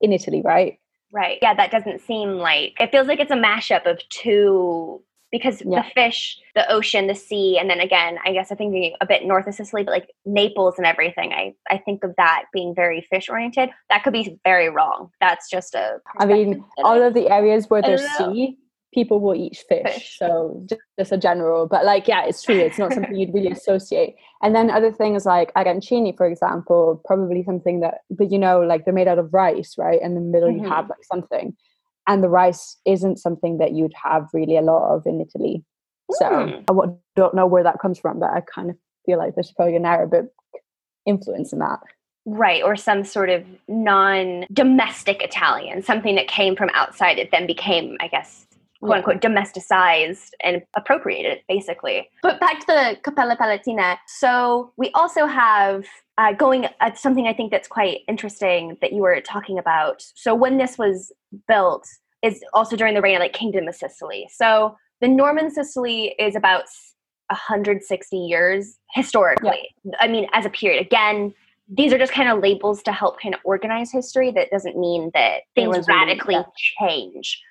in 0.00 0.12
Italy, 0.12 0.42
right? 0.44 0.78
Right. 1.12 1.38
Yeah, 1.42 1.54
that 1.54 1.70
doesn't 1.70 2.00
seem 2.00 2.38
like 2.38 2.74
it 2.80 2.90
feels 2.90 3.08
like 3.08 3.20
it's 3.20 3.30
a 3.30 3.34
mashup 3.34 3.90
of 3.90 4.00
two 4.08 5.02
because 5.32 5.62
yeah. 5.64 5.82
the 5.82 5.90
fish, 5.90 6.38
the 6.54 6.70
ocean, 6.70 7.06
the 7.06 7.14
sea, 7.14 7.58
and 7.58 7.68
then 7.68 7.80
again, 7.80 8.18
I 8.24 8.32
guess 8.32 8.52
I 8.52 8.54
think 8.54 8.94
a 9.00 9.06
bit 9.06 9.24
north 9.24 9.46
of 9.46 9.54
Sicily, 9.54 9.82
but 9.82 9.90
like 9.90 10.10
Naples 10.24 10.74
and 10.78 10.86
everything. 10.86 11.32
I 11.32 11.54
I 11.70 11.78
think 11.78 12.04
of 12.04 12.14
that 12.16 12.44
being 12.52 12.74
very 12.74 13.06
fish 13.10 13.28
oriented. 13.28 13.70
That 13.90 14.04
could 14.04 14.12
be 14.12 14.38
very 14.44 14.68
wrong. 14.68 15.10
That's 15.20 15.50
just 15.50 15.74
a. 15.74 15.98
I 16.18 16.26
mean, 16.26 16.64
all 16.78 17.02
of 17.02 17.14
the 17.14 17.28
areas 17.28 17.68
where 17.68 17.82
there's 17.82 18.06
sea, 18.16 18.56
people 18.94 19.20
will 19.20 19.34
eat 19.34 19.62
fish. 19.68 19.82
fish. 19.84 20.16
So 20.18 20.62
just, 20.66 20.80
just, 20.98 21.12
a 21.12 21.18
general, 21.18 21.66
but 21.66 21.84
like 21.84 22.06
yeah, 22.06 22.24
it's 22.24 22.42
true. 22.42 22.56
It's 22.56 22.78
not 22.78 22.92
something 22.92 23.14
you'd 23.14 23.34
really 23.34 23.50
associate. 23.60 24.16
And 24.42 24.54
then 24.54 24.70
other 24.70 24.92
things 24.92 25.26
like 25.26 25.52
arancini, 25.54 26.16
for 26.16 26.26
example, 26.26 27.02
probably 27.04 27.42
something 27.42 27.80
that, 27.80 28.02
but 28.10 28.30
you 28.30 28.38
know, 28.38 28.60
like 28.60 28.84
they're 28.84 28.94
made 28.94 29.08
out 29.08 29.18
of 29.18 29.34
rice, 29.34 29.74
right? 29.76 30.00
And 30.02 30.16
in 30.16 30.24
the 30.24 30.30
middle 30.30 30.50
mm-hmm. 30.50 30.64
you 30.64 30.70
have 30.70 30.88
like 30.88 31.04
something 31.04 31.56
and 32.06 32.22
the 32.22 32.28
rice 32.28 32.76
isn't 32.86 33.18
something 33.18 33.58
that 33.58 33.72
you'd 33.72 33.94
have 34.02 34.28
really 34.32 34.56
a 34.56 34.62
lot 34.62 34.94
of 34.94 35.06
in 35.06 35.20
Italy. 35.20 35.64
So 36.12 36.24
mm. 36.24 36.64
I 36.70 36.96
don't 37.16 37.34
know 37.34 37.46
where 37.46 37.64
that 37.64 37.80
comes 37.80 37.98
from, 37.98 38.20
but 38.20 38.30
I 38.30 38.42
kind 38.42 38.70
of 38.70 38.76
feel 39.04 39.18
like 39.18 39.34
there's 39.34 39.52
probably 39.52 39.76
an 39.76 39.86
Arabic 39.86 40.26
influence 41.04 41.52
in 41.52 41.58
that. 41.60 41.80
Right, 42.28 42.62
or 42.62 42.74
some 42.74 43.04
sort 43.04 43.30
of 43.30 43.44
non 43.68 44.46
domestic 44.52 45.22
Italian, 45.22 45.82
something 45.82 46.16
that 46.16 46.26
came 46.26 46.56
from 46.56 46.70
outside 46.74 47.18
it 47.18 47.30
then 47.30 47.46
became, 47.46 47.96
I 48.00 48.08
guess, 48.08 48.46
quote 48.80 48.98
unquote, 48.98 49.20
domesticized 49.20 50.30
and 50.42 50.62
appropriated, 50.74 51.42
basically. 51.48 52.08
But 52.22 52.40
back 52.40 52.60
to 52.60 52.66
the 52.66 52.96
Cappella 53.02 53.36
Palatina. 53.36 53.98
So 54.06 54.72
we 54.76 54.90
also 54.92 55.26
have 55.26 55.84
uh, 56.18 56.32
going 56.32 56.64
at 56.64 56.74
uh, 56.80 56.94
something 56.94 57.26
I 57.26 57.34
think 57.34 57.50
that's 57.50 57.68
quite 57.68 58.00
interesting 58.08 58.78
that 58.80 58.92
you 58.92 59.02
were 59.02 59.20
talking 59.20 59.58
about. 59.58 60.04
So 60.14 60.34
when 60.34 60.56
this 60.56 60.78
was 60.78 61.12
built, 61.46 61.86
is 62.22 62.42
also 62.52 62.76
during 62.76 62.94
the 62.94 63.02
reign 63.02 63.16
of 63.16 63.20
like 63.20 63.32
Kingdom 63.32 63.68
of 63.68 63.74
Sicily. 63.74 64.28
So 64.32 64.76
the 65.00 65.08
Norman 65.08 65.50
Sicily 65.50 66.14
is 66.18 66.34
about 66.34 66.64
160 67.28 68.16
years 68.16 68.78
historically. 68.94 69.68
Yeah. 69.84 69.92
I 70.00 70.08
mean, 70.08 70.26
as 70.32 70.46
a 70.46 70.50
period. 70.50 70.84
Again, 70.84 71.34
these 71.68 71.92
are 71.92 71.98
just 71.98 72.12
kind 72.12 72.28
of 72.28 72.40
labels 72.40 72.82
to 72.84 72.92
help 72.92 73.20
kind 73.20 73.34
of 73.34 73.40
organize 73.44 73.90
history. 73.90 74.30
That 74.30 74.50
doesn't 74.50 74.78
mean 74.78 75.10
that 75.14 75.42
things 75.54 75.86
radically 75.88 76.36
change. 76.80 77.42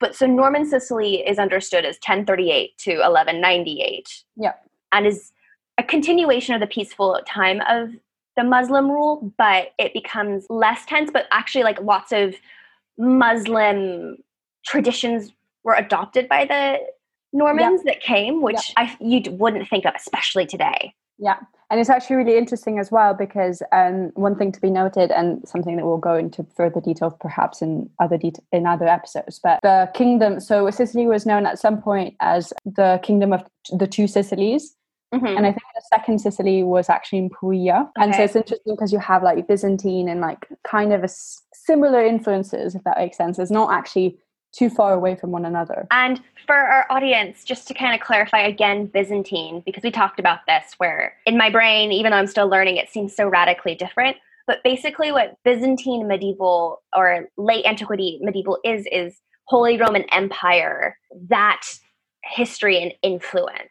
But 0.00 0.14
so 0.14 0.26
Norman 0.26 0.64
Sicily 0.64 1.26
is 1.26 1.38
understood 1.38 1.84
as 1.84 1.96
1038 1.96 2.78
to 2.78 2.90
1198. 2.92 4.24
Yeah. 4.36 4.52
And 4.92 5.06
is 5.06 5.32
a 5.76 5.82
continuation 5.82 6.54
of 6.54 6.60
the 6.60 6.66
peaceful 6.66 7.20
time 7.26 7.60
of 7.68 7.90
the 8.38 8.44
Muslim 8.44 8.88
rule, 8.88 9.34
but 9.36 9.72
it 9.78 9.92
becomes 9.92 10.46
less 10.48 10.86
tense, 10.86 11.10
but 11.12 11.26
actually 11.32 11.64
like 11.64 11.80
lots 11.80 12.12
of 12.12 12.36
Muslim 12.96 14.16
traditions 14.64 15.32
were 15.64 15.74
adopted 15.74 16.28
by 16.28 16.44
the 16.44 16.78
Normans 17.32 17.82
yeah. 17.84 17.92
that 17.92 18.00
came, 18.00 18.40
which 18.40 18.72
yeah. 18.76 18.84
I 18.84 18.96
you 19.00 19.20
wouldn't 19.32 19.68
think 19.68 19.84
of, 19.84 19.92
especially 19.94 20.46
today. 20.46 20.94
Yeah, 21.18 21.36
and 21.68 21.78
it's 21.78 21.90
actually 21.90 22.16
really 22.16 22.38
interesting 22.38 22.78
as 22.78 22.90
well 22.90 23.12
because 23.12 23.60
um, 23.72 24.12
one 24.14 24.34
thing 24.36 24.52
to 24.52 24.60
be 24.60 24.70
noted, 24.70 25.10
and 25.10 25.46
something 25.46 25.76
that 25.76 25.84
we'll 25.84 25.98
go 25.98 26.14
into 26.14 26.46
further 26.56 26.80
detail 26.80 27.10
perhaps 27.10 27.60
in 27.60 27.90
other 28.00 28.16
det- 28.16 28.42
in 28.50 28.66
other 28.66 28.88
episodes. 28.88 29.40
But 29.42 29.60
the 29.62 29.90
kingdom, 29.92 30.40
so 30.40 30.70
Sicily 30.70 31.06
was 31.06 31.26
known 31.26 31.44
at 31.44 31.58
some 31.58 31.82
point 31.82 32.14
as 32.20 32.54
the 32.64 32.98
kingdom 33.02 33.34
of 33.34 33.44
the 33.70 33.86
two 33.86 34.06
Sicilies. 34.06 34.74
Mm-hmm. 35.14 35.26
And 35.26 35.46
I 35.46 35.50
think 35.50 35.62
the 35.74 35.82
second 35.88 36.20
Sicily 36.20 36.62
was 36.62 36.90
actually 36.90 37.20
in 37.20 37.30
Puglia. 37.30 37.88
Okay. 37.96 38.04
And 38.04 38.14
so 38.14 38.22
it's 38.22 38.36
interesting 38.36 38.74
because 38.74 38.92
you 38.92 38.98
have 38.98 39.22
like 39.22 39.46
Byzantine 39.48 40.08
and 40.08 40.20
like 40.20 40.46
kind 40.64 40.92
of 40.92 41.00
a 41.00 41.04
s- 41.04 41.42
similar 41.54 42.04
influences, 42.04 42.74
if 42.74 42.84
that 42.84 42.98
makes 42.98 43.16
sense. 43.16 43.38
It's 43.38 43.50
not 43.50 43.72
actually 43.72 44.18
too 44.52 44.70
far 44.70 44.92
away 44.94 45.14
from 45.14 45.30
one 45.30 45.44
another. 45.44 45.86
And 45.90 46.20
for 46.46 46.56
our 46.56 46.86
audience, 46.90 47.44
just 47.44 47.68
to 47.68 47.74
kind 47.74 47.94
of 47.94 48.00
clarify 48.00 48.40
again, 48.40 48.86
Byzantine, 48.86 49.62
because 49.64 49.82
we 49.82 49.90
talked 49.90 50.18
about 50.20 50.40
this, 50.46 50.74
where 50.78 51.14
in 51.26 51.36
my 51.36 51.50
brain, 51.50 51.92
even 51.92 52.10
though 52.10 52.18
I'm 52.18 52.26
still 52.26 52.48
learning, 52.48 52.76
it 52.76 52.88
seems 52.90 53.14
so 53.14 53.28
radically 53.28 53.74
different. 53.74 54.16
But 54.46 54.62
basically, 54.64 55.12
what 55.12 55.36
Byzantine 55.44 56.08
medieval 56.08 56.82
or 56.96 57.28
late 57.36 57.66
antiquity 57.66 58.18
medieval 58.22 58.58
is, 58.64 58.86
is 58.90 59.20
Holy 59.44 59.78
Roman 59.78 60.04
Empire, 60.12 60.96
that 61.28 61.62
history 62.24 62.82
and 62.82 62.92
influence. 63.02 63.68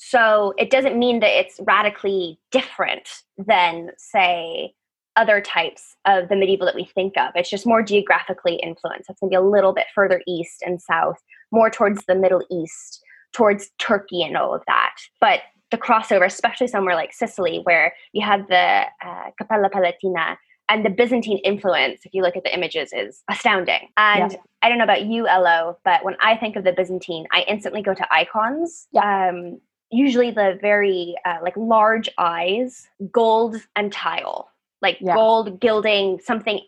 So 0.00 0.54
it 0.56 0.70
doesn't 0.70 0.96
mean 0.96 1.20
that 1.20 1.38
it's 1.38 1.60
radically 1.66 2.38
different 2.52 3.08
than, 3.36 3.90
say, 3.98 4.72
other 5.16 5.40
types 5.40 5.96
of 6.06 6.28
the 6.28 6.36
medieval 6.36 6.66
that 6.66 6.76
we 6.76 6.84
think 6.84 7.18
of. 7.18 7.32
It's 7.34 7.50
just 7.50 7.66
more 7.66 7.82
geographically 7.82 8.54
influenced. 8.62 9.10
It's 9.10 9.18
going 9.18 9.30
to 9.30 9.34
be 9.34 9.36
a 9.36 9.40
little 9.40 9.72
bit 9.72 9.86
further 9.92 10.22
east 10.28 10.62
and 10.64 10.80
south, 10.80 11.18
more 11.50 11.68
towards 11.68 12.04
the 12.06 12.14
Middle 12.14 12.44
East, 12.48 13.02
towards 13.32 13.70
Turkey 13.80 14.22
and 14.22 14.36
all 14.36 14.54
of 14.54 14.62
that. 14.68 14.94
But 15.20 15.40
the 15.72 15.78
crossover, 15.78 16.26
especially 16.26 16.68
somewhere 16.68 16.94
like 16.94 17.12
Sicily, 17.12 17.60
where 17.64 17.92
you 18.12 18.24
have 18.24 18.46
the 18.46 18.84
uh, 19.04 19.30
Cappella 19.36 19.68
Palatina 19.68 20.36
and 20.68 20.84
the 20.84 20.90
Byzantine 20.90 21.38
influence, 21.38 22.02
if 22.04 22.14
you 22.14 22.22
look 22.22 22.36
at 22.36 22.44
the 22.44 22.54
images, 22.54 22.92
is 22.92 23.22
astounding. 23.28 23.88
And 23.96 24.32
yeah. 24.32 24.38
I 24.62 24.68
don't 24.68 24.78
know 24.78 24.84
about 24.84 25.06
you, 25.06 25.26
Elo, 25.26 25.78
but 25.84 26.04
when 26.04 26.14
I 26.20 26.36
think 26.36 26.54
of 26.54 26.62
the 26.62 26.72
Byzantine, 26.72 27.26
I 27.32 27.40
instantly 27.48 27.82
go 27.82 27.94
to 27.94 28.06
icons. 28.14 28.86
Yeah. 28.92 29.30
Um, 29.30 29.60
usually 29.90 30.30
the 30.30 30.58
very 30.60 31.14
uh, 31.24 31.38
like 31.42 31.56
large 31.56 32.08
eyes, 32.18 32.88
gold 33.12 33.56
and 33.76 33.92
tile 33.92 34.50
like 34.82 34.98
yeah. 35.00 35.14
gold 35.14 35.60
gilding 35.60 36.18
something 36.24 36.60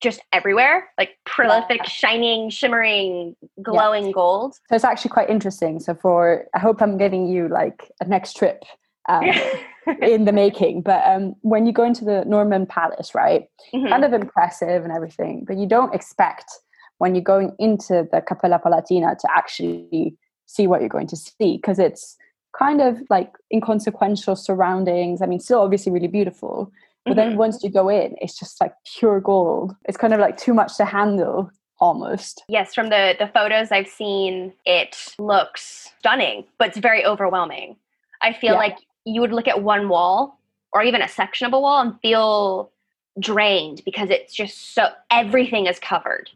just 0.00 0.20
everywhere 0.32 0.88
like 0.98 1.10
prolific 1.24 1.78
yeah. 1.78 1.88
shining 1.88 2.50
shimmering 2.50 3.36
glowing 3.62 4.06
yeah. 4.06 4.12
gold 4.12 4.54
so 4.68 4.74
it's 4.74 4.84
actually 4.84 5.10
quite 5.10 5.30
interesting 5.30 5.78
so 5.78 5.94
for 5.94 6.46
i 6.54 6.58
hope 6.58 6.82
i'm 6.82 6.96
getting 6.96 7.28
you 7.28 7.48
like 7.48 7.90
a 8.00 8.08
next 8.08 8.34
trip 8.36 8.64
um, 9.08 9.22
in 10.02 10.24
the 10.24 10.32
making 10.32 10.82
but 10.82 11.06
um, 11.06 11.36
when 11.42 11.66
you 11.66 11.72
go 11.72 11.84
into 11.84 12.04
the 12.04 12.24
norman 12.24 12.66
palace 12.66 13.14
right 13.14 13.48
mm-hmm. 13.72 13.86
kind 13.86 14.04
of 14.04 14.12
impressive 14.12 14.82
and 14.82 14.92
everything 14.92 15.44
but 15.46 15.56
you 15.56 15.66
don't 15.66 15.94
expect 15.94 16.50
when 16.98 17.14
you're 17.14 17.22
going 17.22 17.54
into 17.58 18.08
the 18.10 18.22
Cappella 18.26 18.58
palatina 18.58 19.16
to 19.18 19.28
actually 19.30 20.16
see 20.46 20.66
what 20.66 20.80
you're 20.80 20.88
going 20.88 21.06
to 21.06 21.16
see 21.16 21.56
because 21.56 21.78
it's 21.78 22.16
kind 22.58 22.80
of 22.80 23.00
like 23.10 23.32
inconsequential 23.52 24.36
surroundings 24.36 25.20
i 25.22 25.26
mean 25.26 25.40
still 25.40 25.60
obviously 25.60 25.92
really 25.92 26.08
beautiful 26.08 26.72
but 27.06 27.14
then 27.14 27.30
mm-hmm. 27.30 27.38
once 27.38 27.62
you 27.62 27.70
go 27.70 27.88
in, 27.88 28.16
it's 28.20 28.36
just 28.36 28.60
like 28.60 28.74
pure 28.98 29.20
gold. 29.20 29.76
It's 29.84 29.96
kind 29.96 30.12
of 30.12 30.18
like 30.18 30.36
too 30.36 30.52
much 30.52 30.76
to 30.78 30.84
handle 30.84 31.50
almost. 31.78 32.42
Yes, 32.48 32.74
from 32.74 32.88
the 32.88 33.14
the 33.18 33.28
photos 33.28 33.70
I've 33.70 33.86
seen, 33.86 34.52
it 34.64 35.14
looks 35.18 35.92
stunning, 36.00 36.44
but 36.58 36.68
it's 36.68 36.78
very 36.78 37.06
overwhelming. 37.06 37.76
I 38.22 38.32
feel 38.32 38.54
yeah. 38.54 38.58
like 38.58 38.78
you 39.04 39.20
would 39.20 39.32
look 39.32 39.46
at 39.46 39.62
one 39.62 39.88
wall 39.88 40.40
or 40.72 40.82
even 40.82 41.00
a 41.00 41.08
section 41.08 41.46
of 41.46 41.52
a 41.52 41.60
wall 41.60 41.80
and 41.80 41.98
feel 42.00 42.72
drained 43.20 43.82
because 43.84 44.10
it's 44.10 44.34
just 44.34 44.74
so 44.74 44.88
everything 45.10 45.66
is 45.66 45.78
covered. 45.78 46.28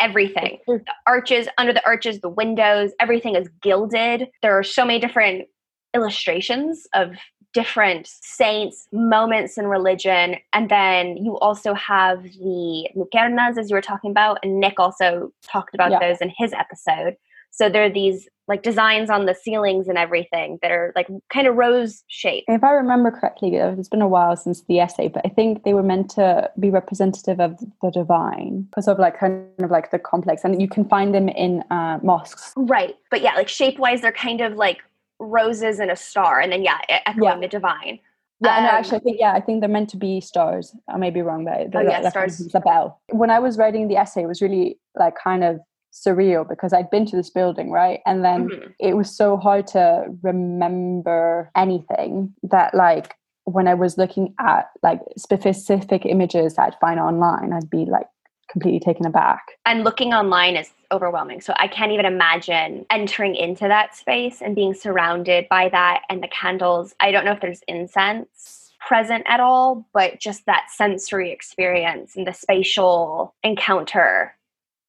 Everything. 0.00 0.58
The 0.66 0.84
arches, 1.06 1.48
under 1.58 1.72
the 1.72 1.84
arches, 1.84 2.20
the 2.20 2.28
windows, 2.28 2.92
everything 3.00 3.34
is 3.34 3.48
gilded. 3.60 4.28
There 4.40 4.56
are 4.56 4.64
so 4.64 4.84
many 4.84 4.98
different 4.98 5.48
illustrations 5.94 6.86
of 6.94 7.16
different 7.52 8.06
saints, 8.06 8.88
moments 8.92 9.58
in 9.58 9.66
religion. 9.66 10.36
And 10.52 10.70
then 10.70 11.18
you 11.18 11.38
also 11.38 11.74
have 11.74 12.22
the 12.22 12.88
muqarnas, 12.96 13.58
as 13.58 13.68
you 13.68 13.76
were 13.76 13.82
talking 13.82 14.10
about, 14.10 14.38
and 14.42 14.58
Nick 14.58 14.78
also 14.78 15.32
talked 15.42 15.74
about 15.74 15.90
yeah. 15.90 15.98
those 15.98 16.18
in 16.20 16.32
his 16.36 16.52
episode. 16.54 17.16
So 17.50 17.68
there 17.68 17.84
are 17.84 17.90
these 17.90 18.28
like 18.48 18.62
designs 18.62 19.10
on 19.10 19.26
the 19.26 19.34
ceilings 19.34 19.86
and 19.86 19.98
everything 19.98 20.58
that 20.62 20.70
are 20.70 20.92
like 20.96 21.06
kind 21.28 21.46
of 21.46 21.54
rose 21.54 22.02
shaped. 22.08 22.46
If 22.48 22.64
I 22.64 22.70
remember 22.72 23.10
correctly, 23.10 23.56
it's 23.56 23.90
been 23.90 24.02
a 24.02 24.08
while 24.08 24.36
since 24.36 24.62
the 24.62 24.80
essay, 24.80 25.08
but 25.08 25.22
I 25.24 25.28
think 25.28 25.62
they 25.64 25.74
were 25.74 25.82
meant 25.82 26.10
to 26.12 26.50
be 26.58 26.70
representative 26.70 27.40
of 27.40 27.58
the 27.82 27.90
divine 27.90 28.62
because 28.62 28.88
of 28.88 28.98
like 28.98 29.18
kind 29.18 29.46
of 29.58 29.70
like 29.70 29.90
the 29.90 29.98
complex, 29.98 30.44
and 30.44 30.60
you 30.60 30.68
can 30.68 30.86
find 30.86 31.14
them 31.14 31.28
in 31.28 31.62
uh, 31.70 31.98
mosques. 32.02 32.52
Right, 32.56 32.96
but 33.10 33.20
yeah, 33.20 33.34
like 33.34 33.48
shape 33.48 33.78
wise, 33.78 34.00
they're 34.00 34.12
kind 34.12 34.40
of 34.40 34.54
like 34.54 34.78
roses 35.22 35.78
and 35.78 35.90
a 35.90 35.96
star, 35.96 36.40
and 36.40 36.52
then 36.52 36.62
yeah, 36.62 36.78
echoing 36.88 37.22
yeah. 37.22 37.38
the 37.38 37.48
divine. 37.48 37.98
Yeah, 38.40 38.56
um, 38.56 38.64
no, 38.64 38.70
actually, 38.70 38.96
I 38.96 39.00
think 39.00 39.16
yeah, 39.20 39.32
I 39.32 39.40
think 39.40 39.60
they're 39.60 39.68
meant 39.68 39.90
to 39.90 39.96
be 39.96 40.20
stars. 40.20 40.74
I 40.88 40.96
may 40.98 41.10
be 41.10 41.22
wrong, 41.22 41.44
but 41.44 41.74
oh, 41.74 41.82
yeah, 41.82 42.08
stars. 42.08 42.38
The 42.38 42.60
bell. 42.60 43.00
When 43.10 43.30
I 43.30 43.38
was 43.38 43.56
writing 43.56 43.88
the 43.88 43.96
essay, 43.96 44.22
it 44.22 44.26
was 44.26 44.42
really 44.42 44.78
like 44.96 45.14
kind 45.22 45.44
of 45.44 45.60
surreal 45.92 46.48
because 46.48 46.72
I'd 46.72 46.90
been 46.90 47.06
to 47.06 47.16
this 47.16 47.30
building, 47.30 47.70
right? 47.70 48.00
And 48.06 48.24
then 48.24 48.48
mm-hmm. 48.48 48.70
it 48.80 48.96
was 48.96 49.14
so 49.14 49.36
hard 49.36 49.66
to 49.68 50.06
remember 50.22 51.50
anything 51.54 52.34
that 52.42 52.74
like 52.74 53.14
when 53.44 53.68
I 53.68 53.74
was 53.74 53.98
looking 53.98 54.34
at 54.40 54.70
like 54.82 55.00
specific 55.16 56.06
images 56.06 56.54
that 56.54 56.62
I'd 56.62 56.80
find 56.80 56.98
online, 56.98 57.52
I'd 57.52 57.70
be 57.70 57.84
like 57.84 58.06
completely 58.50 58.80
taken 58.80 59.06
aback. 59.06 59.42
And 59.66 59.84
looking 59.84 60.14
online 60.14 60.56
is 60.56 60.70
overwhelming. 60.92 61.40
So 61.40 61.54
I 61.56 61.66
can't 61.66 61.90
even 61.90 62.06
imagine 62.06 62.86
entering 62.90 63.34
into 63.34 63.66
that 63.66 63.96
space 63.96 64.40
and 64.42 64.54
being 64.54 64.74
surrounded 64.74 65.48
by 65.48 65.68
that 65.70 66.02
and 66.08 66.22
the 66.22 66.28
candles. 66.28 66.94
I 67.00 67.10
don't 67.10 67.24
know 67.24 67.32
if 67.32 67.40
there's 67.40 67.62
incense 67.66 68.72
present 68.86 69.24
at 69.26 69.40
all, 69.40 69.86
but 69.92 70.20
just 70.20 70.44
that 70.46 70.66
sensory 70.70 71.32
experience 71.32 72.16
and 72.16 72.26
the 72.26 72.32
spatial 72.32 73.34
encounter, 73.42 74.34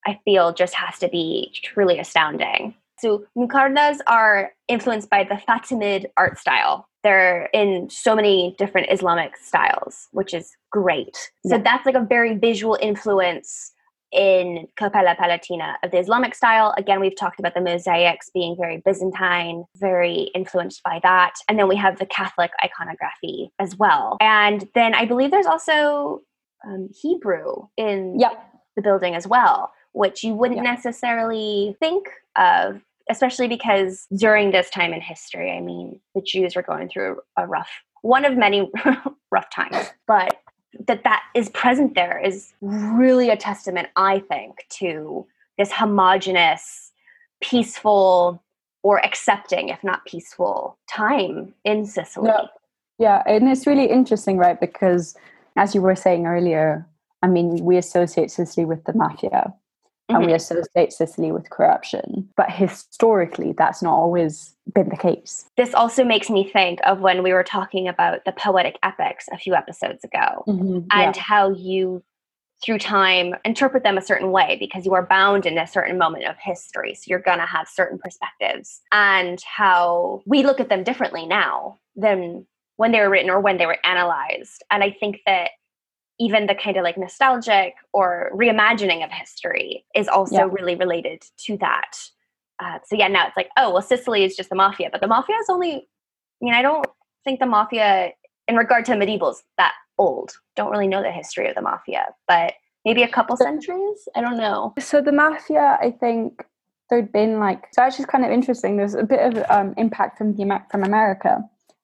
I 0.05 0.19
feel 0.25 0.53
just 0.53 0.73
has 0.73 0.99
to 0.99 1.07
be 1.07 1.51
truly 1.63 1.99
astounding. 1.99 2.75
So 2.99 3.25
muqarnas 3.37 3.97
are 4.07 4.53
influenced 4.67 5.09
by 5.09 5.23
the 5.23 5.35
Fatimid 5.35 6.05
art 6.17 6.39
style. 6.39 6.87
They're 7.03 7.49
in 7.53 7.89
so 7.89 8.15
many 8.15 8.55
different 8.57 8.87
Islamic 8.91 9.35
styles, 9.37 10.07
which 10.11 10.33
is 10.33 10.55
great. 10.71 11.31
So 11.45 11.55
yeah. 11.55 11.61
that's 11.61 11.85
like 11.85 11.95
a 11.95 12.05
very 12.05 12.37
visual 12.37 12.77
influence 12.81 13.73
in 14.13 14.67
Cappella 14.77 15.15
Palatina 15.19 15.75
of 15.83 15.91
the 15.91 15.97
Islamic 15.97 16.35
style. 16.35 16.73
Again, 16.77 16.99
we've 16.99 17.17
talked 17.17 17.39
about 17.39 17.53
the 17.53 17.61
mosaics 17.61 18.29
being 18.33 18.55
very 18.57 18.81
Byzantine, 18.85 19.65
very 19.77 20.31
influenced 20.35 20.81
by 20.83 20.99
that. 21.03 21.33
And 21.49 21.57
then 21.57 21.67
we 21.67 21.75
have 21.75 21.99
the 21.99 22.05
Catholic 22.05 22.51
iconography 22.63 23.51
as 23.59 23.75
well. 23.77 24.17
And 24.21 24.67
then 24.75 24.93
I 24.93 25.05
believe 25.05 25.31
there's 25.31 25.47
also 25.47 26.21
um, 26.65 26.89
Hebrew 27.01 27.67
in 27.77 28.19
yep. 28.19 28.33
the 28.75 28.81
building 28.81 29.15
as 29.15 29.27
well, 29.27 29.71
which 29.93 30.23
you 30.23 30.33
wouldn't 30.33 30.63
yep. 30.63 30.75
necessarily 30.75 31.75
think 31.79 32.07
of. 32.37 32.81
Especially 33.09 33.49
because 33.49 34.07
during 34.15 34.51
this 34.51 34.69
time 34.69 34.93
in 34.93 35.01
history, 35.01 35.51
I 35.51 35.59
mean, 35.59 35.99
the 36.15 36.21
Jews 36.21 36.55
were 36.55 36.61
going 36.61 36.87
through 36.87 37.17
a 37.37 37.45
rough, 37.45 37.69
one 38.01 38.23
of 38.23 38.37
many 38.37 38.71
rough 39.31 39.47
times. 39.53 39.91
But 40.07 40.37
that 40.87 41.03
that 41.03 41.23
is 41.35 41.49
present 41.49 41.95
there 41.95 42.19
is 42.19 42.53
really 42.61 43.29
a 43.29 43.37
testament 43.37 43.87
i 43.95 44.19
think 44.19 44.65
to 44.69 45.25
this 45.57 45.71
homogenous 45.71 46.91
peaceful 47.41 48.41
or 48.81 49.03
accepting 49.05 49.69
if 49.69 49.83
not 49.83 50.05
peaceful 50.05 50.77
time 50.89 51.53
in 51.63 51.85
sicily 51.85 52.29
yeah. 52.29 52.45
yeah 52.97 53.23
and 53.25 53.47
it's 53.47 53.67
really 53.67 53.85
interesting 53.85 54.37
right 54.37 54.59
because 54.59 55.15
as 55.55 55.75
you 55.75 55.81
were 55.81 55.95
saying 55.95 56.25
earlier 56.25 56.85
i 57.21 57.27
mean 57.27 57.63
we 57.63 57.77
associate 57.77 58.31
sicily 58.31 58.65
with 58.65 58.83
the 58.85 58.93
mafia 58.93 59.53
and 60.13 60.25
we 60.25 60.33
associate 60.33 60.93
Sicily 60.93 61.31
with 61.31 61.49
corruption. 61.49 62.29
But 62.35 62.51
historically, 62.51 63.53
that's 63.57 63.81
not 63.81 63.93
always 63.93 64.55
been 64.73 64.89
the 64.89 64.97
case. 64.97 65.45
This 65.57 65.73
also 65.73 66.03
makes 66.03 66.29
me 66.29 66.49
think 66.49 66.79
of 66.85 67.01
when 67.01 67.23
we 67.23 67.33
were 67.33 67.43
talking 67.43 67.87
about 67.87 68.25
the 68.25 68.31
poetic 68.31 68.77
epics 68.83 69.27
a 69.31 69.37
few 69.37 69.55
episodes 69.55 70.03
ago 70.03 70.43
mm-hmm. 70.47 70.79
Yeah. 70.91 71.07
and 71.07 71.15
how 71.15 71.51
you 71.51 72.03
through 72.63 72.79
time 72.79 73.35
interpret 73.43 73.83
them 73.83 73.97
a 73.97 74.01
certain 74.01 74.31
way 74.31 74.55
because 74.59 74.85
you 74.85 74.93
are 74.93 75.05
bound 75.05 75.45
in 75.45 75.57
a 75.57 75.67
certain 75.67 75.97
moment 75.97 76.25
of 76.25 76.35
history 76.39 76.95
so 76.95 77.03
you're 77.07 77.19
going 77.19 77.39
to 77.39 77.45
have 77.45 77.67
certain 77.67 77.99
perspectives 77.99 78.81
and 78.93 79.41
how 79.43 80.21
we 80.25 80.43
look 80.43 80.61
at 80.61 80.69
them 80.69 80.83
differently 80.83 81.25
now 81.25 81.77
than 81.95 82.45
when 82.77 82.91
they 82.91 83.01
were 83.01 83.09
written 83.09 83.29
or 83.29 83.41
when 83.41 83.57
they 83.57 83.65
were 83.65 83.79
analyzed 83.83 84.63
and 84.71 84.81
i 84.81 84.89
think 84.89 85.19
that 85.25 85.49
even 86.19 86.45
the 86.47 86.55
kind 86.55 86.77
of 86.77 86.83
like 86.83 86.97
nostalgic 86.97 87.73
or 87.91 88.29
reimagining 88.33 89.03
of 89.03 89.11
history 89.11 89.85
is 89.95 90.07
also 90.07 90.35
Yeah. 90.35 90.49
really 90.51 90.75
related 90.75 91.23
to 91.45 91.57
that 91.57 91.97
uh, 92.59 92.77
so 92.85 92.95
yeah 92.95 93.07
now 93.07 93.27
it's 93.27 93.35
like 93.37 93.49
oh 93.57 93.71
well 93.73 93.81
sicily 93.81 94.23
is 94.23 94.35
just 94.35 94.49
the 94.49 94.55
mafia 94.55 94.89
but 94.91 95.01
the 95.01 95.07
mafia 95.07 95.35
is 95.37 95.49
only 95.49 95.73
i 95.75 96.41
mean 96.41 96.53
i 96.53 96.61
don't 96.61 96.85
think 97.23 97.39
the 97.39 97.45
mafia 97.45 98.11
in 98.47 98.55
regard 98.55 98.85
to 98.85 98.93
medievals 98.93 99.37
that 99.57 99.73
old 99.97 100.33
don't 100.55 100.71
really 100.71 100.87
know 100.87 101.01
the 101.01 101.11
history 101.11 101.47
of 101.47 101.55
the 101.55 101.61
mafia 101.61 102.05
but 102.27 102.53
maybe 102.85 103.01
a 103.03 103.07
couple 103.07 103.35
centuries 103.37 104.07
i 104.15 104.21
don't 104.21 104.37
know 104.37 104.73
So 104.79 105.01
the 105.01 105.11
mafia, 105.11 105.77
I 105.81 105.91
think 105.91 106.45
there'd 106.89 107.11
been 107.11 107.39
like 107.39 107.63
so 107.71 107.81
actually 107.81 108.03
it's 108.03 108.11
kind 108.11 108.25
of 108.25 108.31
interesting. 108.31 108.77
There's 108.77 108.93
a 108.93 109.03
bit 109.03 109.19
of 109.19 109.43
um, 109.49 109.73
impact 109.77 110.17
from 110.17 110.35
the 110.35 110.61
from 110.69 110.83
America. 110.83 111.39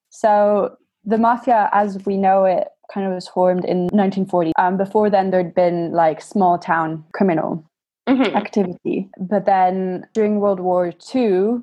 So 0.10 0.76
the 1.06 1.18
mafia, 1.18 1.70
as 1.72 2.06
we 2.06 2.18
know 2.18 2.44
it, 2.46 2.68
kind 2.94 3.06
of 3.08 3.14
was 3.14 3.28
formed 3.28 3.66
in 3.66 3.88
1940. 3.92 4.52
Um, 4.58 4.78
before 4.78 5.10
then, 5.10 5.32
there'd 5.32 5.54
been 5.56 5.92
like 5.92 6.22
small 6.22 6.58
town 6.58 7.04
criminal 7.14 7.64
Mhm. 8.08 8.36
activity. 8.36 9.10
But 9.20 9.46
then 9.46 10.08
during 10.14 10.40
World 10.40 10.60
War 10.60 10.92
II, 11.14 11.60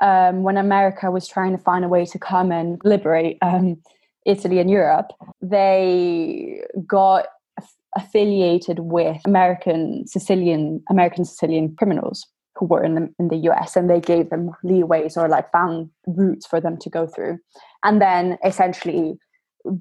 um, 0.00 0.42
when 0.42 0.58
America 0.58 1.10
was 1.10 1.26
trying 1.26 1.52
to 1.56 1.62
find 1.62 1.84
a 1.84 1.88
way 1.88 2.04
to 2.04 2.18
come 2.18 2.52
and 2.52 2.78
liberate 2.84 3.38
um, 3.40 3.78
Italy 4.26 4.58
and 4.58 4.70
Europe, 4.70 5.12
they 5.40 6.62
got 6.86 7.26
aff- 7.58 7.76
affiliated 7.96 8.80
with 8.80 9.18
American 9.24 10.06
Sicilian 10.06 10.82
American 10.90 11.24
Sicilian 11.24 11.74
criminals 11.76 12.26
who 12.56 12.66
were 12.66 12.82
in 12.84 12.94
the 12.94 13.08
in 13.18 13.28
the 13.28 13.36
US, 13.50 13.76
and 13.76 13.88
they 13.88 14.00
gave 14.00 14.28
them 14.30 14.50
leeways 14.64 15.16
or 15.16 15.28
like 15.28 15.50
found 15.52 15.88
routes 16.06 16.46
for 16.46 16.60
them 16.60 16.76
to 16.78 16.90
go 16.90 17.06
through. 17.06 17.38
And 17.84 18.00
then 18.02 18.36
essentially, 18.44 19.18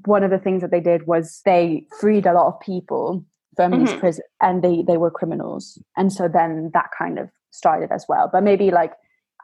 one 0.06 0.24
of 0.24 0.32
the 0.32 0.40
things 0.40 0.62
that 0.62 0.72
they 0.72 0.80
did 0.82 1.08
was 1.08 1.42
they 1.46 1.86
freed 2.00 2.26
a 2.26 2.34
lot 2.34 2.48
of 2.48 2.60
people 2.60 3.24
from 3.56 3.72
these 3.72 3.94
Mhm. 3.94 4.00
prisons 4.00 4.28
and 4.42 4.62
they 4.64 4.84
they 4.84 4.98
were 4.98 5.12
criminals. 5.12 5.80
And 5.96 6.12
so 6.12 6.28
then 6.28 6.72
that 6.74 6.90
kind 6.98 7.18
of 7.20 7.30
started 7.52 7.92
as 7.92 8.06
well. 8.10 8.30
But 8.32 8.44
maybe 8.44 8.72
like 8.72 8.94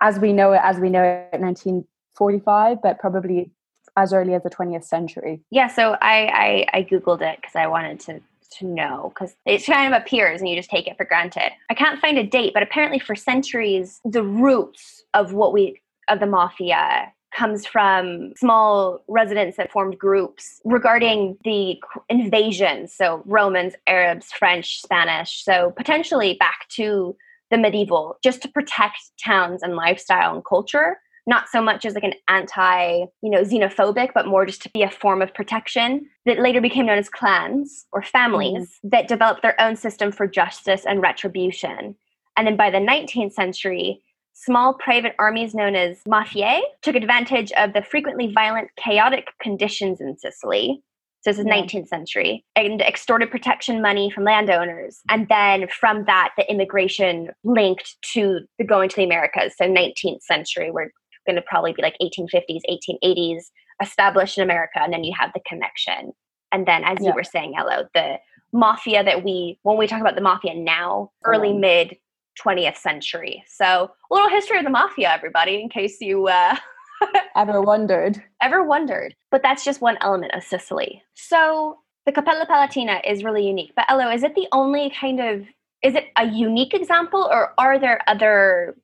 as 0.02 0.20
we 0.20 0.34
know 0.34 0.52
it 0.54 0.62
as 0.64 0.80
we 0.80 0.90
know 0.90 1.04
it 1.04 1.40
1945 1.40 2.82
but 2.82 3.00
probably 3.00 3.52
as 3.98 4.14
early 4.14 4.34
as 4.34 4.44
the 4.44 4.50
20th 4.50 4.84
century. 4.86 5.42
Yeah 5.52 5.68
so 5.68 5.96
i 6.02 6.66
i, 6.74 6.80
I 6.80 6.84
googled 6.84 7.22
it 7.22 7.38
because 7.42 7.56
i 7.56 7.68
wanted 7.68 8.00
to 8.02 8.22
to 8.60 8.66
know 8.66 9.14
because 9.14 9.34
it 9.46 9.66
kind 9.66 9.94
of 9.94 10.02
appears 10.02 10.42
and 10.42 10.50
you 10.50 10.58
just 10.58 10.70
take 10.70 10.86
it 10.86 10.98
for 10.98 11.06
granted. 11.06 11.54
I 11.70 11.74
can't 11.74 12.02
find 12.02 12.18
a 12.18 12.24
date 12.24 12.54
but 12.54 12.64
apparently 12.64 13.00
for 13.00 13.16
centuries 13.16 14.02
the 14.04 14.24
roots 14.24 15.04
of 15.14 15.32
what 15.34 15.54
we 15.54 15.80
of 16.10 16.20
the 16.20 16.26
mafia 16.26 17.14
comes 17.32 17.66
from 17.66 18.34
small 18.36 19.00
residents 19.08 19.58
that 19.58 19.72
formed 19.72 19.98
groups 19.98 20.62
regarding 20.66 21.38
the 21.44 21.82
invasion. 22.10 22.88
So 22.88 23.24
romans 23.26 23.74
arabs 23.88 24.32
french 24.32 24.82
spanish. 24.82 25.44
So 25.44 25.72
potentially 25.78 26.36
back 26.40 26.68
to 26.70 27.16
the 27.50 27.58
medieval 27.58 28.18
just 28.24 28.42
to 28.42 28.48
protect 28.48 28.98
towns 29.24 29.64
and 29.64 29.76
lifestyle 29.76 30.34
and 30.34 30.46
culture. 30.46 31.00
Not 31.28 31.48
so 31.50 31.62
much 31.62 31.86
as 31.86 31.94
like 31.94 32.04
an 32.04 32.16
anti 32.28 33.06
you 33.22 33.30
know 33.30 33.42
xenophobic 33.42 34.10
but 34.14 34.28
more 34.28 34.46
just 34.46 34.62
to 34.64 34.70
be 34.70 34.84
a 34.84 34.90
form 34.90 35.22
of 35.22 35.34
protection 35.34 36.10
that 36.26 36.40
later 36.40 36.62
became 36.62 36.88
known 36.88 36.98
as 36.98 37.10
clans 37.10 37.86
or 37.92 38.02
families 38.02 38.68
mm-hmm. 38.70 38.90
that 38.90 39.08
developed 39.08 39.42
their 39.42 39.60
own 39.62 39.76
system 39.76 40.12
for 40.12 40.28
justice 40.28 40.86
and 40.86 41.02
retribution. 41.02 41.96
And 42.38 42.48
then 42.48 42.56
by 42.56 42.70
the 42.70 42.80
19th 42.80 43.34
century 43.34 44.02
small 44.34 44.74
private 44.76 45.14
armies 45.20 45.54
known 45.54 45.76
as 45.76 46.02
mafiae 46.08 46.62
took 46.82 46.96
advantage 46.96 47.52
of 47.54 47.74
the 47.74 47.82
frequently 47.84 48.32
violent 48.34 48.70
chaotic 48.78 49.28
conditions 49.42 50.00
in 50.02 50.18
sicily 50.18 50.82
so 51.22 51.30
this 51.30 51.38
is 51.40 51.46
Yeah. 51.46 51.54
19th 51.62 51.88
century 51.88 52.44
and 52.56 52.82
extorted 52.82 53.30
protection 53.30 53.82
money 53.82 54.10
from 54.10 54.24
landowners 54.24 55.00
and 55.10 55.28
then 55.30 55.68
from 55.68 56.06
that 56.06 56.30
the 56.38 56.50
immigration 56.50 57.30
linked 57.44 57.96
to 58.14 58.40
the 58.58 58.66
going 58.66 58.90
to 58.90 58.96
the 58.96 59.04
americas 59.04 59.54
so 59.58 59.66
19th 59.66 60.22
century 60.22 60.72
we're 60.72 60.90
going 61.28 61.36
to 61.36 61.42
probably 61.44 61.74
be 61.74 61.82
like 61.84 61.96
1850s 62.02 62.62
1880s 63.04 63.42
established 63.82 64.38
in 64.38 64.44
america 64.44 64.80
and 64.82 64.94
then 64.94 65.04
you 65.04 65.14
have 65.20 65.32
the 65.34 65.42
connection 65.48 66.12
and 66.52 66.66
then 66.66 66.84
as 66.84 66.98
Yeah. 67.02 67.10
you 67.10 67.16
were 67.16 67.24
saying 67.24 67.54
Elo, 67.58 67.88
the 67.94 68.18
mafia 68.54 69.04
that 69.04 69.24
we 69.24 69.60
when 69.64 69.78
we 69.78 69.88
talk 69.88 70.02
about 70.02 70.16
the 70.16 70.22
mafia 70.22 70.54
now 70.56 71.12
early 71.26 71.50
Yeah. 71.52 71.58
mid 71.60 71.96
20th 72.40 72.78
century 72.78 73.44
so 73.48 73.66
a 73.66 74.14
little 74.14 74.30
history 74.30 74.58
of 74.58 74.64
the 74.64 74.70
mafia 74.70 75.12
everybody 75.12 75.62
in 75.62 75.70
case 75.70 76.00
you 76.02 76.28
uh 76.28 76.56
ever 77.36 77.62
wondered 77.62 78.22
ever 78.42 78.64
wondered. 78.64 79.16
But 79.30 79.42
that's 79.44 79.64
just 79.64 79.82
one 79.82 79.98
element 80.02 80.34
of 80.34 80.44
Sicily. 80.44 81.04
So 81.14 81.80
the 82.06 82.12
Cappella 82.12 82.46
Palatina 82.46 83.00
is 83.10 83.24
really 83.24 83.46
unique. 83.48 83.74
But 83.76 83.86
Elo, 83.90 84.10
is 84.10 84.24
it 84.24 84.36
the 84.36 84.48
only 84.52 84.92
kind 85.00 85.20
of 85.20 85.46
is 85.84 85.96
it 85.96 86.06
a 86.18 86.28
unique 86.28 86.74
example 86.74 87.28
or 87.32 87.54
are 87.58 87.80
there 87.80 88.02
other 88.08 88.76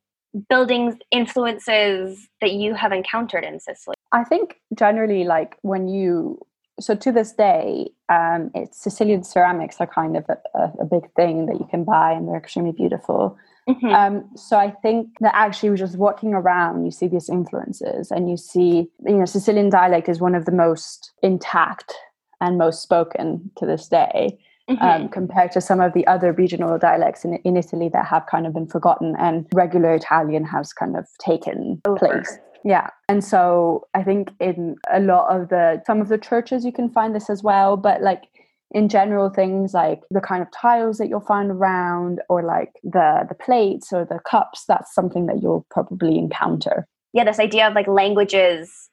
buildings 0.50 0.96
influences 1.12 2.28
that 2.42 2.54
you 2.54 2.74
have 2.74 2.92
encountered 2.92 3.44
in 3.44 3.60
Sicily? 3.60 3.96
i 4.14 4.24
think 4.24 4.56
generally 4.78 5.26
like 5.26 5.58
when 5.62 5.88
you 5.88 6.40
so 6.80 6.96
to 6.96 7.12
this 7.12 7.34
day 7.34 7.90
um 8.10 8.52
it's 8.54 8.82
sicilian 8.82 9.24
ceramics 9.24 9.78
are 9.80 9.88
kind 9.88 10.16
of 10.16 10.26
a, 10.30 10.38
a, 10.58 10.72
a 10.82 10.86
big 10.86 11.12
thing 11.16 11.46
that 11.48 11.56
you 11.60 11.68
can 11.70 11.84
buy 11.84 12.12
and 12.12 12.28
they're 12.28 12.38
extremely 12.38 12.72
beautiful 12.72 13.38
Mhm. 13.68 13.94
Um, 13.94 14.30
so 14.38 14.58
I 14.58 14.72
think 14.72 15.10
that 15.20 15.36
actually 15.36 15.76
just 15.78 15.98
walking 15.98 16.34
around, 16.34 16.86
you 16.86 16.92
see 16.92 17.08
these 17.10 17.28
influences, 17.30 18.12
and 18.12 18.30
you 18.30 18.38
see, 18.38 18.90
you 19.06 19.18
know, 19.18 19.26
Sicilian 19.26 19.70
dialect 19.70 20.08
is 20.08 20.22
one 20.22 20.36
of 20.36 20.46
the 20.46 20.54
most 20.54 21.12
intact 21.22 21.94
and 22.40 22.58
most 22.58 22.82
spoken 22.82 23.52
to 23.58 23.66
this 23.66 23.90
day, 23.90 24.38
Mhm. 24.70 24.82
um, 24.82 25.10
compared 25.10 25.52
to 25.52 25.60
some 25.60 25.82
of 25.82 25.92
the 25.92 26.08
other 26.08 26.32
regional 26.32 26.78
dialects 26.78 27.26
in, 27.26 27.36
in 27.44 27.58
Italy 27.58 27.90
that 27.90 28.06
have 28.06 28.26
kind 28.28 28.48
of 28.48 28.54
been 28.54 28.68
forgotten, 28.68 29.18
and 29.20 29.46
regular 29.54 29.94
Italian 29.96 30.46
has 30.46 30.72
kind 30.72 30.96
of 30.96 31.06
taken 31.18 31.82
Over. 31.86 31.98
place. 31.98 32.40
Yeah, 32.67 32.89
and 33.08 33.23
so 33.23 33.88
I 33.93 34.03
think 34.03 34.32
in 34.39 34.75
a 34.91 34.99
lot 34.99 35.36
of 35.36 35.49
the 35.49 35.82
some 35.86 36.01
of 36.01 36.10
the 36.10 36.17
churches 36.17 36.65
you 36.65 36.71
can 36.71 36.89
find 36.89 37.15
this 37.15 37.30
as 37.30 37.43
well, 37.43 37.77
but 37.77 38.01
like 38.01 38.23
in 38.71 38.89
general 38.89 39.30
things 39.30 39.73
like 39.73 40.01
the 40.10 40.19
kind 40.19 40.41
of 40.41 40.51
tiles 40.51 40.97
that 40.97 41.08
you'll 41.08 41.21
find 41.21 41.51
around 41.51 42.19
or 42.27 42.43
like 42.43 42.73
the 42.84 43.25
the 43.30 43.36
plates 43.36 43.93
or 43.93 44.03
the 44.03 44.19
cups 44.30 44.65
that's 44.67 44.93
something 44.93 45.27
that 45.27 45.41
you'll 45.41 45.65
probably 45.71 46.17
encounter 46.17 46.86
yeah, 47.17 47.23
this 47.23 47.39
idea 47.39 47.67
of 47.67 47.73
like 47.73 47.88
languages 47.88 48.89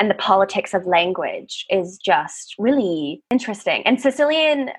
and 0.00 0.10
the 0.10 0.14
politics 0.14 0.74
of 0.74 0.86
language 0.86 1.64
is 1.70 1.98
just 1.98 2.54
really 2.58 3.22
interesting. 3.30 3.82
And 3.84 4.00
Sicilian 4.00 4.70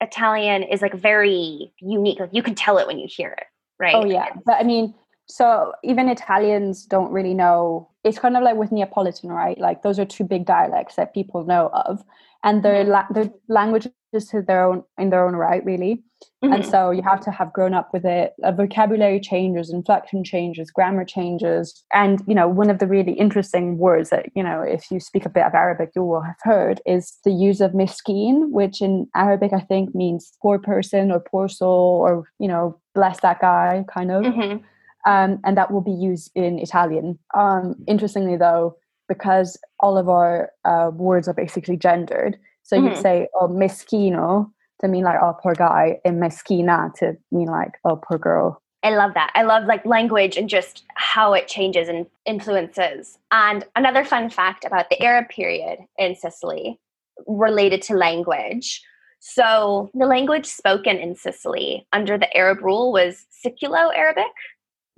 Italian 0.00 0.62
is 0.62 0.80
like 0.80 0.94
very 0.94 1.72
unique. 1.80 2.20
Like 2.20 2.30
you 2.32 2.42
can 2.42 2.54
tell 2.54 2.78
it 2.78 2.86
when 2.86 2.98
you 2.98 3.06
hear 3.08 3.30
it, 3.36 3.44
right? 3.78 3.94
oh 3.94 4.04
yeah 4.04 4.28
but 4.46 4.54
i 4.54 4.62
mean 4.62 4.94
so 5.30 5.72
even 5.84 6.08
italians 6.08 6.84
don't 6.86 7.12
really 7.12 7.34
know 7.34 7.88
it's 8.04 8.18
kind 8.18 8.36
of 8.36 8.42
like 8.42 8.56
with 8.56 8.72
neapolitan 8.72 9.30
right 9.30 9.58
like 9.58 9.82
those 9.82 9.98
are 9.98 10.04
two 10.06 10.24
big 10.24 10.44
dialects 10.46 10.96
that 10.96 11.14
people 11.14 11.44
know 11.44 11.68
of 11.86 12.02
and 12.44 12.62
they're, 12.62 12.84
Mhm. 12.84 12.88
la- 12.88 13.06
they're 13.10 13.30
languages 13.48 13.92
to 14.30 14.40
their 14.42 14.64
own 14.64 14.82
in 14.96 15.10
their 15.10 15.24
own 15.26 15.36
right 15.36 15.64
really 15.64 16.02
and 16.42 16.62
Mhm. 16.62 16.70
so 16.70 16.90
you 16.90 17.02
have 17.02 17.20
to 17.20 17.30
have 17.30 17.52
grown 17.52 17.74
up 17.74 17.92
with 17.92 18.04
it 18.06 18.32
a 18.42 18.52
vocabulary 18.52 19.20
changes 19.20 19.70
inflection 19.70 20.24
changes 20.24 20.70
grammar 20.70 21.04
changes 21.04 21.84
and 21.92 22.22
you 22.26 22.34
know 22.34 22.48
one 22.48 22.70
of 22.70 22.78
the 22.78 22.86
really 22.86 23.12
interesting 23.12 23.76
words 23.76 24.08
that 24.10 24.26
you 24.34 24.42
know 24.42 24.62
if 24.62 24.90
you 24.90 24.98
speak 25.00 25.26
a 25.26 25.28
bit 25.36 25.44
of 25.44 25.54
arabic 25.54 25.90
you 25.96 26.02
will 26.04 26.22
have 26.22 26.40
heard 26.42 26.80
is 26.86 27.18
the 27.24 27.32
use 27.48 27.60
of 27.60 27.74
miskin 27.74 28.50
which 28.50 28.80
in 28.80 29.06
arabic 29.14 29.52
i 29.52 29.60
think 29.60 29.94
means 29.94 30.32
poor 30.42 30.58
person 30.58 31.12
or 31.12 31.20
poor 31.20 31.48
soul 31.48 32.00
or 32.06 32.24
you 32.38 32.48
know 32.48 32.64
bless 32.94 33.20
that 33.20 33.40
guy 33.40 33.84
kind 33.92 34.10
of 34.10 34.24
Mhm. 34.24 34.62
Um, 35.06 35.38
and 35.44 35.56
that 35.56 35.70
will 35.70 35.80
be 35.80 35.92
used 35.92 36.30
in 36.34 36.58
italian 36.58 37.18
um, 37.36 37.74
interestingly 37.86 38.36
though 38.36 38.76
because 39.08 39.58
all 39.80 39.96
of 39.96 40.08
our 40.08 40.50
uh, 40.64 40.90
words 40.94 41.28
are 41.28 41.34
basically 41.34 41.76
gendered 41.76 42.36
so 42.62 42.76
you'd 42.76 42.92
Mhm. 42.92 43.02
say 43.02 43.28
oh 43.40 43.48
meschino 43.48 44.50
to 44.80 44.88
mean 44.88 45.04
like 45.04 45.18
oh 45.22 45.34
poor 45.42 45.54
guy 45.54 45.98
and 46.04 46.22
meschina 46.22 46.92
to 46.94 47.16
mean 47.32 47.48
like 47.48 47.72
oh 47.84 47.96
poor 47.96 48.18
girl 48.18 48.62
I 48.84 48.90
love 48.90 49.12
that. 49.14 49.32
I 49.34 49.42
love 49.42 49.64
like 49.64 49.84
language 49.84 50.36
and 50.36 50.48
just 50.48 50.84
how 50.94 51.34
it 51.34 51.48
changes 51.48 51.88
and 51.88 52.06
influences. 52.26 53.18
And 53.32 53.64
another 53.74 54.04
fun 54.04 54.30
fact 54.30 54.64
about 54.64 54.88
the 54.88 55.02
Arab 55.02 55.28
period 55.30 55.80
in 55.98 56.14
Sicily 56.14 56.78
related 57.26 57.82
to 57.82 57.94
language. 57.96 58.80
So 59.18 59.90
the 59.94 60.06
language 60.06 60.46
spoken 60.46 60.96
in 60.96 61.16
Sicily 61.16 61.88
under 61.92 62.16
the 62.16 62.34
Arab 62.36 62.60
rule 62.62 62.92
was 62.92 63.26
Siculo 63.44 63.92
Arabic. 63.96 64.30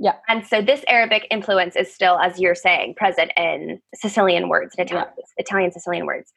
Yeah. 0.03 0.15
And 0.29 0.47
so 0.47 0.63
this 0.63 0.83
Arabic 0.89 1.27
influence 1.31 1.77
is 1.77 1.93
still, 1.95 2.19
as 2.19 2.41
you're 2.41 2.55
saying, 2.55 2.95
present 2.97 3.33
in 3.37 3.81
Sicilian 3.95 4.49
words, 4.49 4.75
in 4.79 4.87
Italian, 4.87 5.09
Italian 5.37 5.73
Sicilian 5.73 6.07
words. 6.07 6.33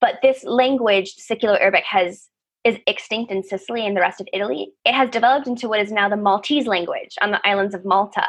But 0.00 0.16
this 0.22 0.44
language, 0.44 1.16
Siculo 1.16 1.58
Arabic, 1.58 1.84
has 1.84 2.28
is 2.62 2.76
extinct 2.86 3.32
in 3.32 3.42
Sicily 3.42 3.86
and 3.86 3.96
the 3.96 4.02
rest 4.02 4.20
of 4.20 4.28
Italy. 4.34 4.70
It 4.84 4.92
has 4.92 5.08
developed 5.08 5.46
into 5.46 5.66
what 5.66 5.80
is 5.80 5.90
now 5.90 6.10
the 6.10 6.16
Maltese 6.18 6.66
language 6.66 7.16
on 7.22 7.30
the 7.30 7.40
islands 7.48 7.74
of 7.74 7.86
Malta. 7.86 8.28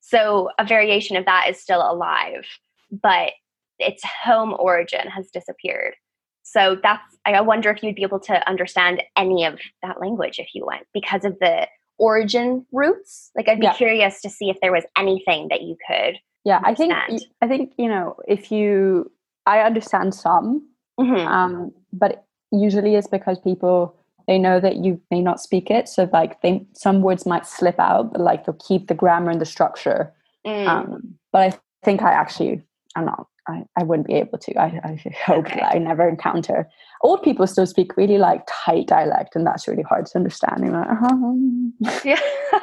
So 0.00 0.48
a 0.60 0.64
variation 0.64 1.16
of 1.16 1.24
that 1.24 1.46
is 1.48 1.60
still 1.60 1.80
alive, 1.80 2.46
but 2.92 3.32
its 3.80 4.04
home 4.04 4.54
origin 4.56 5.08
has 5.08 5.28
disappeared. 5.32 5.96
So 6.44 6.78
that's 6.80 7.02
I 7.26 7.40
wonder 7.40 7.70
if 7.70 7.82
you'd 7.82 7.96
be 7.96 8.02
able 8.02 8.20
to 8.20 8.48
understand 8.48 9.02
any 9.16 9.44
of 9.44 9.58
that 9.82 10.00
language 10.00 10.38
if 10.38 10.54
you 10.54 10.64
went 10.64 10.86
because 10.92 11.24
of 11.24 11.36
the 11.40 11.66
origin 11.98 12.66
roots. 12.72 13.30
Like 13.36 13.48
I'd 13.48 13.60
be 13.60 13.66
Yeah. 13.66 13.74
curious 13.74 14.20
to 14.22 14.30
see 14.30 14.50
if 14.50 14.58
there 14.60 14.72
was 14.72 14.84
anything 14.98 15.48
that 15.48 15.62
you 15.62 15.76
could. 15.86 16.18
Yeah, 16.44 16.60
I 16.64 16.74
think 16.74 16.92
I 17.40 17.48
think 17.48 17.72
you 17.78 17.88
know 17.88 18.16
if 18.28 18.50
you 18.52 19.10
I 19.46 19.60
understand 19.60 20.14
some, 20.14 20.66
Mhm. 21.00 21.26
um, 21.26 21.72
but 21.92 22.24
usually 22.50 22.94
it's 22.94 23.06
because 23.08 23.38
people 23.38 23.94
they 24.26 24.38
know 24.38 24.58
that 24.58 24.76
you 24.76 25.00
may 25.10 25.20
not 25.20 25.40
speak 25.40 25.70
it, 25.70 25.88
so 25.88 26.08
like 26.12 26.40
they 26.42 26.66
some 26.74 27.02
words 27.02 27.26
might 27.26 27.46
slip 27.46 27.78
out, 27.78 28.12
but 28.12 28.20
like 28.20 28.44
they'll 28.44 28.54
keep 28.68 28.88
the 28.88 28.94
grammar 28.94 29.30
and 29.30 29.40
the 29.40 29.46
structure. 29.46 30.12
Mm. 30.46 30.66
Um, 30.68 31.14
but 31.32 31.54
I 31.54 31.58
think 31.84 32.02
I 32.02 32.12
actually 32.12 32.62
I'm 32.96 33.06
not. 33.06 33.26
I, 33.46 33.64
I 33.76 33.82
wouldn't 33.82 34.06
be 34.06 34.14
able 34.14 34.38
to. 34.38 34.54
I, 34.58 34.80
I 34.82 35.12
hope 35.26 35.46
Okay. 35.46 35.60
that 35.60 35.74
I 35.74 35.78
never 35.78 36.08
encounter. 36.08 36.68
Old 37.04 37.22
people 37.22 37.46
still 37.46 37.66
speak 37.66 37.96
really 37.96 38.18
like 38.18 38.42
tight 38.48 38.88
dialect, 38.88 39.36
and 39.36 39.46
that's 39.46 39.68
really 39.68 39.82
hard 39.82 40.06
to 40.06 40.18
understand. 40.18 40.64
You're 40.64 40.72
like, 40.72 40.90
"Uh-huh." 40.90 42.00
Yeah. 42.04 42.20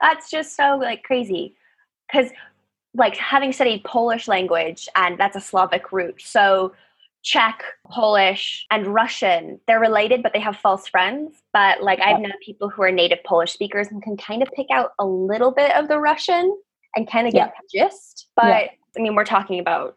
that's 0.00 0.30
just 0.30 0.54
so 0.56 0.76
like 0.76 1.02
crazy. 1.02 1.56
Because 2.06 2.30
like 2.94 3.16
having 3.16 3.52
studied 3.52 3.84
Polish 3.84 4.28
language 4.28 4.88
and 4.96 5.18
that's 5.18 5.36
a 5.36 5.40
Slavic 5.40 5.92
root. 5.92 6.20
So 6.22 6.72
Czech, 7.22 7.62
Polish, 7.90 8.66
and 8.70 8.86
Russian, 8.86 9.60
they're 9.66 9.80
related, 9.80 10.22
but 10.22 10.32
they 10.32 10.40
have 10.40 10.56
false 10.56 10.86
friends. 10.88 11.42
But 11.52 11.82
like 11.82 12.00
I've 12.00 12.20
known 12.20 12.32
people 12.44 12.68
who 12.68 12.82
are 12.82 12.92
native 12.92 13.22
Polish 13.24 13.52
speakers 13.52 13.88
and 13.88 14.02
can 14.02 14.16
kind 14.16 14.42
of 14.42 14.48
pick 14.54 14.68
out 14.70 14.92
a 14.98 15.06
little 15.06 15.50
bit 15.50 15.74
of 15.76 15.88
the 15.88 15.98
Russian 15.98 16.56
and 16.94 17.10
kind 17.10 17.26
of 17.26 17.32
get 17.32 17.52
the 17.60 17.78
gist. 17.78 18.28
But 18.36 18.46
Yeah. 18.46 18.68
I 18.96 19.00
mean, 19.00 19.14
we're 19.14 19.24
talking 19.24 19.60
about 19.60 19.96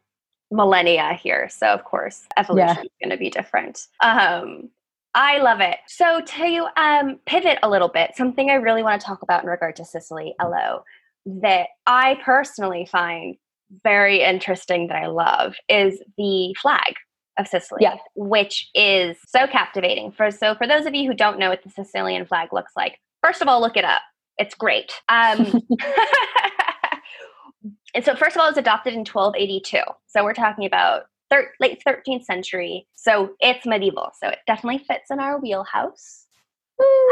millennia 0.52 1.14
here. 1.14 1.50
So 1.50 1.68
of 1.68 1.84
course 1.84 2.24
evolution 2.38 2.84
is 2.86 2.92
going 3.02 3.10
to 3.12 3.18
be 3.18 3.30
different. 3.30 3.88
Um, 4.04 4.70
I 5.14 5.40
love 5.40 5.60
it. 5.60 5.78
So 5.88 6.22
to 6.22 6.68
um, 6.78 7.20
pivot 7.26 7.58
a 7.64 7.70
little 7.70 7.90
bit, 7.90 8.12
something 8.16 8.50
I 8.50 8.56
really 8.56 8.84
want 8.84 9.00
to 9.02 9.06
talk 9.06 9.22
about 9.22 9.44
in 9.44 9.50
regard 9.50 9.76
to 9.78 9.86
Sicily, 9.86 10.34
Elo, 10.40 10.84
that 11.26 11.68
I 11.86 12.18
personally 12.24 12.86
find 12.86 13.36
very 13.84 14.22
interesting 14.22 14.88
that 14.88 14.98
I 14.98 15.08
love 15.08 15.56
is 15.70 16.02
the 16.18 16.56
flag 16.62 16.96
of 17.38 17.48
Sicily, 17.48 17.80
Yeah. 17.82 17.96
which 18.16 18.70
is 18.74 19.18
so 19.28 19.48
captivating. 19.48 20.12
For 20.12 20.32
so 20.32 20.56
for 20.56 20.68
those 20.68 20.86
of 20.86 20.94
you 20.96 21.08
who 21.10 21.16
don't 21.16 21.40
know 21.40 21.50
what 21.50 21.64
the 21.64 21.70
Sicilian 21.70 22.26
flag 22.26 22.50
looks 22.54 22.74
like, 22.76 22.98
first 23.24 23.42
of 23.42 23.48
all, 23.48 23.62
look 23.62 23.78
it 23.78 23.86
up. 23.86 24.02
It's 24.38 24.56
great. 24.56 24.92
Um, 25.10 25.62
and 27.94 28.04
so 28.06 28.16
first 28.16 28.36
of 28.36 28.40
all, 28.42 28.48
it 28.48 28.52
was 28.52 28.58
adopted 28.58 28.94
in 28.94 29.00
1282. 29.00 29.78
So 30.08 30.24
we're 30.24 30.34
talking 30.34 30.66
about 30.66 31.04
thir- 31.30 31.52
late 31.60 31.82
13th 31.88 32.24
century. 32.26 32.88
So 32.96 33.32
it's 33.40 33.66
medieval. 33.66 34.12
So 34.22 34.30
it 34.30 34.40
definitely 34.48 34.80
fits 34.80 35.12
in 35.12 35.20
our 35.20 35.40
wheelhouse. 35.40 36.26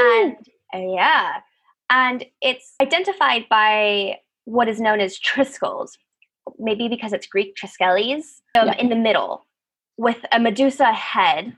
And 0.02 0.36
uh, 0.74 0.78
yeah, 0.80 1.38
and 1.90 2.26
it's 2.42 2.74
identified 2.82 3.46
by 3.50 4.18
what 4.46 4.68
is 4.68 4.80
known 4.80 5.00
as 5.00 5.20
triskels, 5.20 5.92
maybe 6.58 6.88
because 6.88 7.14
it's 7.14 7.28
Greek 7.28 7.56
triskeles, 7.56 8.24
um, 8.58 8.68
Yeah. 8.68 8.76
in 8.78 8.90
the 8.90 8.96
middle, 8.96 9.46
with 9.98 10.18
a 10.32 10.40
Medusa 10.40 10.92
head 10.94 11.56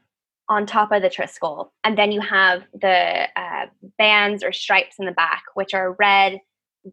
on 0.49 0.65
top 0.65 0.91
of 0.91 1.01
the 1.01 1.09
triskel, 1.09 1.69
and 1.85 1.97
then 1.97 2.11
you 2.11 2.19
have 2.19 2.63
the 2.73 3.27
uh, 3.37 3.67
bands 3.97 4.43
or 4.43 4.51
stripes 4.51 4.95
in 4.99 5.05
the 5.05 5.11
back, 5.13 5.43
which 5.53 5.73
are 5.73 5.93
red, 5.97 6.39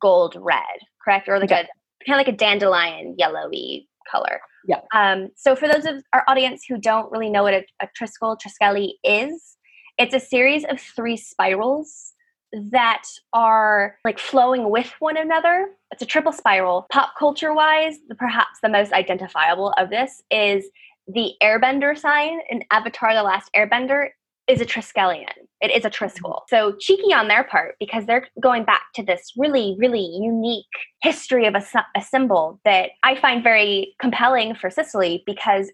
gold, 0.01 0.37
red, 0.39 0.79
correct, 1.05 1.29
or 1.29 1.41
like 1.41 1.51
Yeah. 1.51 1.67
Kind 2.07 2.21
of 2.21 2.27
like 2.27 2.35
a 2.35 2.37
dandelion 2.37 3.15
yellowy 3.19 3.89
color. 4.11 4.41
Yeah. 4.67 4.81
Um, 4.95 5.31
so 5.37 5.55
for 5.57 5.69
those 5.69 5.87
of 5.87 6.03
our 6.13 6.25
audience 6.29 6.65
who 6.69 6.79
don't 6.79 7.11
really 7.11 7.31
know 7.31 7.43
what 7.43 7.55
a, 7.55 7.65
a 7.81 7.89
triskel, 7.99 8.37
triskele 8.39 8.93
is, 9.05 9.57
it's 9.99 10.15
a 10.15 10.21
series 10.21 10.65
of 10.65 10.81
three 10.81 11.17
spirals 11.17 12.13
that 12.53 13.03
are 13.33 13.97
like 14.05 14.19
flowing 14.19 14.71
with 14.71 14.93
one 15.01 15.17
another. 15.17 15.71
It's 15.91 16.03
a 16.03 16.07
triple 16.07 16.33
spiral. 16.33 16.87
Pop 16.91 17.13
culture 17.19 17.53
wise, 17.53 17.97
the, 18.09 18.15
perhaps 18.15 18.61
the 18.63 18.69
most 18.69 18.93
identifiable 18.93 19.75
of 19.77 19.91
this 19.91 20.23
is 20.31 20.67
the 21.07 21.33
airbender 21.43 21.99
sign 21.99 22.39
in 22.51 22.65
Avatar 22.71 23.15
The 23.15 23.23
Last 23.23 23.51
Airbender 23.57 24.09
is 24.49 24.61
a 24.61 24.67
Triskelion. 24.67 25.27
It 25.61 25.71
is 25.71 25.85
a 25.85 25.91
Triskel. 25.91 26.23
Mm-hmm. 26.31 26.49
So 26.49 26.77
cheeky 26.81 27.13
on 27.13 27.29
their 27.29 27.45
part 27.45 27.77
because 27.79 28.07
they're 28.07 28.27
going 28.41 28.65
back 28.65 28.83
to 28.95 29.03
this 29.03 29.33
really, 29.37 29.77
really 29.79 30.01
unique 30.01 30.65
history 31.03 31.47
of 31.47 31.55
a, 31.55 31.65
a 31.97 32.03
symbol 32.03 32.61
that 32.65 32.91
I 33.03 33.21
find 33.21 33.43
very 33.43 33.95
compelling 34.01 34.55
for 34.55 34.71
Sicily 34.71 35.23
because 35.27 35.71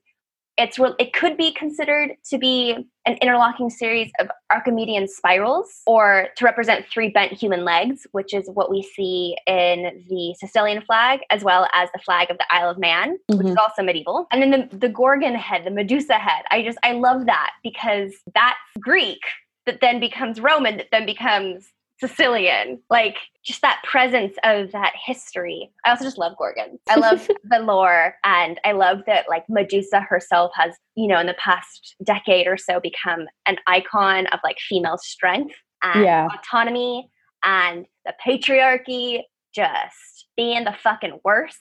it's 0.57 0.79
it 0.99 1.13
could 1.13 1.37
be 1.37 1.53
considered 1.53 2.13
to 2.31 2.39
be 2.39 2.87
an 3.07 3.15
interlocking 3.21 3.71
series 3.71 4.11
of 4.21 4.29
Archimedean 4.51 5.09
spirals 5.09 5.83
or 5.87 6.29
to 6.37 6.45
represent 6.45 6.87
three 6.87 7.11
bent 7.11 7.33
human 7.33 7.65
legs, 7.65 8.07
which 8.13 8.33
is 8.33 8.49
what 8.53 8.71
we 8.71 8.83
see 8.83 9.37
in 9.47 10.05
the 10.09 10.35
Sicilian 10.39 10.83
flag 10.83 11.21
as 11.31 11.43
well 11.43 11.67
as 11.75 11.89
the 11.93 11.99
flag 11.99 12.31
of 12.31 12.39
the 12.39 12.47
Isle 12.51 12.71
of 12.71 12.79
Man, 12.79 13.17
which 13.29 13.41
is 13.41 13.47
mm-hmm. 13.47 13.59
also 13.59 13.83
medieval. 13.83 14.27
And 14.31 14.41
then 14.41 14.69
the, 14.71 14.77
the 14.77 14.89
Gorgon 14.89 15.35
head, 15.35 15.65
the 15.65 15.71
Medusa 15.71 16.15
head. 16.15 16.45
I 16.51 16.63
just 16.63 16.79
I 16.83 16.93
love 16.93 17.27
that 17.27 17.51
because 17.63 18.13
that's 18.35 18.57
Greek 18.81 19.21
that 19.67 19.81
then 19.81 19.99
becomes 19.99 20.41
Roman 20.41 20.77
that 20.77 20.89
then 20.93 21.07
becomes 21.07 21.69
Sicilian. 22.01 22.81
Like 22.91 23.17
just 23.45 23.63
that 23.63 23.83
presence 23.89 24.37
of 24.45 24.73
that 24.73 24.93
history. 25.05 25.71
I 25.85 25.91
also 25.91 26.05
just 26.05 26.19
love 26.19 26.37
Gorgons. 26.39 26.81
I 26.89 26.97
love 26.97 27.29
the 27.45 27.59
lore 27.61 28.15
and 28.25 28.61
I 28.65 28.73
love 28.73 29.01
that 29.07 29.27
like 29.29 29.45
Medusa 29.49 30.01
herself 30.01 30.53
has, 30.55 30.75
you 30.97 31.07
know, 31.07 31.21
in 31.21 31.27
the 31.27 31.35
past 31.35 31.95
decade 32.05 32.47
or 32.47 32.57
so 32.57 32.81
become 32.81 33.27
an 33.47 33.57
icon 33.67 34.27
of 34.29 34.41
like 34.43 34.59
female 34.59 34.99
strength 34.99 35.55
and 35.83 36.05
Yeah. 36.05 36.29
autonomy 36.35 37.11
and 37.45 37.87
the 38.05 38.15
patriarchy 38.27 39.21
just 39.55 40.27
being 40.37 40.65
the 40.65 40.73
fucking 40.83 41.21
worst. 41.25 41.61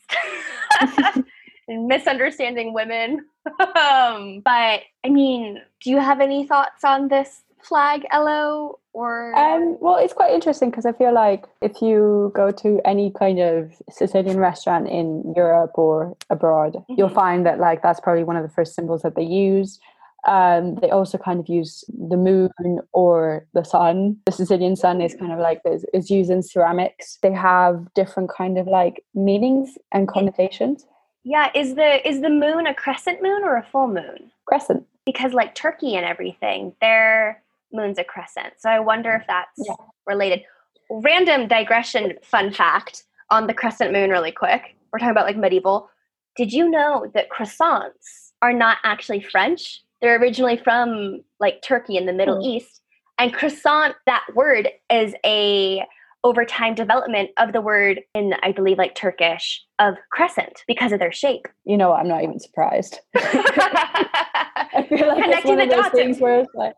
and 0.80 1.26
misunderstanding 1.88 2.74
women. 2.74 3.26
um, 3.60 4.42
but 4.44 4.82
I 5.06 5.10
mean, 5.10 5.62
do 5.84 5.90
you 5.92 6.00
have 6.00 6.22
any 6.22 6.48
thoughts 6.48 6.84
on 6.84 7.08
this 7.10 7.44
flag, 7.64 8.06
Elo? 8.12 8.80
Or 8.94 9.34
Um, 9.36 9.78
well, 9.82 9.96
it's 9.98 10.14
quite 10.14 10.32
interesting 10.34 10.70
because 10.70 10.86
I 10.86 10.92
feel 10.92 11.12
like 11.14 11.46
if 11.62 11.82
you 11.82 12.32
go 12.36 12.52
to 12.52 12.80
any 12.86 13.10
kind 13.12 13.40
of 13.40 13.74
Sicilian 13.90 14.40
restaurant 14.40 14.88
in 14.88 15.34
Europe 15.36 15.72
or 15.76 16.16
abroad, 16.30 16.84
you'll 16.90 17.10
Mhm. 17.10 17.14
find 17.16 17.46
that 17.48 17.60
like 17.60 17.82
that's 17.82 18.00
probably 18.00 18.24
one 18.24 18.36
of 18.38 18.44
the 18.44 18.50
first 18.54 18.76
symbols 18.76 19.02
that 19.02 19.16
they 19.16 19.24
use. 19.24 19.80
Um, 20.26 20.76
they 20.76 20.90
also 20.90 21.18
kind 21.18 21.40
of 21.40 21.50
use 21.50 21.84
the 21.90 22.16
moon 22.16 22.50
or 22.94 23.46
the 23.54 23.64
sun. 23.66 24.18
The 24.26 24.32
Sicilian 24.32 24.76
sun 24.78 25.02
is 25.02 25.16
kind 25.16 25.34
of 25.34 25.40
like 25.40 25.60
is, 25.66 25.84
is 25.94 26.10
used 26.10 26.30
in 26.32 26.42
ceramics. 26.44 27.18
They 27.22 27.34
have 27.34 27.94
different 27.94 28.30
kind 28.30 28.58
of 28.58 28.68
like 28.68 29.04
meanings 29.16 29.78
and 29.92 30.08
connotations. 30.08 30.86
yeah, 31.26 31.50
is 31.56 31.76
the 31.76 32.08
is 32.08 32.22
the 32.22 32.30
moon 32.30 32.68
a 32.68 32.74
crescent 32.74 33.22
moon 33.24 33.44
or 33.44 33.56
a 33.58 33.64
full 33.64 33.88
moon? 33.88 34.30
Crescent. 34.46 34.86
Because 35.06 35.34
like 35.34 35.56
Turkey 35.56 35.96
and 35.96 36.06
everything, 36.06 36.74
their 36.80 37.42
moon's 37.74 37.98
a 37.98 38.04
crescent. 38.04 38.54
So 38.60 38.70
I 38.70 38.80
wonder 38.80 39.14
if 39.14 39.26
that's 39.28 39.52
Yeah. 39.58 39.76
related. 40.06 40.44
Random 40.90 41.48
digression 41.48 42.14
fun 42.24 42.52
fact 42.52 43.04
on 43.32 43.48
the 43.48 43.54
crescent 43.54 43.92
moon 43.92 44.10
really 44.10 44.32
quick. 44.32 44.76
We're 44.92 45.00
talking 45.00 45.12
about 45.12 45.26
like 45.26 45.38
medieval. 45.38 45.90
Did 46.36 46.52
you 46.54 46.70
know 46.70 47.10
that 47.14 47.30
croissants 47.30 48.32
are 48.42 48.54
not 48.54 48.78
actually 48.84 49.22
French? 49.22 49.82
They're 50.02 50.20
originally 50.20 50.58
from 50.58 51.22
like 51.40 51.62
Turkey 51.62 51.98
in 51.98 52.06
the 52.06 52.14
Middle 52.14 52.36
Hmm. 52.36 52.42
East. 52.50 52.82
And 53.20 53.34
croissant, 53.34 53.96
that 54.06 54.24
word 54.36 54.70
is 54.92 55.14
a 55.26 55.86
over 56.26 56.46
time 56.46 56.74
development 56.74 57.30
of 57.38 57.52
the 57.54 57.60
word 57.62 58.02
in 58.16 58.34
I 58.44 58.52
believe 58.54 58.78
like 58.78 58.96
Turkish 58.96 59.62
of 59.80 59.96
crescent 60.12 60.64
because 60.68 60.92
of 60.92 61.00
their 61.00 61.12
shape. 61.12 61.48
You 61.66 61.78
know, 61.78 61.90
what, 61.90 62.00
I'm 62.00 62.08
not 62.08 62.24
even 62.24 62.40
surprised. 62.40 63.00
I 63.16 64.86
feel 64.90 65.08
like 65.08 65.24
it's 65.28 65.46
one 65.46 65.60
of 65.62 65.70
those 65.70 65.88
things 65.90 66.20
where 66.20 66.40
it's 66.40 66.54
like, 66.56 66.74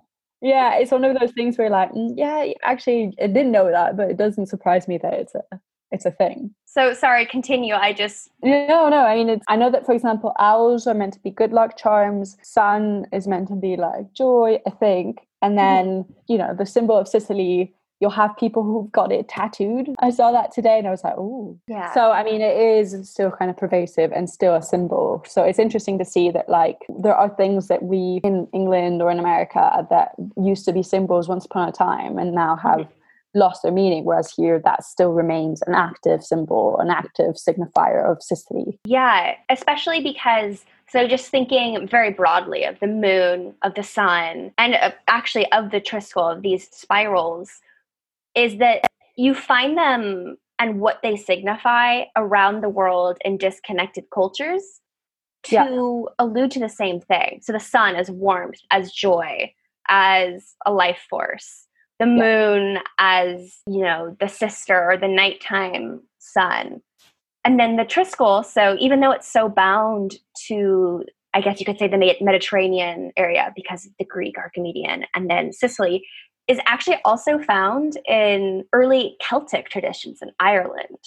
yeah, 0.45 0.75
it's 0.75 0.91
one 0.91 1.03
of 1.03 1.17
those 1.19 1.31
things 1.31 1.57
where 1.57 1.71
like, 1.71 1.91
mm, 1.91 2.13
yeah, 2.15 2.53
actually, 2.63 3.15
I 3.19 3.25
didn't 3.25 3.51
know 3.51 3.71
that, 3.71 3.97
but 3.97 4.11
it 4.11 4.17
doesn't 4.17 4.45
surprise 4.45 4.87
me 4.87 4.99
that 4.99 5.13
it's 5.13 5.33
a 5.33 5.41
it's 5.91 6.05
a 6.05 6.11
thing. 6.11 6.53
So 6.65 6.93
sorry, 6.93 7.25
continue. 7.25 7.73
I 7.73 7.93
just 7.93 8.29
no, 8.43 8.87
no. 8.89 8.99
I 8.99 9.15
mean, 9.15 9.29
it's. 9.29 9.45
I 9.47 9.55
know 9.55 9.71
that, 9.71 9.87
for 9.87 9.93
example, 9.93 10.33
owls 10.39 10.85
are 10.85 10.93
meant 10.93 11.13
to 11.13 11.19
be 11.19 11.31
good 11.31 11.51
luck 11.51 11.77
charms. 11.77 12.37
Sun 12.43 13.07
is 13.11 13.27
meant 13.27 13.47
to 13.47 13.55
be 13.55 13.75
like 13.75 14.13
joy, 14.13 14.59
I 14.67 14.69
think. 14.69 15.21
And 15.41 15.57
mm-hmm. 15.57 15.57
then 15.57 15.85
mm-hmm. 16.03 16.13
you 16.27 16.37
know 16.37 16.53
the 16.55 16.65
symbol 16.65 16.95
of 16.95 17.07
Sicily. 17.07 17.73
You'll 17.99 18.11
have 18.11 18.35
people 18.37 18.63
who've 18.63 18.91
got 18.91 19.11
it 19.11 19.29
tattooed. 19.29 19.89
I 19.99 20.09
saw 20.09 20.31
that 20.31 20.51
today, 20.51 20.77
and 20.77 20.87
I 20.87 20.91
was 20.91 21.03
like, 21.03 21.15
oh, 21.17 21.57
yeah. 21.67 21.93
So 21.93 22.11
I 22.11 22.23
mean, 22.23 22.41
it 22.41 22.57
is 22.57 23.09
still 23.09 23.31
kind 23.31 23.49
of 23.49 23.57
pervasive 23.57 24.11
and 24.11 24.29
still 24.29 24.55
a 24.55 24.61
symbol. 24.61 25.23
So 25.27 25.43
it's 25.43 25.59
interesting 25.59 25.97
to 25.99 26.05
see 26.05 26.31
that 26.31 26.49
like 26.49 26.79
there 26.99 27.15
are 27.15 27.29
things 27.29 27.67
that 27.67 27.83
we 27.83 28.19
in 28.23 28.47
England 28.53 29.01
or 29.01 29.11
in 29.11 29.19
America 29.19 29.87
that 29.89 30.11
used 30.37 30.65
to 30.65 30.73
be 30.73 30.83
symbols 30.83 31.27
once 31.27 31.45
upon 31.45 31.69
a 31.69 31.71
time, 31.71 32.17
and 32.17 32.33
now 32.33 32.55
have. 32.55 32.79
Mm-hmm 32.79 32.91
lost 33.35 33.63
their 33.63 33.71
meaning 33.71 34.05
whereas 34.05 34.31
here 34.31 34.59
that 34.63 34.83
still 34.83 35.11
remains 35.11 35.61
an 35.63 35.75
active 35.75 36.23
symbol 36.23 36.77
an 36.79 36.89
active 36.89 37.35
signifier 37.35 38.09
of 38.09 38.23
Sicily 38.23 38.79
yeah 38.85 39.35
especially 39.49 40.01
because 40.01 40.63
so 40.87 41.07
just 41.07 41.29
thinking 41.29 41.85
very 41.87 42.11
broadly 42.11 42.63
of 42.63 42.79
the 42.79 42.87
moon 42.87 43.53
of 43.61 43.75
the 43.75 43.83
sun 43.83 44.51
and 44.57 44.75
uh, 44.75 44.91
actually 45.07 45.51
of 45.51 45.71
the 45.71 45.81
triskel 45.81 46.33
of 46.33 46.41
these 46.41 46.69
spirals 46.71 47.61
is 48.35 48.57
that 48.57 48.81
you 49.15 49.33
find 49.33 49.77
them 49.77 50.37
and 50.59 50.79
what 50.79 50.99
they 51.03 51.15
signify 51.15 52.03
around 52.15 52.61
the 52.61 52.69
world 52.69 53.17
in 53.23 53.37
disconnected 53.37 54.05
cultures 54.13 54.81
to 55.43 55.55
yeah. 55.55 56.03
allude 56.19 56.51
to 56.51 56.59
the 56.59 56.69
same 56.69 56.99
thing 56.99 57.39
so 57.41 57.53
the 57.53 57.59
sun 57.59 57.95
as 57.95 58.09
warmth 58.09 58.59
as 58.71 58.91
joy 58.91 59.51
as 59.87 60.55
a 60.65 60.73
life 60.73 61.05
force 61.09 61.67
the 61.99 62.05
moon 62.05 62.73
yeah. 62.73 62.81
as 62.99 63.59
you 63.67 63.81
know 63.81 64.15
the 64.19 64.27
sister 64.27 64.91
or 64.91 64.97
the 64.97 65.07
nighttime 65.07 66.01
sun 66.17 66.81
and 67.43 67.59
then 67.59 67.75
the 67.75 67.85
triskel 67.85 68.43
so 68.43 68.75
even 68.79 68.99
though 68.99 69.11
it's 69.11 69.31
so 69.31 69.47
bound 69.47 70.15
to 70.47 71.03
i 71.33 71.41
guess 71.41 71.59
you 71.59 71.65
could 71.65 71.77
say 71.77 71.87
the 71.87 72.15
mediterranean 72.21 73.11
area 73.15 73.53
because 73.55 73.85
of 73.85 73.91
the 73.99 74.05
greek 74.05 74.37
archimedean 74.37 75.05
and 75.13 75.29
then 75.29 75.53
sicily 75.53 76.03
is 76.47 76.59
actually 76.67 76.97
also 77.05 77.39
found 77.39 77.97
in 78.07 78.63
early 78.73 79.15
celtic 79.21 79.69
traditions 79.69 80.19
in 80.21 80.31
ireland. 80.39 80.99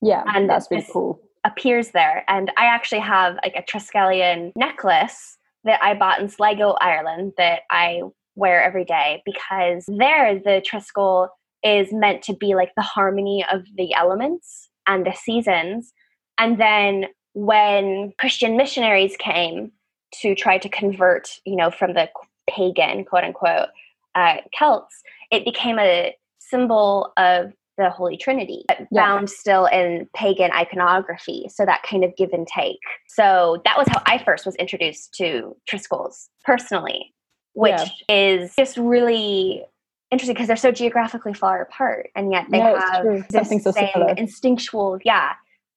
Yeah 0.00 0.24
and 0.26 0.48
that's 0.48 0.70
really 0.70 0.86
cool. 0.92 1.20
appears 1.44 1.90
there. 1.90 2.24
And 2.28 2.50
i 2.56 2.66
actually 2.66 3.00
have 3.00 3.36
like 3.42 3.56
a 3.56 3.62
triskelion 3.62 4.52
necklace 4.56 5.38
that 5.64 5.82
i 5.82 5.94
bought 5.94 6.20
in 6.20 6.28
sligo 6.28 6.76
ireland 6.80 7.32
that 7.36 7.60
i 7.70 8.02
wear 8.34 8.62
every 8.62 8.84
day 8.84 9.22
because 9.24 9.84
there 9.86 10.38
the 10.38 10.62
triskel 10.66 11.28
is 11.62 11.92
meant 11.92 12.22
to 12.22 12.34
be 12.34 12.54
like 12.54 12.72
the 12.76 12.82
harmony 12.82 13.44
of 13.50 13.64
the 13.76 13.94
elements 13.94 14.68
and 14.86 15.06
the 15.06 15.12
seasons. 15.12 15.92
And 16.38 16.60
then 16.60 17.06
when 17.34 18.12
Christian 18.18 18.56
missionaries 18.56 19.16
came 19.18 19.72
to 20.20 20.34
try 20.34 20.58
to 20.58 20.68
convert, 20.68 21.28
you 21.44 21.56
know, 21.56 21.70
from 21.70 21.94
the 21.94 22.08
pagan, 22.50 23.04
quote 23.04 23.24
unquote, 23.24 23.68
uh, 24.14 24.36
Celts, 24.56 25.02
it 25.30 25.44
became 25.44 25.78
a 25.78 26.14
symbol 26.38 27.12
of 27.16 27.52
the 27.78 27.88
Holy 27.88 28.18
Trinity, 28.18 28.64
yeah. 28.68 28.84
found 28.94 29.30
still 29.30 29.64
in 29.66 30.06
pagan 30.14 30.50
iconography. 30.52 31.46
So 31.48 31.64
that 31.64 31.82
kind 31.82 32.04
of 32.04 32.14
give 32.16 32.30
and 32.32 32.46
take. 32.46 32.80
So 33.08 33.62
that 33.64 33.78
was 33.78 33.88
how 33.88 34.02
I 34.04 34.22
first 34.22 34.44
was 34.44 34.54
introduced 34.56 35.14
to 35.14 35.56
Triskels 35.68 36.28
personally 36.44 37.12
which 37.54 37.80
yeah. 38.08 38.16
is 38.16 38.54
just 38.56 38.76
really 38.76 39.64
interesting 40.10 40.34
because 40.34 40.46
they're 40.46 40.56
so 40.56 40.72
geographically 40.72 41.34
far 41.34 41.62
apart 41.62 42.10
and 42.14 42.32
yet 42.32 42.46
they 42.50 42.58
have 42.58 43.04
this 43.30 43.48
so 43.62 43.70
same 43.70 43.88
similar. 43.92 44.14
instinctual 44.14 44.98
yeah 45.04 45.32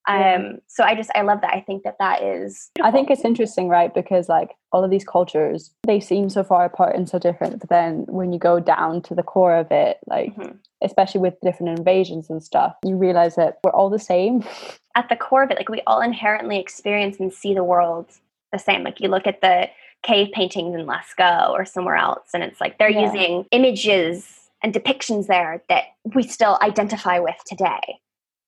um 0.07 0.59
so 0.67 0.83
i 0.83 0.95
just 0.95 1.09
i 1.15 1.21
love 1.21 1.41
that 1.41 1.53
i 1.53 1.61
think 1.61 1.83
that 1.83 1.97
that 1.99 2.21
is 2.21 2.69
beautiful. 2.75 2.89
i 2.89 2.91
think 2.91 3.09
it's 3.09 3.25
interesting 3.25 3.67
right 3.67 3.93
because 3.93 4.29
like 4.29 4.51
all 4.71 4.83
of 4.83 4.91
these 4.91 5.03
cultures 5.03 5.71
they 5.83 5.99
seem 5.99 6.29
so 6.29 6.43
far 6.43 6.65
apart 6.65 6.95
and 6.95 7.09
so 7.09 7.17
different 7.17 7.59
but 7.59 7.69
then 7.69 8.05
when 8.07 8.31
you 8.31 8.39
go 8.39 8.59
down 8.59 9.01
to 9.01 9.15
the 9.15 9.23
core 9.23 9.55
of 9.55 9.71
it 9.71 9.97
like 10.07 10.35
mm-hmm. 10.35 10.55
especially 10.83 11.21
with 11.21 11.39
different 11.41 11.77
invasions 11.77 12.29
and 12.29 12.43
stuff 12.43 12.75
you 12.85 12.95
realize 12.95 13.35
that 13.35 13.59
we're 13.63 13.71
all 13.71 13.89
the 13.89 13.99
same 13.99 14.43
at 14.95 15.09
the 15.09 15.15
core 15.15 15.43
of 15.43 15.51
it 15.51 15.57
like 15.57 15.69
we 15.69 15.81
all 15.87 16.01
inherently 16.01 16.59
experience 16.59 17.19
and 17.19 17.33
see 17.33 17.53
the 17.53 17.63
world 17.63 18.07
the 18.51 18.59
same 18.59 18.83
like 18.83 18.99
you 18.99 19.07
look 19.07 19.27
at 19.27 19.41
the 19.41 19.67
cave 20.05 20.31
paintings 20.33 20.75
in 20.75 20.85
Lascaux 20.85 21.49
or 21.49 21.65
somewhere 21.65 21.95
else. 21.95 22.29
And 22.33 22.43
it's 22.43 22.61
like 22.61 22.77
they're 22.77 22.89
yeah. 22.89 23.11
using 23.11 23.45
images 23.51 24.49
and 24.61 24.73
depictions 24.73 25.27
there 25.27 25.63
that 25.69 25.85
we 26.13 26.23
still 26.23 26.57
identify 26.61 27.19
with 27.19 27.35
today. 27.45 27.99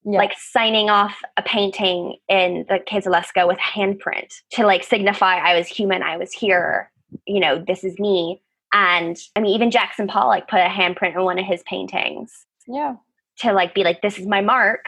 Yeah. 0.04 0.18
Like 0.18 0.32
signing 0.38 0.90
off 0.90 1.20
a 1.36 1.42
painting 1.42 2.16
in 2.28 2.64
the 2.68 2.80
Lascaux 3.06 3.48
with 3.48 3.58
handprint 3.58 4.32
to 4.52 4.64
like 4.64 4.84
signify 4.84 5.36
I 5.36 5.56
was 5.56 5.66
human, 5.66 6.02
I 6.02 6.16
was 6.16 6.32
here, 6.32 6.90
you 7.26 7.40
know, 7.40 7.62
this 7.66 7.84
is 7.84 7.98
me. 7.98 8.40
And 8.72 9.16
I 9.34 9.40
mean, 9.40 9.54
even 9.54 9.70
Jackson 9.70 10.06
Pollock 10.06 10.48
put 10.48 10.60
a 10.60 10.68
handprint 10.68 11.14
in 11.14 11.22
one 11.24 11.38
of 11.38 11.44
his 11.44 11.62
paintings. 11.64 12.46
Yeah. 12.66 12.96
To 13.40 13.52
like 13.52 13.74
be 13.74 13.84
like, 13.84 14.02
this 14.02 14.18
is 14.18 14.26
my 14.26 14.40
mark. 14.40 14.84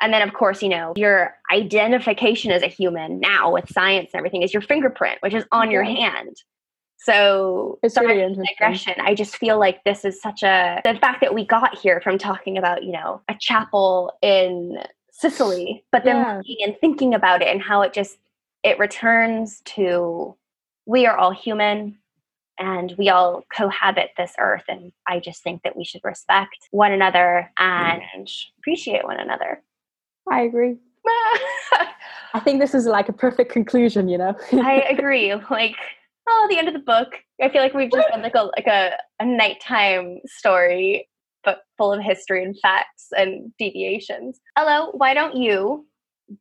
And 0.00 0.12
then, 0.12 0.22
of 0.22 0.34
course, 0.34 0.62
you 0.62 0.68
know, 0.68 0.92
your 0.96 1.34
identification 1.50 2.50
as 2.50 2.62
a 2.62 2.66
human 2.66 3.18
now 3.18 3.52
with 3.52 3.72
science 3.72 4.10
and 4.12 4.18
everything 4.18 4.42
is 4.42 4.52
your 4.52 4.62
fingerprint, 4.62 5.18
which 5.20 5.34
is 5.34 5.44
on 5.52 5.70
your 5.70 5.84
hand. 5.84 6.36
So, 7.06 7.78
it's 7.82 7.96
really 7.96 8.20
interesting. 8.22 8.44
digression. 8.58 8.94
I 9.00 9.14
just 9.14 9.36
feel 9.36 9.58
like 9.58 9.84
this 9.84 10.04
is 10.04 10.20
such 10.20 10.42
a 10.42 10.80
the 10.84 10.98
fact 11.00 11.20
that 11.20 11.34
we 11.34 11.46
got 11.46 11.78
here 11.78 12.00
from 12.00 12.18
talking 12.18 12.58
about, 12.58 12.84
you 12.84 12.92
know, 12.92 13.22
a 13.28 13.34
chapel 13.38 14.12
in 14.22 14.78
Sicily, 15.10 15.84
but 15.92 16.04
then 16.04 16.16
yeah. 16.16 16.36
looking 16.36 16.56
and 16.64 16.76
thinking 16.80 17.14
about 17.14 17.42
it 17.42 17.48
and 17.48 17.62
how 17.62 17.82
it 17.82 17.92
just 17.92 18.18
it 18.62 18.78
returns 18.78 19.60
to 19.64 20.36
we 20.86 21.06
are 21.06 21.16
all 21.16 21.32
human 21.32 21.98
and 22.58 22.94
we 22.98 23.08
all 23.08 23.42
cohabit 23.54 24.10
this 24.16 24.32
earth 24.38 24.64
and 24.66 24.90
i 25.06 25.20
just 25.20 25.42
think 25.42 25.62
that 25.62 25.76
we 25.76 25.84
should 25.84 26.00
respect 26.04 26.56
one 26.70 26.90
another 26.90 27.52
and 27.58 28.02
appreciate 28.58 29.04
one 29.04 29.20
another 29.20 29.62
I 30.30 30.42
agree. 30.42 30.76
I 32.34 32.40
think 32.40 32.60
this 32.60 32.74
is 32.74 32.86
like 32.86 33.08
a 33.08 33.12
perfect 33.12 33.52
conclusion, 33.52 34.08
you 34.08 34.18
know. 34.18 34.34
I 34.52 34.80
agree. 34.90 35.34
Like, 35.50 35.76
oh, 36.28 36.46
the 36.50 36.58
end 36.58 36.68
of 36.68 36.74
the 36.74 36.80
book. 36.80 37.14
I 37.42 37.48
feel 37.48 37.62
like 37.62 37.74
we've 37.74 37.90
just 37.90 38.08
done 38.08 38.22
like 38.22 38.34
a 38.34 38.50
like 38.56 38.66
a, 38.66 38.96
a 39.20 39.26
nighttime 39.26 40.20
story, 40.26 41.08
but 41.44 41.62
full 41.78 41.92
of 41.92 42.02
history 42.02 42.44
and 42.44 42.58
facts 42.60 43.08
and 43.16 43.52
deviations. 43.58 44.40
Elo, 44.56 44.90
why 44.92 45.14
don't 45.14 45.36
you 45.36 45.86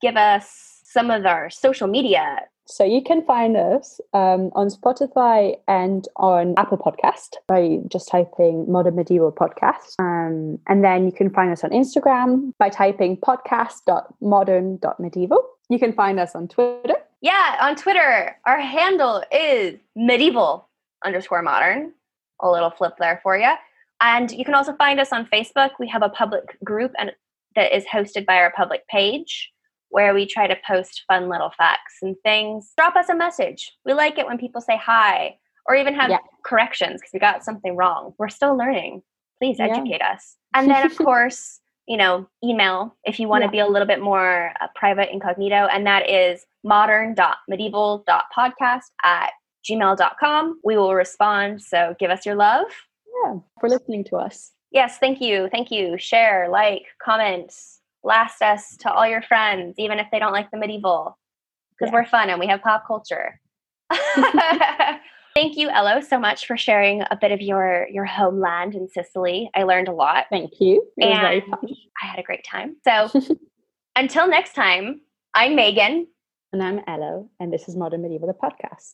give 0.02 0.18
us 0.18 0.82
some 0.84 1.12
of 1.12 1.26
our 1.26 1.50
social 1.50 1.88
media 1.88 2.40
so 2.68 2.84
you 2.84 3.02
can 3.02 3.24
find 3.26 3.56
us 3.56 4.02
um, 4.14 4.52
on 4.56 4.70
Spotify 4.70 5.56
and 5.68 6.08
on 6.16 6.56
Apple 6.58 6.80
Podcast 6.80 7.36
by 7.48 7.78
just 7.88 8.08
typing 8.08 8.72
Modern 8.72 8.96
Medieval 8.96 9.32
Podcast. 9.32 9.94
Um, 10.00 10.58
and 10.68 10.84
then 10.84 11.06
you 11.06 11.12
can 11.12 11.30
find 11.30 11.52
us 11.52 11.64
on 11.64 11.70
Instagram 11.70 12.54
by 12.58 12.70
typing 12.70 13.18
podcast.modern.medieval. 13.18 15.48
You 15.70 15.80
can 15.80 15.94
find 15.94 16.20
us 16.20 16.34
on 16.34 16.48
Twitter. 16.48 16.96
Yeah, 17.26 17.58
on 17.60 17.76
Twitter, 17.76 18.38
our 18.46 18.60
handle 18.60 19.24
is 19.32 19.80
medieval 19.96 20.70
underscore 21.04 21.42
modern. 21.42 21.92
A 22.40 22.52
little 22.52 22.70
flip 22.70 22.94
there 23.00 23.20
for 23.24 23.36
you. 23.36 23.52
And 24.00 24.30
you 24.30 24.46
can 24.46 24.54
also 24.54 24.74
find 24.74 25.00
us 25.00 25.12
on 25.12 25.26
Facebook. 25.34 25.72
We 25.80 25.88
have 25.88 26.04
a 26.04 26.10
public 26.10 26.56
group 26.64 26.92
and 27.00 27.12
that 27.56 27.76
is 27.76 27.84
hosted 27.86 28.28
by 28.28 28.36
our 28.36 28.54
public 28.56 28.88
page 28.90 29.52
where 29.90 30.14
we 30.14 30.28
try 30.28 30.46
to 30.46 30.56
post 30.68 31.02
fun 31.08 31.28
little 31.28 31.50
facts 31.58 31.96
and 32.04 32.16
things. 32.22 32.74
Drop 32.78 32.96
us 32.96 33.10
a 33.10 33.16
message. 33.16 33.76
We 33.86 33.94
like 33.94 34.20
it 34.20 34.28
when 34.28 34.38
people 34.38 34.62
say 34.62 34.78
hi 34.78 35.40
or 35.68 35.76
even 35.76 35.96
have 35.96 36.12
yeah. 36.12 36.20
corrections 36.46 37.02
because 37.02 37.12
we 37.12 37.20
got 37.20 37.44
something 37.44 37.76
wrong. 37.76 38.14
We're 38.20 38.30
still 38.30 38.56
learning. 38.56 39.02
Please 39.42 39.60
educate 39.60 39.98
yeah. 40.00 40.12
us. 40.12 40.36
And 40.54 40.70
then, 40.70 40.86
of 40.86 40.96
course, 40.96 41.60
you 41.88 41.98
know, 41.98 42.28
email 42.44 42.96
if 43.04 43.20
you 43.20 43.28
want 43.28 43.44
to 43.44 43.48
yeah. 43.48 43.52
be 43.52 43.60
a 43.60 43.68
little 43.68 43.88
bit 43.88 44.02
more 44.02 44.52
uh, 44.62 44.68
private 44.76 45.12
incognito, 45.12 45.68
and 45.72 45.86
that 45.86 46.10
is 46.10 46.46
modern.medieval.podcast 46.64 48.82
at 49.04 49.32
gmail.com. 49.70 50.60
We 50.64 50.78
will 50.78 50.96
respond. 50.96 51.62
So 51.62 51.96
give 52.00 52.10
us 52.12 52.26
your 52.26 52.36
love. 52.36 52.68
Yeah, 53.24 53.36
for 53.60 53.70
listening 53.70 54.06
to 54.06 54.16
us. 54.18 54.52
Yes, 54.72 54.98
thank 54.98 55.22
you. 55.22 55.48
Thank 55.52 55.70
you. 55.72 55.98
Share, 55.98 56.50
like, 56.50 56.84
comment, 57.02 57.54
blast 58.04 58.42
us 58.42 58.76
to 58.78 58.92
all 58.92 59.08
your 59.08 59.22
friends, 59.22 59.76
even 59.78 60.00
if 60.00 60.08
they 60.12 60.20
don't 60.20 60.34
like 60.34 60.52
the 60.52 60.58
medieval, 60.58 61.18
because 61.72 61.92
yeah. 61.92 62.00
we're 62.00 62.06
fun 62.06 62.30
and 62.30 62.40
we 62.40 62.48
have 62.48 62.62
pop 62.62 62.86
culture. 62.86 63.40
Thank 65.36 65.58
you, 65.58 65.70
Elo, 65.70 66.00
so 66.00 66.18
much 66.18 66.48
for 66.48 66.56
sharing 66.56 67.02
a 67.12 67.18
bit 67.20 67.34
of 67.34 67.42
your 67.42 67.90
your 67.92 68.06
homeland 68.06 68.74
in 68.74 68.88
Sicily. 68.88 69.50
I 69.54 69.64
learned 69.64 69.90
a 69.90 69.92
lot. 69.92 70.28
Thank 70.30 70.62
you. 70.62 70.88
It 70.96 71.08
and 71.08 71.20
very 71.20 71.42
fun. 71.42 71.60
I 72.02 72.06
had 72.06 72.20
a 72.20 72.24
great 72.24 72.46
time. 72.46 72.78
So 72.86 73.10
until 73.98 74.30
next 74.30 74.54
time, 74.54 75.02
I'm 75.36 75.54
Megan. 75.56 76.08
And 76.54 76.64
I'm 76.64 76.80
Elo, 76.88 77.30
and 77.42 77.52
this 77.52 77.68
is 77.68 77.76
Modern 77.76 78.02
Medieval, 78.02 78.28
the 78.28 78.34
podcast. 78.34 78.94